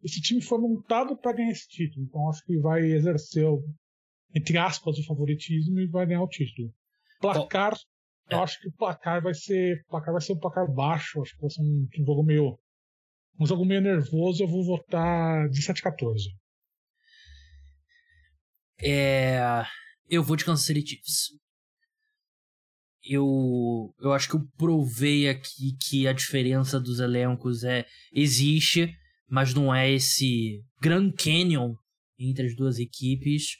Esse 0.04 0.22
time 0.22 0.42
foi 0.42 0.60
montado 0.60 1.18
para 1.18 1.34
ganhar 1.34 1.52
esse 1.52 1.68
título, 1.68 2.06
então 2.06 2.30
acho 2.30 2.44
que 2.46 2.58
vai 2.58 2.84
exercer, 2.84 3.46
entre 4.34 4.58
aspas, 4.58 4.98
o 4.98 5.06
favoritismo 5.06 5.80
e 5.80 5.88
vai 5.88 6.06
ganhar 6.06 6.24
o 6.24 6.28
título. 6.28 6.74
Placar, 7.20 7.74
oh, 7.74 8.34
é. 8.34 8.36
eu 8.36 8.44
acho 8.44 8.60
que 8.60 8.68
o 8.68 8.74
placar 8.74 9.22
vai 9.22 9.34
ser. 9.34 9.84
placar 9.88 10.14
vai 10.14 10.22
ser 10.22 10.34
um 10.34 10.40
placar 10.40 10.72
baixo, 10.72 11.22
acho 11.22 11.36
que 11.36 11.42
vai 11.42 11.50
ser 11.50 11.62
um, 11.62 11.88
um 12.00 12.06
jogo 12.06 12.24
meio. 12.24 12.60
Um 13.40 13.46
jogo 13.46 13.66
meio 13.66 13.82
nervoso, 13.82 14.44
eu 14.44 14.48
vou 14.48 14.64
votar 14.64 15.48
17 15.50 15.82
14. 15.82 16.30
É, 18.84 19.64
eu 20.10 20.24
vou 20.24 20.36
de 20.36 20.44
Kansas 20.44 20.66
City 20.66 20.86
Chiefs 20.86 21.42
eu, 23.04 23.94
eu 24.00 24.14
acho 24.14 24.30
que 24.30 24.36
eu 24.36 24.48
provei 24.58 25.28
aqui 25.28 25.76
que 25.80 26.08
a 26.08 26.14
diferença 26.14 26.80
dos 26.80 27.00
elencos 27.00 27.64
é 27.64 27.86
existe, 28.14 28.94
mas 29.28 29.54
não 29.54 29.74
é 29.74 29.92
esse 29.92 30.64
Grand 30.80 31.12
Canyon 31.12 31.76
entre 32.20 32.48
as 32.48 32.56
duas 32.56 32.78
equipes. 32.78 33.58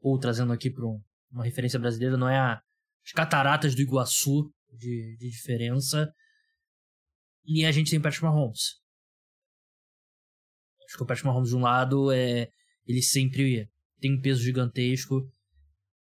Ou 0.00 0.18
trazendo 0.18 0.52
aqui 0.52 0.70
para 0.70 0.86
um, 0.86 1.00
uma 1.30 1.44
referência 1.44 1.78
brasileira, 1.78 2.16
não 2.16 2.28
é 2.28 2.38
a, 2.38 2.62
as 3.04 3.12
cataratas 3.12 3.74
do 3.74 3.82
Iguaçu 3.82 4.52
de, 4.72 5.16
de 5.18 5.30
diferença. 5.30 6.12
E 7.44 7.64
a 7.64 7.72
gente 7.72 7.90
tem 7.90 8.00
Patrick 8.00 8.24
Mahomes. 8.24 8.80
Acho 10.86 10.96
que 10.96 11.02
o 11.02 11.06
Patrick 11.06 11.26
Mahomes, 11.26 11.50
de 11.50 11.56
um 11.56 11.60
lado, 11.60 12.12
é, 12.12 12.50
ele 12.86 13.02
sempre 13.02 13.68
tem 14.00 14.14
um 14.14 14.20
peso 14.20 14.42
gigantesco. 14.42 15.30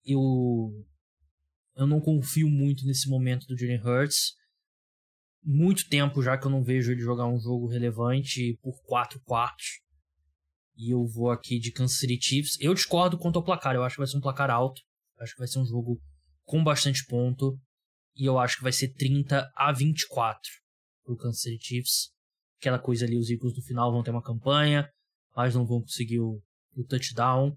E 0.06 0.16
o, 0.16 0.86
eu 1.76 1.86
não 1.86 2.00
confio 2.00 2.50
muito 2.50 2.86
nesse 2.86 3.10
momento 3.10 3.45
do 3.48 3.58
Jalen 3.58 3.82
Hurts. 3.82 4.36
Muito 5.43 5.88
tempo 5.88 6.22
já 6.22 6.38
que 6.38 6.45
eu 6.45 6.52
não 6.52 6.64
vejo 6.64 6.91
ele 6.91 7.02
jogar 7.02 7.28
um 7.28 7.39
jogo 7.39 7.68
relevante 7.68 8.58
por 8.62 8.82
quatro 8.84 9.20
quartos. 9.22 9.82
E 10.78 10.91
eu 10.91 11.05
vou 11.05 11.32
aqui 11.32 11.59
de 11.59 11.71
Kansas 11.71 11.97
City 11.97 12.19
Chiefs. 12.21 12.57
Eu 12.61 12.73
discordo 12.73 13.17
quanto 13.17 13.38
ao 13.38 13.43
placar. 13.43 13.75
Eu 13.75 13.84
acho 13.84 13.95
que 13.95 14.01
vai 14.01 14.07
ser 14.07 14.17
um 14.17 14.21
placar 14.21 14.51
alto. 14.51 14.80
Eu 15.17 15.23
acho 15.23 15.34
que 15.34 15.39
vai 15.39 15.47
ser 15.47 15.59
um 15.59 15.65
jogo 15.65 15.99
com 16.45 16.63
bastante 16.63 17.03
ponto. 17.05 17.59
E 18.15 18.25
eu 18.25 18.38
acho 18.38 18.57
que 18.57 18.63
vai 18.63 18.71
ser 18.71 18.93
30 18.93 19.51
a 19.55 19.71
24 19.71 20.39
pro 21.03 21.17
Kansas 21.17 21.41
City 21.41 21.65
Chiefs. 21.65 22.11
aquela 22.59 22.78
coisa 22.78 23.05
ali, 23.05 23.17
os 23.17 23.30
Eagles 23.30 23.55
no 23.55 23.63
final 23.63 23.91
vão 23.91 24.03
ter 24.03 24.11
uma 24.11 24.23
campanha, 24.23 24.89
mas 25.36 25.55
não 25.55 25.65
vão 25.65 25.82
conseguir 25.82 26.19
o, 26.19 26.41
o 26.75 26.84
touchdown. 26.84 27.55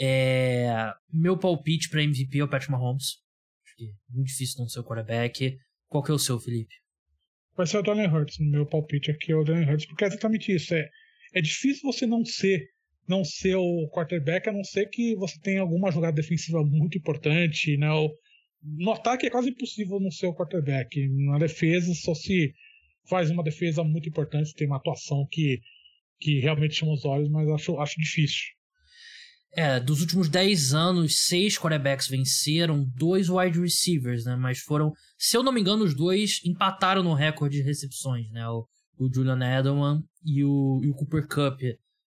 É, 0.00 0.92
meu 1.12 1.36
palpite 1.36 1.88
para 1.88 2.02
MVP 2.02 2.38
é 2.38 2.44
o 2.44 2.48
Patrick 2.48 2.70
Mahomes. 2.70 3.18
Acho 3.64 3.76
que 3.76 3.84
é 3.84 4.14
muito 4.14 4.28
difícil 4.28 4.60
não 4.60 4.68
ser 4.68 4.80
o 4.80 4.84
quarterback. 4.84 5.58
Qual 5.88 6.02
que 6.02 6.10
é 6.10 6.14
o 6.14 6.18
seu, 6.18 6.38
Felipe? 6.38 6.74
Vai 7.56 7.66
ser 7.66 7.78
o 7.78 7.84
Jalen 7.84 8.08
Hurts. 8.08 8.38
Meu 8.38 8.66
palpite 8.66 9.10
aqui 9.10 9.32
é 9.32 9.36
o 9.36 9.44
Jalen 9.44 9.68
Hurts, 9.68 9.86
porque 9.86 10.04
é 10.04 10.08
exatamente 10.08 10.54
isso. 10.54 10.74
É, 10.74 10.88
é 11.34 11.40
difícil 11.40 11.82
você 11.82 12.06
não 12.06 12.24
ser 12.24 12.68
não 13.08 13.24
ser 13.24 13.56
o 13.56 13.88
quarterback, 13.88 14.48
a 14.48 14.52
não 14.52 14.62
ser 14.62 14.86
que 14.90 15.16
você 15.16 15.40
tenha 15.40 15.62
alguma 15.62 15.90
jogada 15.90 16.14
defensiva 16.14 16.62
muito 16.62 16.98
importante, 16.98 17.74
né? 17.78 17.88
no 18.62 18.92
ataque 18.92 19.26
é 19.26 19.30
quase 19.30 19.50
impossível 19.50 19.98
não 19.98 20.10
ser 20.10 20.26
o 20.26 20.34
quarterback. 20.34 21.08
Na 21.26 21.38
defesa, 21.38 21.94
só 21.94 22.14
se 22.14 22.52
faz 23.08 23.30
uma 23.30 23.42
defesa 23.42 23.82
muito 23.82 24.08
importante, 24.08 24.54
tem 24.54 24.66
uma 24.66 24.76
atuação 24.76 25.26
que, 25.30 25.60
que 26.20 26.40
realmente 26.40 26.74
chama 26.74 26.92
os 26.92 27.04
olhos, 27.04 27.30
mas 27.30 27.48
acho, 27.48 27.78
acho 27.78 27.98
difícil. 27.98 28.44
É, 29.52 29.80
dos 29.80 30.02
últimos 30.02 30.28
10 30.28 30.74
anos, 30.74 31.22
seis 31.22 31.58
quarterbacks 31.58 32.06
venceram, 32.06 32.84
dois 32.94 33.30
wide 33.30 33.58
receivers, 33.58 34.24
né? 34.24 34.36
Mas 34.36 34.58
foram, 34.58 34.92
se 35.16 35.36
eu 35.36 35.42
não 35.42 35.52
me 35.52 35.60
engano, 35.60 35.84
os 35.84 35.96
dois 35.96 36.40
empataram 36.44 37.02
no 37.02 37.14
recorde 37.14 37.56
de 37.56 37.62
recepções, 37.62 38.30
né? 38.30 38.46
O, 38.46 38.66
o 38.98 39.10
Julian 39.12 39.40
Edelman 39.40 40.02
e 40.24 40.44
o, 40.44 40.80
e 40.82 40.88
o 40.88 40.94
Cooper 40.94 41.26
Cup 41.26 41.60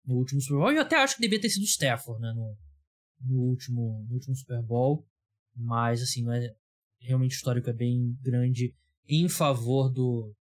no 0.04 0.16
último 0.16 0.40
Super 0.40 0.58
Bowl. 0.58 0.72
Eu 0.72 0.82
até 0.82 0.96
acho 0.96 1.16
que 1.16 1.22
devia 1.22 1.40
ter 1.40 1.50
sido 1.50 1.62
o 1.62 1.66
Stafford, 1.66 2.20
né? 2.20 2.32
No, 2.32 2.56
no, 3.20 3.42
último, 3.42 4.04
no 4.08 4.14
último 4.14 4.34
Super 4.36 4.62
Bowl. 4.62 5.06
Mas, 5.56 6.02
assim, 6.02 6.22
não 6.22 6.32
é, 6.32 6.54
realmente 7.00 7.32
histórico 7.32 7.70
é 7.70 7.72
bem 7.72 8.16
grande 8.20 8.74
em 9.08 9.28
favor 9.28 9.88
do, 9.88 10.34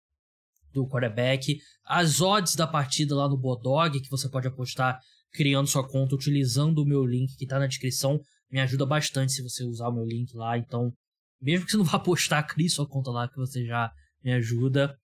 do 0.72 0.86
quarterback. 0.86 1.58
As 1.84 2.20
odds 2.20 2.54
da 2.54 2.66
partida 2.66 3.14
lá 3.14 3.28
no 3.28 3.36
Bodog, 3.36 4.00
que 4.00 4.10
você 4.10 4.28
pode 4.28 4.46
apostar 4.46 5.00
criando 5.32 5.68
sua 5.68 5.86
conta 5.86 6.14
utilizando 6.14 6.78
o 6.78 6.86
meu 6.86 7.04
link 7.04 7.36
que 7.36 7.44
está 7.44 7.58
na 7.58 7.66
descrição, 7.66 8.20
me 8.50 8.60
ajuda 8.60 8.84
bastante 8.84 9.32
se 9.32 9.42
você 9.42 9.64
usar 9.64 9.88
o 9.88 9.92
meu 9.92 10.04
link 10.04 10.34
lá. 10.34 10.58
Então, 10.58 10.92
mesmo 11.40 11.64
que 11.64 11.72
você 11.72 11.76
não 11.76 11.84
vá 11.84 11.96
apostar, 11.96 12.46
crie 12.48 12.68
sua 12.68 12.88
conta 12.88 13.10
lá 13.10 13.28
que 13.28 13.36
você 13.36 13.64
já 13.64 13.90
me 14.22 14.32
ajuda. 14.32 14.96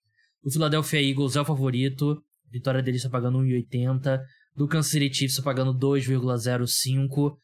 O 0.43 0.51
Philadelphia 0.51 1.01
Eagles 1.01 1.35
é 1.35 1.41
o 1.41 1.45
favorito. 1.45 2.23
Vitória 2.51 2.81
dele 2.81 2.97
está 2.97 3.09
pagando 3.09 3.39
1,80. 3.39 4.19
Do 4.55 4.67
Kansas 4.67 4.91
City 4.91 5.13
Chiefs 5.13 5.37
está 5.37 5.43
pagando 5.43 5.73
2,05. 5.73 7.37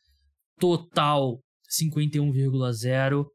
Total 0.59 1.39
51,0 1.69 3.25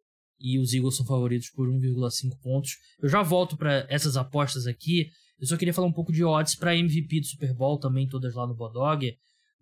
e 0.40 0.58
os 0.58 0.72
Eagles 0.72 0.96
são 0.96 1.04
favoritos 1.04 1.50
por 1.50 1.68
1,5 1.68 2.40
pontos. 2.40 2.72
Eu 3.00 3.08
já 3.08 3.22
volto 3.22 3.56
para 3.56 3.86
essas 3.88 4.16
apostas 4.16 4.66
aqui. 4.66 5.08
Eu 5.38 5.46
só 5.46 5.56
queria 5.56 5.74
falar 5.74 5.88
um 5.88 5.92
pouco 5.92 6.12
de 6.12 6.24
odds 6.24 6.56
para 6.56 6.76
MVP 6.76 7.20
do 7.20 7.26
Super 7.26 7.54
Bowl 7.54 7.78
também, 7.78 8.08
todas 8.08 8.34
lá 8.34 8.46
no 8.46 8.54
Bodog. 8.54 9.12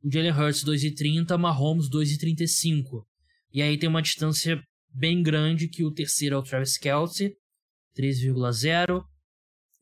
O 0.02 0.11
Jalen 0.11 0.32
Hurts 0.32 0.64
2,30, 0.64 1.36
Mahomes 1.38 1.88
2,35. 1.90 3.04
E 3.52 3.62
aí 3.62 3.78
tem 3.78 3.88
uma 3.88 4.02
distância 4.02 4.62
bem 4.92 5.22
grande 5.22 5.68
que 5.68 5.84
o 5.84 5.90
terceiro 5.90 6.36
é 6.36 6.38
o 6.38 6.42
Travis 6.42 6.78
Kelce, 6.78 7.34
3,0. 7.98 9.02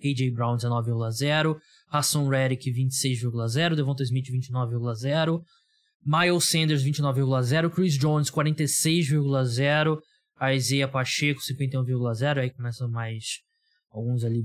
AJ 0.02 0.34
Brown 0.34 0.56
19,0. 0.56 1.56
Hassan 1.90 2.28
Reddick 2.28 2.70
26,0. 2.70 3.76
Devonta 3.76 4.02
Smith 4.02 4.26
29,0. 4.26 5.42
Miles 6.04 6.44
Sanders 6.44 6.84
29,0, 6.84 7.70
Chris 7.70 7.96
Jones 7.96 8.30
46,0, 8.30 9.98
Isaiah 10.54 10.88
Pacheco 10.88 11.40
51,0, 11.40 12.38
aí 12.38 12.50
começam 12.50 12.90
mais 12.90 13.40
alguns 13.90 14.22
ali 14.22 14.44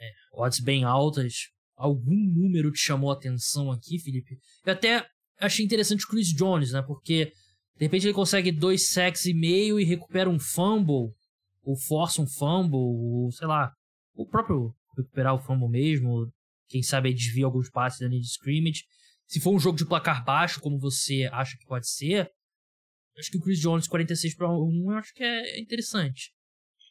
é, 0.00 0.10
odds 0.32 0.60
bem 0.60 0.84
altas. 0.84 1.48
Algum 1.76 2.16
número 2.16 2.72
te 2.72 2.78
chamou 2.78 3.10
a 3.10 3.14
atenção 3.14 3.70
aqui, 3.70 3.98
Felipe? 3.98 4.38
Eu 4.64 4.72
até 4.72 5.06
achei 5.38 5.64
interessante 5.64 6.04
o 6.04 6.08
Chris 6.08 6.32
Jones, 6.32 6.72
né? 6.72 6.82
Porque 6.82 7.26
de 7.76 7.84
repente 7.84 8.06
ele 8.06 8.14
consegue 8.14 8.50
dois 8.50 8.88
sacks 8.88 9.26
e 9.26 9.34
meio 9.34 9.78
e 9.78 9.84
recupera 9.84 10.30
um 10.30 10.40
fumble, 10.40 11.12
ou 11.62 11.76
força 11.76 12.22
um 12.22 12.26
fumble, 12.26 12.78
ou 12.78 13.30
sei 13.30 13.46
lá, 13.46 13.72
o 14.18 14.26
próprio 14.26 14.74
recuperar 14.96 15.34
o 15.34 15.38
fumble 15.38 15.68
mesmo, 15.68 16.30
quem 16.68 16.82
sabe 16.82 17.14
desvia 17.14 17.44
alguns 17.46 17.70
passes 17.70 18.00
da 18.00 18.08
linha 18.08 18.20
de 18.20 18.26
scrimmage. 18.26 18.84
Se 19.28 19.38
for 19.38 19.54
um 19.54 19.60
jogo 19.60 19.78
de 19.78 19.86
placar 19.86 20.24
baixo, 20.24 20.60
como 20.60 20.78
você 20.78 21.28
acha 21.32 21.56
que 21.56 21.64
pode 21.64 21.88
ser, 21.88 22.28
acho 23.16 23.30
que 23.30 23.38
o 23.38 23.40
Chris 23.40 23.60
Jones 23.60 23.86
46 23.86 24.34
para 24.34 24.50
1 24.50 24.90
eu 24.90 24.98
acho 24.98 25.14
que 25.14 25.22
é 25.22 25.60
interessante. 25.60 26.32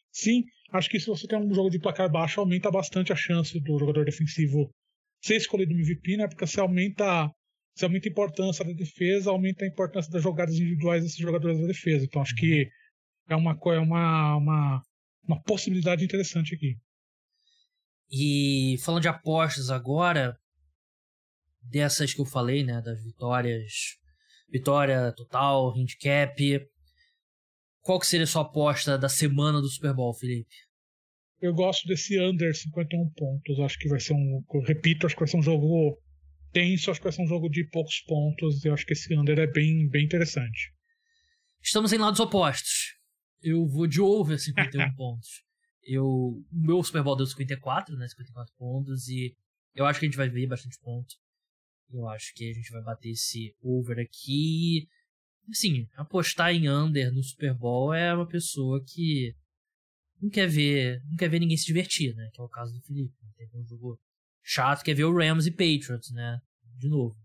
Sim, 0.10 0.46
acho 0.72 0.90
que 0.90 1.00
se 1.00 1.08
você 1.08 1.28
tem 1.28 1.38
um 1.38 1.54
jogo 1.54 1.70
de 1.70 1.80
placar 1.80 2.10
baixo, 2.10 2.40
aumenta 2.40 2.72
bastante 2.72 3.12
a 3.12 3.16
chance 3.16 3.60
do 3.60 3.78
jogador 3.78 4.06
defensivo 4.06 4.72
ser 5.22 5.36
escolhido 5.36 5.74
no 5.74 5.82
MVP, 5.82 6.16
né? 6.16 6.28
Porque 6.28 6.48
você 6.48 6.62
aumenta, 6.62 7.30
você 7.76 7.84
aumenta 7.84 8.08
a 8.08 8.12
importância 8.12 8.64
da 8.64 8.72
defesa, 8.72 9.32
aumenta 9.32 9.66
a 9.66 9.68
importância 9.68 10.10
das 10.12 10.24
jogadas 10.24 10.56
individuais 10.56 11.04
desses 11.04 11.18
jogadores 11.18 11.60
da 11.60 11.68
defesa. 11.68 12.06
Então 12.06 12.22
acho 12.22 12.36
que 12.36 12.70
é 13.28 13.36
uma, 13.36 13.52
é 13.52 13.80
uma, 13.80 14.38
uma, 14.38 14.82
uma 15.28 15.42
possibilidade 15.44 16.06
interessante 16.06 16.56
aqui. 16.56 16.78
E 18.10 18.78
falando 18.84 19.02
de 19.02 19.08
apostas 19.08 19.70
agora, 19.70 20.38
dessas 21.62 22.14
que 22.14 22.22
eu 22.22 22.26
falei, 22.26 22.64
né, 22.64 22.82
das 22.82 23.04
vitórias, 23.04 23.98
vitória 24.50 25.12
total, 25.14 25.74
handicap, 25.78 26.36
qual 27.82 28.00
que 28.00 28.08
seria 28.08 28.26
a 28.26 28.28
sua 28.28 28.42
aposta 28.42 28.98
da 28.98 29.10
semana 29.10 29.62
do 29.62 29.70
Super 29.70 29.94
Bowl, 29.94 30.14
Felipe? 30.14 30.56
Eu 31.40 31.54
gosto 31.54 31.88
desse 31.88 32.20
under 32.20 32.54
51 32.56 33.10
pontos. 33.12 33.60
Acho 33.60 33.78
que 33.78 33.88
vai 33.88 34.00
ser 34.00 34.14
um. 34.14 34.44
Repito, 34.66 35.06
acho 35.06 35.16
que 35.16 35.22
vai 35.22 35.28
ser 35.30 35.38
um 35.38 35.44
jogo 35.44 36.02
tenso, 36.52 36.90
acho 36.90 37.00
que 37.00 37.06
vai 37.06 37.14
ser 37.14 37.22
um 37.22 37.28
jogo 37.28 37.48
de 37.48 37.64
poucos 37.66 38.00
pontos. 38.02 38.66
Eu 38.66 38.74
acho 38.74 38.86
que 38.86 38.94
esse 38.94 39.16
under 39.16 39.38
é 39.38 39.48
bem, 39.48 39.88
bem 39.88 40.04
interessante. 40.04 40.74
Estamos 41.62 41.94
em 41.94 41.98
lados 41.98 42.20
opostos. 42.20 42.98
Eu 43.42 43.68
vou 43.68 43.88
de 43.88 44.02
over 44.02 44.40
51 44.40 44.94
pontos. 44.96 45.47
Eu, 45.88 46.06
o 46.06 46.46
meu 46.52 46.84
Super 46.84 47.02
Bowl 47.02 47.16
deu 47.16 47.26
54, 47.26 47.96
né? 47.96 48.08
54 48.08 48.54
pontos. 48.58 49.08
E 49.08 49.34
eu 49.74 49.86
acho 49.86 50.00
que 50.00 50.06
a 50.06 50.10
gente 50.10 50.18
vai 50.18 50.30
ver 50.30 50.48
bastante 50.48 50.78
ponto. 50.80 51.16
Eu 51.90 52.08
acho 52.10 52.34
que 52.36 52.50
a 52.50 52.54
gente 52.54 52.70
vai 52.72 52.84
bater 52.84 53.10
esse 53.10 53.56
over 53.62 53.98
aqui. 54.00 54.88
Assim, 55.50 55.88
apostar 55.96 56.52
em 56.52 56.70
under 56.70 57.14
no 57.14 57.24
Super 57.24 57.54
Bowl 57.54 57.94
é 57.94 58.14
uma 58.14 58.28
pessoa 58.28 58.84
que 58.86 59.34
não 60.22 60.30
quer 60.30 60.48
ver, 60.48 61.02
não 61.06 61.16
quer 61.16 61.30
ver 61.30 61.40
ninguém 61.40 61.56
se 61.56 61.66
divertir, 61.66 62.14
né? 62.16 62.30
Que 62.34 62.42
é 62.42 62.44
o 62.44 62.50
caso 62.50 62.74
do 62.74 62.82
Felipe. 62.82 63.16
Tem 63.38 63.48
um 63.54 63.66
jogo 63.66 63.98
chato, 64.44 64.84
quer 64.84 64.94
ver 64.94 65.06
o 65.06 65.16
Rams 65.16 65.46
e 65.46 65.52
Patriots, 65.52 66.12
né? 66.12 66.42
De 66.76 66.90
novo. 66.90 67.16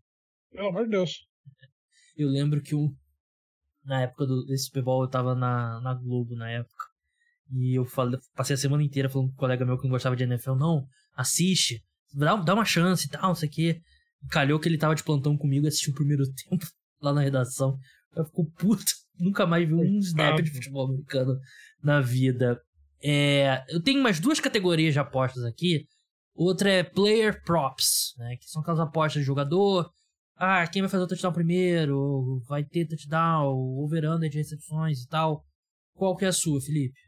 Pelo 0.53 0.69
amor 0.69 0.85
de 0.85 0.91
Deus. 0.91 1.27
Eu 2.17 2.29
lembro 2.29 2.63
que 2.63 2.75
um, 2.75 2.95
na 3.85 4.03
época 4.03 4.27
do, 4.27 4.45
desse 4.45 4.67
Super 4.67 4.83
Bowl 4.83 5.03
eu 5.03 5.11
tava 5.11 5.35
na, 5.35 5.81
na 5.81 5.95
Globo 5.95 6.37
na 6.37 6.51
época. 6.51 6.91
E 7.51 7.78
eu 7.78 7.84
falei, 7.84 8.18
passei 8.34 8.55
a 8.55 8.59
semana 8.59 8.82
inteira 8.82 9.09
falando 9.09 9.28
com 9.28 9.34
um 9.34 9.36
colega 9.36 9.64
meu 9.64 9.76
que 9.76 9.84
não 9.84 9.90
gostava 9.90 10.16
de 10.16 10.24
NFL. 10.24 10.55
Não, 10.55 10.86
assiste, 11.14 11.82
dá, 12.14 12.36
dá 12.36 12.55
uma 12.55 12.64
chance 12.64 13.07
e 13.07 13.11
tal, 13.11 13.28
não 13.28 13.34
sei 13.34 13.49
o 13.49 13.53
quê 13.53 13.80
calhou 14.28 14.59
que 14.59 14.68
ele 14.68 14.78
tava 14.78 14.95
de 14.95 15.03
plantão 15.03 15.36
comigo 15.36 15.66
e 15.66 15.68
assistiu 15.68 15.93
o 15.93 15.97
primeiro 15.97 16.24
tempo 16.49 16.66
lá 17.01 17.12
na 17.12 17.20
redação. 17.20 17.76
Eu 18.14 18.24
fico 18.24 18.51
puto, 18.53 18.93
nunca 19.18 19.47
mais 19.47 19.66
vi 19.66 19.74
um 19.74 19.99
snap 19.99 20.40
de 20.40 20.51
futebol 20.51 20.86
americano 20.86 21.38
na 21.82 22.01
vida. 22.01 22.61
É, 23.03 23.64
eu 23.68 23.82
tenho 23.82 24.03
mais 24.03 24.20
duas 24.20 24.38
categorias 24.38 24.93
de 24.93 25.01
apostas 25.01 25.45
aqui. 25.45 25.86
Outra 26.34 26.70
é 26.70 26.82
Player 26.82 27.43
Props, 27.45 28.14
né? 28.16 28.36
Que 28.36 28.49
são 28.49 28.62
aquelas 28.62 28.80
apostas 28.80 29.20
de 29.20 29.26
jogador. 29.26 29.90
Ah, 30.36 30.66
quem 30.66 30.80
vai 30.80 30.88
fazer 30.88 31.05
o 31.05 31.07
touchdown 31.07 31.32
primeiro? 31.32 32.40
Vai 32.49 32.64
ter 32.64 32.86
touchdown, 32.86 33.55
over-under 33.78 34.30
de 34.30 34.38
recepções 34.38 35.03
e 35.03 35.09
tal. 35.09 35.45
Qual 35.95 36.16
que 36.16 36.24
é 36.24 36.28
a 36.28 36.32
sua, 36.32 36.61
Felipe? 36.61 36.99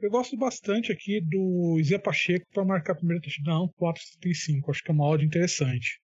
Eu 0.00 0.10
gosto 0.10 0.36
bastante 0.36 0.92
aqui 0.92 1.20
do 1.20 1.76
Zé 1.82 1.98
Pacheco 1.98 2.46
para 2.52 2.64
marcar 2.64 2.94
primeiro 2.94 3.20
touchdown 3.20 3.68
4,75. 3.80 4.70
Acho 4.70 4.82
que 4.84 4.90
é 4.92 4.94
uma 4.94 5.04
odd 5.04 5.24
interessante. 5.24 6.00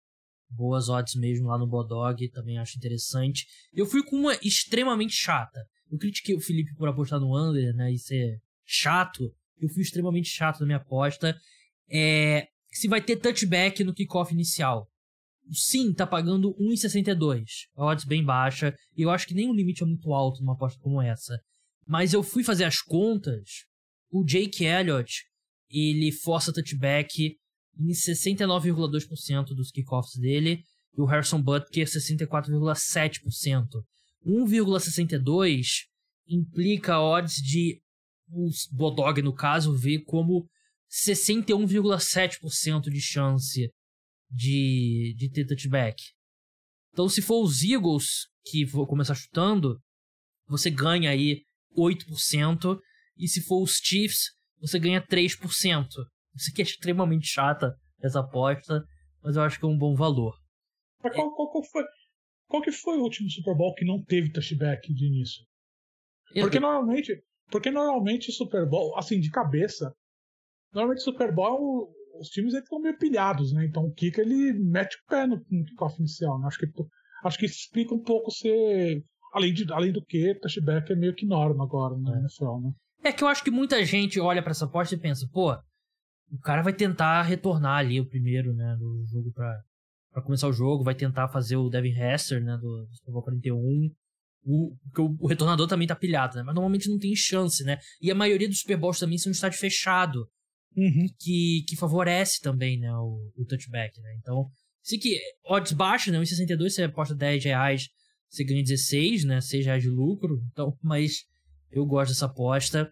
Boas 0.48 0.88
odds 0.88 1.14
mesmo 1.14 1.48
lá 1.48 1.58
no 1.58 1.66
Bodog, 1.66 2.26
também 2.30 2.58
acho 2.58 2.78
interessante. 2.78 3.46
Eu 3.70 3.84
fui 3.84 4.02
com 4.02 4.16
uma 4.16 4.34
extremamente 4.42 5.12
chata. 5.12 5.62
Eu 5.90 5.98
critiquei 5.98 6.34
o 6.34 6.40
Felipe 6.40 6.74
por 6.74 6.88
apostar 6.88 7.20
no 7.20 7.36
under, 7.36 7.74
né, 7.74 7.92
e 7.92 7.98
ser 7.98 8.38
chato. 8.64 9.30
Eu 9.60 9.68
fui 9.68 9.82
extremamente 9.82 10.28
chato 10.28 10.60
na 10.60 10.66
minha 10.66 10.78
aposta. 10.78 11.36
É, 11.90 12.48
se 12.70 12.88
vai 12.88 13.02
ter 13.02 13.16
touchback 13.16 13.84
no 13.84 13.92
kickoff 13.92 14.32
inicial. 14.32 14.88
Sim, 15.50 15.92
tá 15.92 16.06
pagando 16.06 16.54
1,62. 16.58 17.44
Odds 17.76 18.06
bem 18.06 18.24
baixa. 18.24 18.74
E 18.96 19.02
eu 19.02 19.10
acho 19.10 19.26
que 19.26 19.34
nem 19.34 19.50
o 19.50 19.54
limite 19.54 19.82
é 19.82 19.86
muito 19.86 20.14
alto 20.14 20.40
numa 20.40 20.54
aposta 20.54 20.80
como 20.80 21.02
essa. 21.02 21.38
Mas 21.86 22.14
eu 22.14 22.22
fui 22.22 22.42
fazer 22.42 22.64
as 22.64 22.80
contas 22.80 23.70
o 24.12 24.22
Jake 24.22 24.64
Elliott, 24.64 25.24
ele 25.70 26.12
força 26.12 26.52
touchback 26.52 27.34
em 27.78 27.88
69,2% 27.88 29.54
dos 29.54 29.70
kickoffs 29.70 30.20
dele, 30.20 30.62
e 30.94 31.00
o 31.00 31.06
Harrison 31.06 31.40
Butker 31.42 31.86
64,7%. 31.86 33.82
1,62 34.24 35.66
implica 36.28 37.00
odds 37.00 37.36
de 37.36 37.80
o 38.28 38.50
Bodog, 38.72 39.22
no 39.22 39.34
caso, 39.34 39.76
ver 39.76 40.04
como 40.04 40.46
61,7% 40.90 42.90
de 42.90 43.00
chance 43.00 43.70
de, 44.30 45.14
de 45.16 45.30
ter 45.30 45.46
touchback. 45.46 46.02
Então, 46.92 47.08
se 47.08 47.22
for 47.22 47.42
os 47.42 47.62
Eagles 47.62 48.28
que 48.44 48.64
vou 48.64 48.86
começar 48.86 49.14
chutando, 49.14 49.80
você 50.46 50.70
ganha 50.70 51.10
aí 51.10 51.42
8%. 51.76 52.78
E 53.22 53.28
se 53.28 53.40
for 53.40 53.62
os 53.62 53.74
Chiefs, 53.80 54.32
você 54.60 54.80
ganha 54.80 55.00
3%. 55.00 55.86
Isso 56.34 56.50
aqui 56.50 56.60
é 56.60 56.64
extremamente 56.64 57.28
chata, 57.28 57.72
essa 58.02 58.18
aposta, 58.18 58.84
mas 59.22 59.36
eu 59.36 59.42
acho 59.42 59.60
que 59.60 59.64
é 59.64 59.68
um 59.68 59.78
bom 59.78 59.94
valor. 59.94 60.34
Mas 61.04 61.14
qual, 61.14 61.32
qual, 61.32 61.52
qual, 61.52 61.64
foi, 61.64 61.84
qual 62.48 62.62
que 62.62 62.72
foi 62.72 62.98
o 62.98 63.02
último 63.02 63.30
Super 63.30 63.56
Bowl 63.56 63.72
que 63.74 63.84
não 63.84 64.02
teve 64.02 64.32
touchback 64.32 64.92
de 64.92 65.06
início? 65.06 65.44
Porque 66.34 66.58
normalmente, 66.58 67.22
porque 67.48 67.70
normalmente 67.70 68.32
Super 68.32 68.68
Bowl, 68.68 68.98
assim, 68.98 69.20
de 69.20 69.30
cabeça, 69.30 69.94
normalmente 70.72 71.04
Super 71.04 71.32
Bowl 71.32 71.94
os 72.18 72.28
times 72.28 72.54
estão 72.54 72.80
meio 72.80 72.98
pilhados, 72.98 73.52
né? 73.52 73.64
Então 73.66 73.84
o 73.84 73.94
kicker 73.94 74.24
ele 74.24 74.52
mete 74.52 74.96
o 74.96 75.08
pé 75.08 75.26
no, 75.26 75.36
no 75.48 75.64
kickoff 75.64 75.96
inicial, 75.98 76.40
né? 76.40 76.46
Acho 76.48 76.58
que 76.58 76.66
acho 77.24 77.38
que 77.38 77.46
explica 77.46 77.94
um 77.94 78.02
pouco 78.02 78.32
ser 78.32 79.04
além 79.32 79.52
de 79.52 79.72
além 79.72 79.92
do 79.92 80.04
que 80.04 80.34
touchback 80.40 80.92
é 80.92 80.96
meio 80.96 81.14
que 81.14 81.24
norma 81.24 81.64
agora 81.64 81.96
né, 81.96 82.18
NFL, 82.20 82.60
né? 82.60 82.72
É 83.02 83.12
que 83.12 83.24
eu 83.24 83.28
acho 83.28 83.42
que 83.42 83.50
muita 83.50 83.84
gente 83.84 84.20
olha 84.20 84.42
para 84.42 84.52
essa 84.52 84.64
aposta 84.64 84.94
e 84.94 84.98
pensa, 84.98 85.28
pô, 85.32 85.52
o 86.30 86.38
cara 86.38 86.62
vai 86.62 86.72
tentar 86.72 87.22
retornar 87.22 87.78
ali 87.78 88.00
o 88.00 88.08
primeiro, 88.08 88.54
né, 88.54 88.76
do 88.78 89.04
jogo 89.06 89.32
para 89.32 89.60
para 90.12 90.22
começar 90.22 90.46
o 90.46 90.52
jogo, 90.52 90.84
vai 90.84 90.94
tentar 90.94 91.28
fazer 91.28 91.56
o 91.56 91.70
Devin 91.70 91.98
Hester, 91.98 92.44
né, 92.44 92.56
do 92.58 92.86
Super 92.92 93.12
Bowl 93.12 93.22
41. 93.22 93.56
O, 94.44 94.74
o, 94.74 95.16
o 95.20 95.26
retornador 95.26 95.66
também 95.66 95.88
tá 95.88 95.96
pilhado, 95.96 96.36
né? 96.36 96.42
Mas 96.42 96.54
normalmente 96.54 96.88
não 96.90 96.98
tem 96.98 97.14
chance, 97.16 97.64
né? 97.64 97.78
E 98.00 98.10
a 98.10 98.14
maioria 98.14 98.48
dos 98.48 98.58
Super 98.58 98.76
Bowls 98.76 98.98
também 98.98 99.16
são 99.16 99.30
em 99.30 99.32
estádio 99.32 99.58
fechado. 99.58 100.28
Uhum. 100.76 101.06
Que, 101.18 101.64
que 101.66 101.76
favorece 101.76 102.40
também, 102.40 102.78
né, 102.78 102.92
o, 102.92 103.32
o 103.36 103.44
touchback, 103.46 103.98
né? 104.00 104.14
Então, 104.18 104.50
se 104.82 104.98
que 104.98 105.18
odds 105.46 105.72
baixos, 105.72 106.12
né? 106.12 106.18
1,62 106.18 106.70
você 106.70 106.82
aposta 106.82 107.14
10 107.14 107.44
reais, 107.44 107.88
você 108.28 108.44
ganha 108.44 108.62
16, 108.62 109.24
né? 109.24 109.40
6 109.40 109.64
reais 109.64 109.82
de 109.82 109.88
lucro. 109.88 110.42
Então, 110.50 110.76
mas 110.82 111.24
eu 111.72 111.86
gosto 111.86 112.10
dessa 112.10 112.26
aposta. 112.26 112.90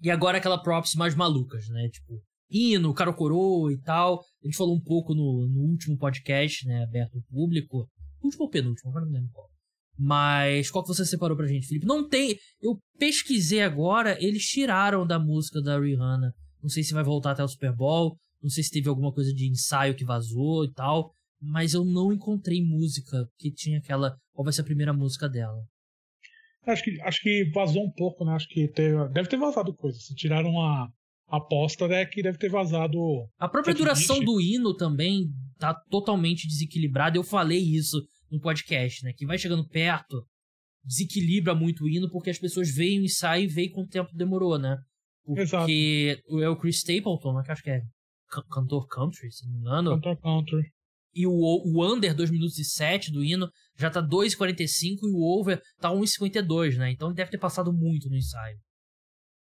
E 0.00 0.10
agora 0.10 0.38
aquela 0.38 0.62
props 0.62 0.94
mais 0.94 1.14
malucas, 1.14 1.68
né? 1.68 1.88
Tipo, 1.88 2.20
hino, 2.50 2.92
caro 2.92 3.14
coroa 3.14 3.72
e 3.72 3.80
tal. 3.80 4.20
A 4.42 4.46
gente 4.46 4.56
falou 4.56 4.76
um 4.76 4.82
pouco 4.82 5.14
no, 5.14 5.48
no 5.48 5.60
último 5.70 5.96
podcast, 5.96 6.66
né? 6.66 6.82
Aberto 6.82 7.16
ao 7.16 7.22
público. 7.22 7.88
Último 8.22 8.44
ou 8.44 8.50
penúltimo, 8.50 8.90
agora 8.90 9.06
não 9.06 9.12
lembro 9.12 9.30
qual. 9.32 9.48
Mas 9.98 10.70
qual 10.70 10.84
que 10.84 10.92
você 10.92 11.04
separou 11.04 11.36
pra 11.36 11.46
gente, 11.46 11.66
Felipe? 11.66 11.86
Não 11.86 12.08
tem. 12.08 12.36
Eu 12.60 12.78
pesquisei 12.98 13.62
agora, 13.62 14.16
eles 14.22 14.44
tiraram 14.44 15.06
da 15.06 15.18
música 15.18 15.60
da 15.60 15.78
Rihanna. 15.78 16.32
Não 16.62 16.68
sei 16.68 16.82
se 16.82 16.94
vai 16.94 17.04
voltar 17.04 17.32
até 17.32 17.44
o 17.44 17.48
Super 17.48 17.74
Bowl. 17.74 18.16
Não 18.42 18.50
sei 18.50 18.64
se 18.64 18.70
teve 18.70 18.88
alguma 18.88 19.12
coisa 19.12 19.32
de 19.32 19.48
ensaio 19.48 19.94
que 19.94 20.04
vazou 20.04 20.64
e 20.64 20.72
tal. 20.72 21.12
Mas 21.40 21.74
eu 21.74 21.84
não 21.84 22.12
encontrei 22.12 22.64
música 22.64 23.26
que 23.38 23.52
tinha 23.52 23.78
aquela. 23.78 24.16
Qual 24.32 24.44
vai 24.44 24.52
ser 24.52 24.62
a 24.62 24.64
primeira 24.64 24.92
música 24.92 25.28
dela? 25.28 25.62
Acho 26.66 26.82
que, 26.84 27.00
acho 27.02 27.20
que 27.20 27.50
vazou 27.52 27.84
um 27.84 27.90
pouco, 27.90 28.24
né? 28.24 28.34
Acho 28.34 28.48
que 28.48 28.68
teve, 28.68 29.08
deve 29.08 29.28
ter 29.28 29.36
vazado 29.36 29.74
coisa. 29.74 29.98
Se 29.98 30.14
tiraram 30.14 30.60
a, 30.60 30.88
a 31.28 31.36
aposta, 31.36 31.88
né? 31.88 32.04
Que 32.06 32.22
deve 32.22 32.38
ter 32.38 32.48
vazado. 32.48 32.98
A 33.38 33.48
própria 33.48 33.74
duração 33.74 34.20
do 34.20 34.40
hino 34.40 34.74
também 34.76 35.28
tá 35.58 35.74
totalmente 35.90 36.46
desequilibrada. 36.46 37.16
Eu 37.16 37.24
falei 37.24 37.58
isso 37.58 38.00
no 38.30 38.40
podcast, 38.40 39.04
né? 39.04 39.12
Que 39.16 39.26
vai 39.26 39.38
chegando 39.38 39.66
perto, 39.68 40.24
desequilibra 40.84 41.54
muito 41.54 41.84
o 41.84 41.88
hino, 41.88 42.10
porque 42.10 42.30
as 42.30 42.38
pessoas 42.38 42.72
veem 42.72 43.04
e 43.04 43.08
saem 43.08 43.44
e 43.44 43.48
veem 43.48 43.70
quanto 43.70 43.90
tempo 43.90 44.10
demorou, 44.14 44.58
né? 44.58 44.76
Porque 45.24 45.42
Exato. 45.42 45.70
é 46.42 46.48
o 46.48 46.56
Chris 46.56 46.78
Stapleton, 46.78 47.34
né? 47.34 47.42
Que 47.44 47.52
acho 47.52 47.62
que 47.62 47.70
é 47.70 47.80
cantor 48.50 48.86
country, 48.88 49.30
se 49.30 49.46
não 49.46 49.52
me 49.52 49.60
engano. 49.60 49.90
Cantor 49.90 50.16
country. 50.20 50.62
E 51.14 51.26
o, 51.26 51.32
o 51.32 51.84
under 51.84 52.14
2 52.14 52.30
minutos 52.30 52.58
e 52.58 52.64
7 52.64 53.12
do 53.12 53.22
hino 53.22 53.50
já 53.76 53.90
tá 53.90 54.00
2,45 54.02 54.98
e 55.02 55.10
o 55.10 55.20
over 55.20 55.60
tá 55.78 55.90
1,52, 55.90 56.76
né? 56.76 56.90
Então 56.90 57.12
deve 57.12 57.30
ter 57.30 57.38
passado 57.38 57.72
muito 57.72 58.08
no 58.08 58.16
ensaio. 58.16 58.58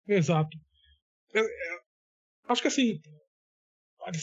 Exato. 0.08 0.58
Eu, 1.34 1.44
eu, 1.44 1.80
acho 2.48 2.62
que 2.62 2.68
assim, 2.68 3.00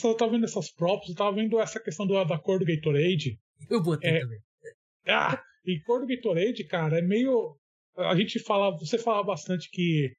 eu 0.05 0.17
tava 0.17 0.33
vendo 0.33 0.45
essas 0.45 0.73
props, 0.73 1.09
eu 1.09 1.15
tava 1.15 1.35
vendo 1.35 1.59
essa 1.59 1.81
questão 1.81 2.07
do, 2.07 2.23
da 2.25 2.39
cor 2.39 2.59
do 2.59 2.65
Gatorade. 2.65 3.39
Eu 3.69 3.83
botei 3.83 4.11
é, 4.11 4.21
também. 4.21 4.41
Ah, 5.09 5.43
e 5.65 5.81
cor 5.81 6.01
do 6.01 6.07
Gatorade, 6.07 6.65
cara, 6.65 6.99
é 6.99 7.03
meio. 7.03 7.57
A 7.97 8.15
gente 8.17 8.39
fala, 8.39 8.77
você 8.79 8.97
fala 8.97 9.23
bastante 9.25 9.69
que 9.71 10.15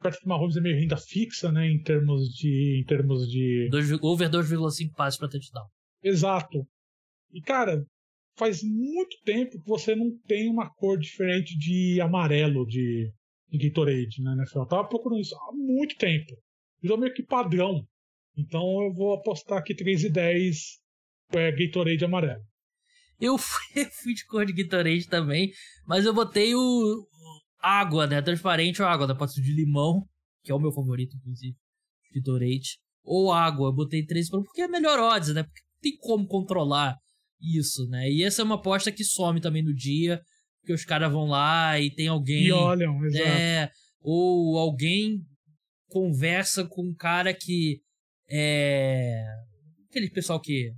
Patrick 0.00 0.26
Mahomes 0.26 0.56
é 0.56 0.60
meio 0.60 0.76
renda 0.76 0.96
fixa, 0.96 1.50
né, 1.50 1.66
em 1.66 1.82
termos 1.82 2.28
de. 2.34 2.80
Em 2.80 2.84
termos 2.84 3.28
de... 3.28 3.68
Dois, 3.70 3.90
over 4.02 4.28
2,5 4.28 4.92
passes 4.94 5.18
para 5.18 5.28
touchdown. 5.28 5.66
Exato. 6.02 6.66
E, 7.32 7.40
cara, 7.40 7.84
faz 8.36 8.62
muito 8.62 9.16
tempo 9.24 9.60
que 9.60 9.68
você 9.68 9.94
não 9.94 10.16
tem 10.26 10.48
uma 10.48 10.70
cor 10.70 10.98
diferente 10.98 11.56
de 11.58 12.00
amarelo 12.00 12.64
de, 12.66 13.12
de 13.48 13.68
Gatorade, 13.68 14.22
né, 14.22 14.34
NFL. 14.38 14.60
Eu 14.60 14.66
tava 14.66 14.88
procurando 14.88 15.20
isso 15.20 15.34
há 15.34 15.52
muito 15.52 15.96
tempo. 15.96 16.32
Virou 16.80 16.98
meio 16.98 17.12
que 17.12 17.22
padrão. 17.22 17.86
Então 18.36 18.62
eu 18.84 18.94
vou 18.94 19.14
apostar 19.14 19.58
aqui 19.58 19.74
3 19.74 20.04
e 20.04 20.10
10 20.10 20.56
é, 21.32 21.52
Gatorade 21.52 22.04
amarelo. 22.04 22.42
Eu 23.20 23.36
fui, 23.36 24.14
de 24.14 24.24
cor 24.26 24.46
de 24.46 24.52
Gatorade 24.52 25.08
também, 25.08 25.50
mas 25.84 26.04
eu 26.04 26.14
botei 26.14 26.54
o, 26.54 27.08
água, 27.60 28.06
né? 28.06 28.22
Transparente 28.22 28.80
ou 28.80 28.86
água, 28.86 29.08
da 29.08 29.14
pode 29.14 29.34
ser 29.34 29.42
de 29.42 29.52
limão, 29.52 30.06
que 30.44 30.52
é 30.52 30.54
o 30.54 30.60
meu 30.60 30.70
favorito, 30.70 31.16
inclusive, 31.16 31.56
Gatorade. 32.14 32.78
Ou 33.02 33.32
água, 33.32 33.70
eu 33.70 33.72
botei 33.72 34.04
13 34.04 34.30
porque 34.30 34.62
é 34.62 34.68
melhor 34.68 35.00
odds, 35.00 35.34
né? 35.34 35.42
Porque 35.42 35.60
tem 35.80 35.96
como 35.96 36.26
controlar 36.26 36.96
isso, 37.40 37.86
né? 37.88 38.10
E 38.10 38.22
essa 38.22 38.42
é 38.42 38.44
uma 38.44 38.56
aposta 38.56 38.92
que 38.92 39.04
some 39.04 39.40
também 39.40 39.62
no 39.62 39.74
dia, 39.74 40.20
porque 40.60 40.72
os 40.72 40.84
caras 40.84 41.10
vão 41.12 41.26
lá 41.26 41.78
e 41.80 41.90
tem 41.94 42.08
alguém. 42.08 42.46
E 42.46 42.52
olham, 42.52 43.04
exato. 43.04 43.24
É, 43.24 43.70
ou 44.00 44.58
alguém 44.58 45.20
conversa 45.88 46.64
com 46.64 46.82
um 46.82 46.94
cara 46.94 47.32
que 47.32 47.80
é. 48.28 49.24
Aquele 49.88 50.10
pessoal 50.10 50.40
que 50.40 50.70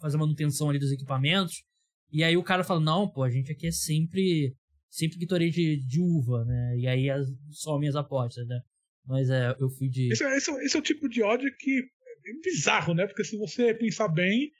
faz 0.00 0.14
a 0.14 0.18
manutenção 0.18 0.70
ali 0.70 0.78
dos 0.78 0.92
equipamentos. 0.92 1.64
E 2.10 2.22
aí 2.22 2.36
o 2.36 2.42
cara 2.42 2.64
fala, 2.64 2.80
não, 2.80 3.10
pô, 3.10 3.22
a 3.22 3.30
gente 3.30 3.50
aqui 3.50 3.66
é 3.66 3.72
sempre 3.72 4.54
sempre 4.96 5.18
Gatorade 5.18 5.50
de, 5.50 5.76
de 5.86 6.00
uva, 6.00 6.44
né? 6.44 6.78
E 6.78 6.86
aí 6.86 7.10
as, 7.10 7.28
somem 7.50 7.88
as 7.88 7.96
apostas, 7.96 8.46
né? 8.46 8.60
Mas 9.04 9.28
é, 9.30 9.54
eu 9.60 9.68
fui 9.68 9.88
de. 9.88 10.10
Esse, 10.12 10.24
esse, 10.24 10.50
esse 10.64 10.76
é 10.76 10.80
o 10.80 10.82
tipo 10.82 11.08
de 11.08 11.22
ódio 11.22 11.50
que 11.58 11.80
é 11.80 11.82
bizarro, 12.42 12.94
né? 12.94 13.06
Porque 13.06 13.24
se 13.24 13.36
você 13.36 13.74
pensar 13.74 14.08
bem, 14.08 14.50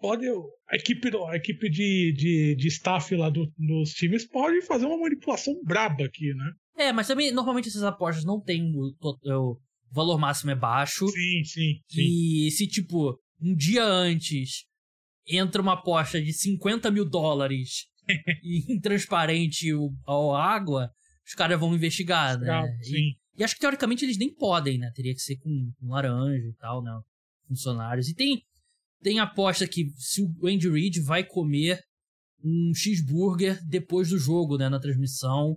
pode. 0.00 0.26
A 0.68 0.76
equipe, 0.76 1.10
a 1.28 1.36
equipe 1.36 1.68
de, 1.68 2.12
de, 2.12 2.54
de 2.56 2.68
staff 2.68 3.14
lá 3.14 3.30
do, 3.30 3.52
dos 3.56 3.92
times 3.92 4.26
pode 4.26 4.62
fazer 4.62 4.86
uma 4.86 4.98
manipulação 4.98 5.54
braba 5.64 6.04
aqui, 6.04 6.32
né? 6.34 6.52
É, 6.76 6.92
mas 6.92 7.06
também 7.06 7.32
normalmente 7.32 7.68
essas 7.68 7.82
apostas 7.82 8.24
não 8.24 8.40
tem 8.40 8.72
o, 8.74 8.94
o, 9.00 9.50
o 9.50 9.60
valor 9.92 10.18
máximo 10.18 10.50
é 10.50 10.54
baixo. 10.54 11.06
Sim, 11.08 11.44
sim, 11.44 11.80
sim. 11.88 12.46
E 12.46 12.50
se, 12.50 12.66
tipo, 12.66 13.18
um 13.40 13.54
dia 13.54 13.84
antes 13.84 14.64
entra 15.26 15.60
uma 15.60 15.74
aposta 15.74 16.20
de 16.20 16.32
50 16.32 16.90
mil 16.90 17.08
dólares 17.08 17.86
e 18.42 18.72
intransparente 18.72 19.68
a 20.06 20.42
água, 20.42 20.90
os 21.26 21.34
caras 21.34 21.58
vão 21.60 21.74
investigar, 21.74 22.38
né? 22.38 22.62
Sim. 22.82 23.14
E, 23.36 23.44
acho 23.44 23.54
que 23.54 23.60
teoricamente 23.60 24.04
eles 24.04 24.18
nem 24.18 24.34
podem, 24.34 24.78
né? 24.78 24.90
Teria 24.94 25.14
que 25.14 25.20
ser 25.20 25.36
com, 25.36 25.72
com 25.78 25.88
laranja 25.88 26.46
e 26.46 26.54
tal, 26.54 26.82
né? 26.82 26.90
Funcionários. 27.48 28.08
E 28.08 28.14
tem, 28.14 28.42
tem 29.02 29.18
aposta 29.18 29.66
que 29.66 29.90
se 29.96 30.22
o 30.22 30.46
Andy 30.46 30.68
Reid 30.68 31.00
vai 31.00 31.24
comer 31.24 31.80
um 32.42 32.72
cheeseburger 32.74 33.60
depois 33.66 34.10
do 34.10 34.18
jogo, 34.18 34.56
né? 34.56 34.68
Na 34.68 34.80
transmissão. 34.80 35.56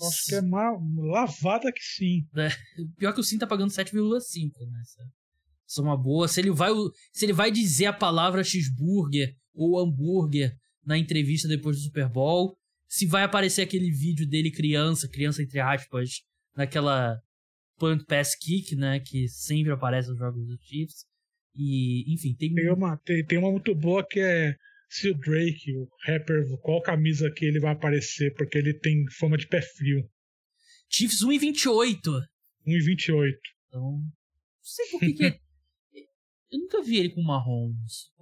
Acho 0.00 0.24
que 0.26 0.34
é 0.34 0.40
uma 0.40 0.72
lavada 0.96 1.70
que 1.72 1.82
sim. 1.82 2.26
É, 2.36 2.48
pior 2.96 3.12
que 3.12 3.20
o 3.20 3.24
Sim 3.24 3.38
tá 3.38 3.46
pagando 3.46 3.70
7,5, 3.70 3.92
né? 4.00 4.82
Isso 5.66 5.80
é 5.80 5.84
uma 5.84 5.96
boa. 5.96 6.26
Se 6.26 6.40
ele, 6.40 6.50
vai, 6.50 6.70
se 7.12 7.24
ele 7.24 7.32
vai 7.32 7.50
dizer 7.50 7.86
a 7.86 7.92
palavra 7.92 8.42
cheeseburger 8.42 9.34
ou 9.54 9.78
hambúrguer 9.78 10.56
na 10.84 10.98
entrevista 10.98 11.48
depois 11.48 11.76
do 11.76 11.82
Super 11.84 12.08
Bowl. 12.08 12.56
Se 12.88 13.06
vai 13.06 13.22
aparecer 13.22 13.62
aquele 13.62 13.90
vídeo 13.90 14.28
dele 14.28 14.50
criança, 14.50 15.08
criança 15.08 15.42
entre 15.42 15.60
aspas, 15.60 16.22
naquela 16.56 17.20
punt 17.78 18.04
pass 18.06 18.34
kick, 18.36 18.76
né, 18.76 19.00
que 19.00 19.28
sempre 19.28 19.72
aparece 19.72 20.08
nos 20.08 20.18
jogos 20.18 20.46
do 20.46 20.58
Chiefs. 20.62 21.04
E, 21.54 22.12
enfim, 22.12 22.34
tem 22.34 22.54
tem 22.54 22.70
uma 22.70 22.96
tem, 22.98 23.24
tem 23.24 23.38
uma 23.38 23.50
muito 23.50 23.74
boa 23.74 24.06
que 24.06 24.20
é 24.20 24.56
se 24.88 25.10
o 25.10 25.14
Drake, 25.14 25.74
o 25.74 25.88
rapper, 26.04 26.44
qual 26.60 26.82
camisa 26.82 27.30
que 27.30 27.44
ele 27.46 27.58
vai 27.58 27.72
aparecer, 27.72 28.34
porque 28.34 28.58
ele 28.58 28.74
tem 28.74 29.04
fama 29.18 29.38
de 29.38 29.48
pé 29.48 29.62
frio. 29.62 30.08
Chiefs 30.88 31.24
1,28. 31.24 31.98
1,28. 32.66 33.32
Então, 33.68 33.80
não 33.80 34.12
sei 34.60 34.86
por 34.90 35.00
que, 35.00 35.12
que 35.14 35.24
é... 35.24 35.40
Eu 36.52 36.58
nunca 36.58 36.82
vi 36.82 36.98
ele 36.98 37.08
com 37.08 37.22
Mahomes. 37.22 38.12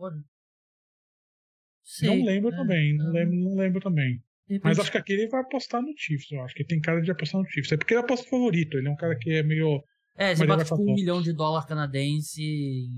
Não 2.02 2.24
lembro 2.24 2.52
é, 2.52 2.56
também, 2.56 2.96
não, 2.96 3.10
lembro, 3.10 3.34
não 3.34 3.56
lembro 3.56 3.80
também. 3.80 4.22
Mas 4.62 4.78
acho 4.78 4.90
que 4.90 4.98
aqui 4.98 5.12
ele 5.12 5.28
vai 5.28 5.40
apostar 5.40 5.80
no 5.80 5.92
Chiefs, 5.96 6.30
eu 6.32 6.42
acho 6.42 6.54
que 6.54 6.64
tem 6.64 6.80
cara 6.80 7.00
de 7.00 7.10
apostar 7.10 7.40
no 7.40 7.48
Chiefs. 7.48 7.72
É 7.72 7.76
porque 7.76 7.94
ele 7.94 8.00
aposta 8.00 8.28
favorito, 8.28 8.76
ele 8.76 8.88
é 8.88 8.90
um 8.90 8.96
cara 8.96 9.16
que 9.16 9.30
é 9.30 9.42
meio. 9.42 9.82
É, 10.16 10.34
você 10.34 10.46
bota 10.46 10.64
tipo 10.64 10.82
um 10.82 10.94
milhão 10.94 11.22
de 11.22 11.32
dólar 11.32 11.66
canadense 11.66 12.42
em, 12.42 12.90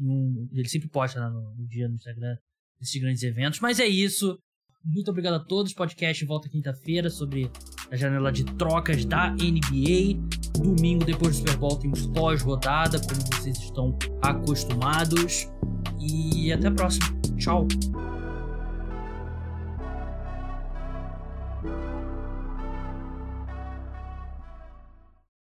em, 0.00 0.48
ele 0.52 0.68
sempre 0.68 0.88
posta 0.88 1.20
né, 1.20 1.28
no, 1.28 1.54
no, 1.54 1.66
dia 1.66 1.88
no 1.88 1.94
Instagram 1.94 2.36
desses 2.80 3.00
grandes 3.00 3.22
eventos. 3.22 3.60
Mas 3.60 3.78
é 3.78 3.86
isso. 3.86 4.38
Muito 4.84 5.10
obrigado 5.10 5.34
a 5.34 5.44
todos. 5.44 5.72
Podcast 5.72 6.24
volta 6.24 6.48
quinta-feira 6.48 7.10
sobre 7.10 7.50
a 7.90 7.96
janela 7.96 8.32
de 8.32 8.44
trocas 8.56 9.04
da 9.04 9.30
NBA. 9.30 10.18
Domingo, 10.58 11.04
depois 11.04 11.36
do 11.36 11.38
Super 11.38 11.56
Bowl, 11.56 11.78
temos 11.78 12.06
pós-rodada, 12.06 12.98
como 13.00 13.20
vocês 13.32 13.58
estão 13.58 13.96
acostumados. 14.22 15.46
E 16.00 16.52
até 16.52 16.68
a 16.68 16.72
próxima. 16.72 17.06
Tchau. 17.36 17.66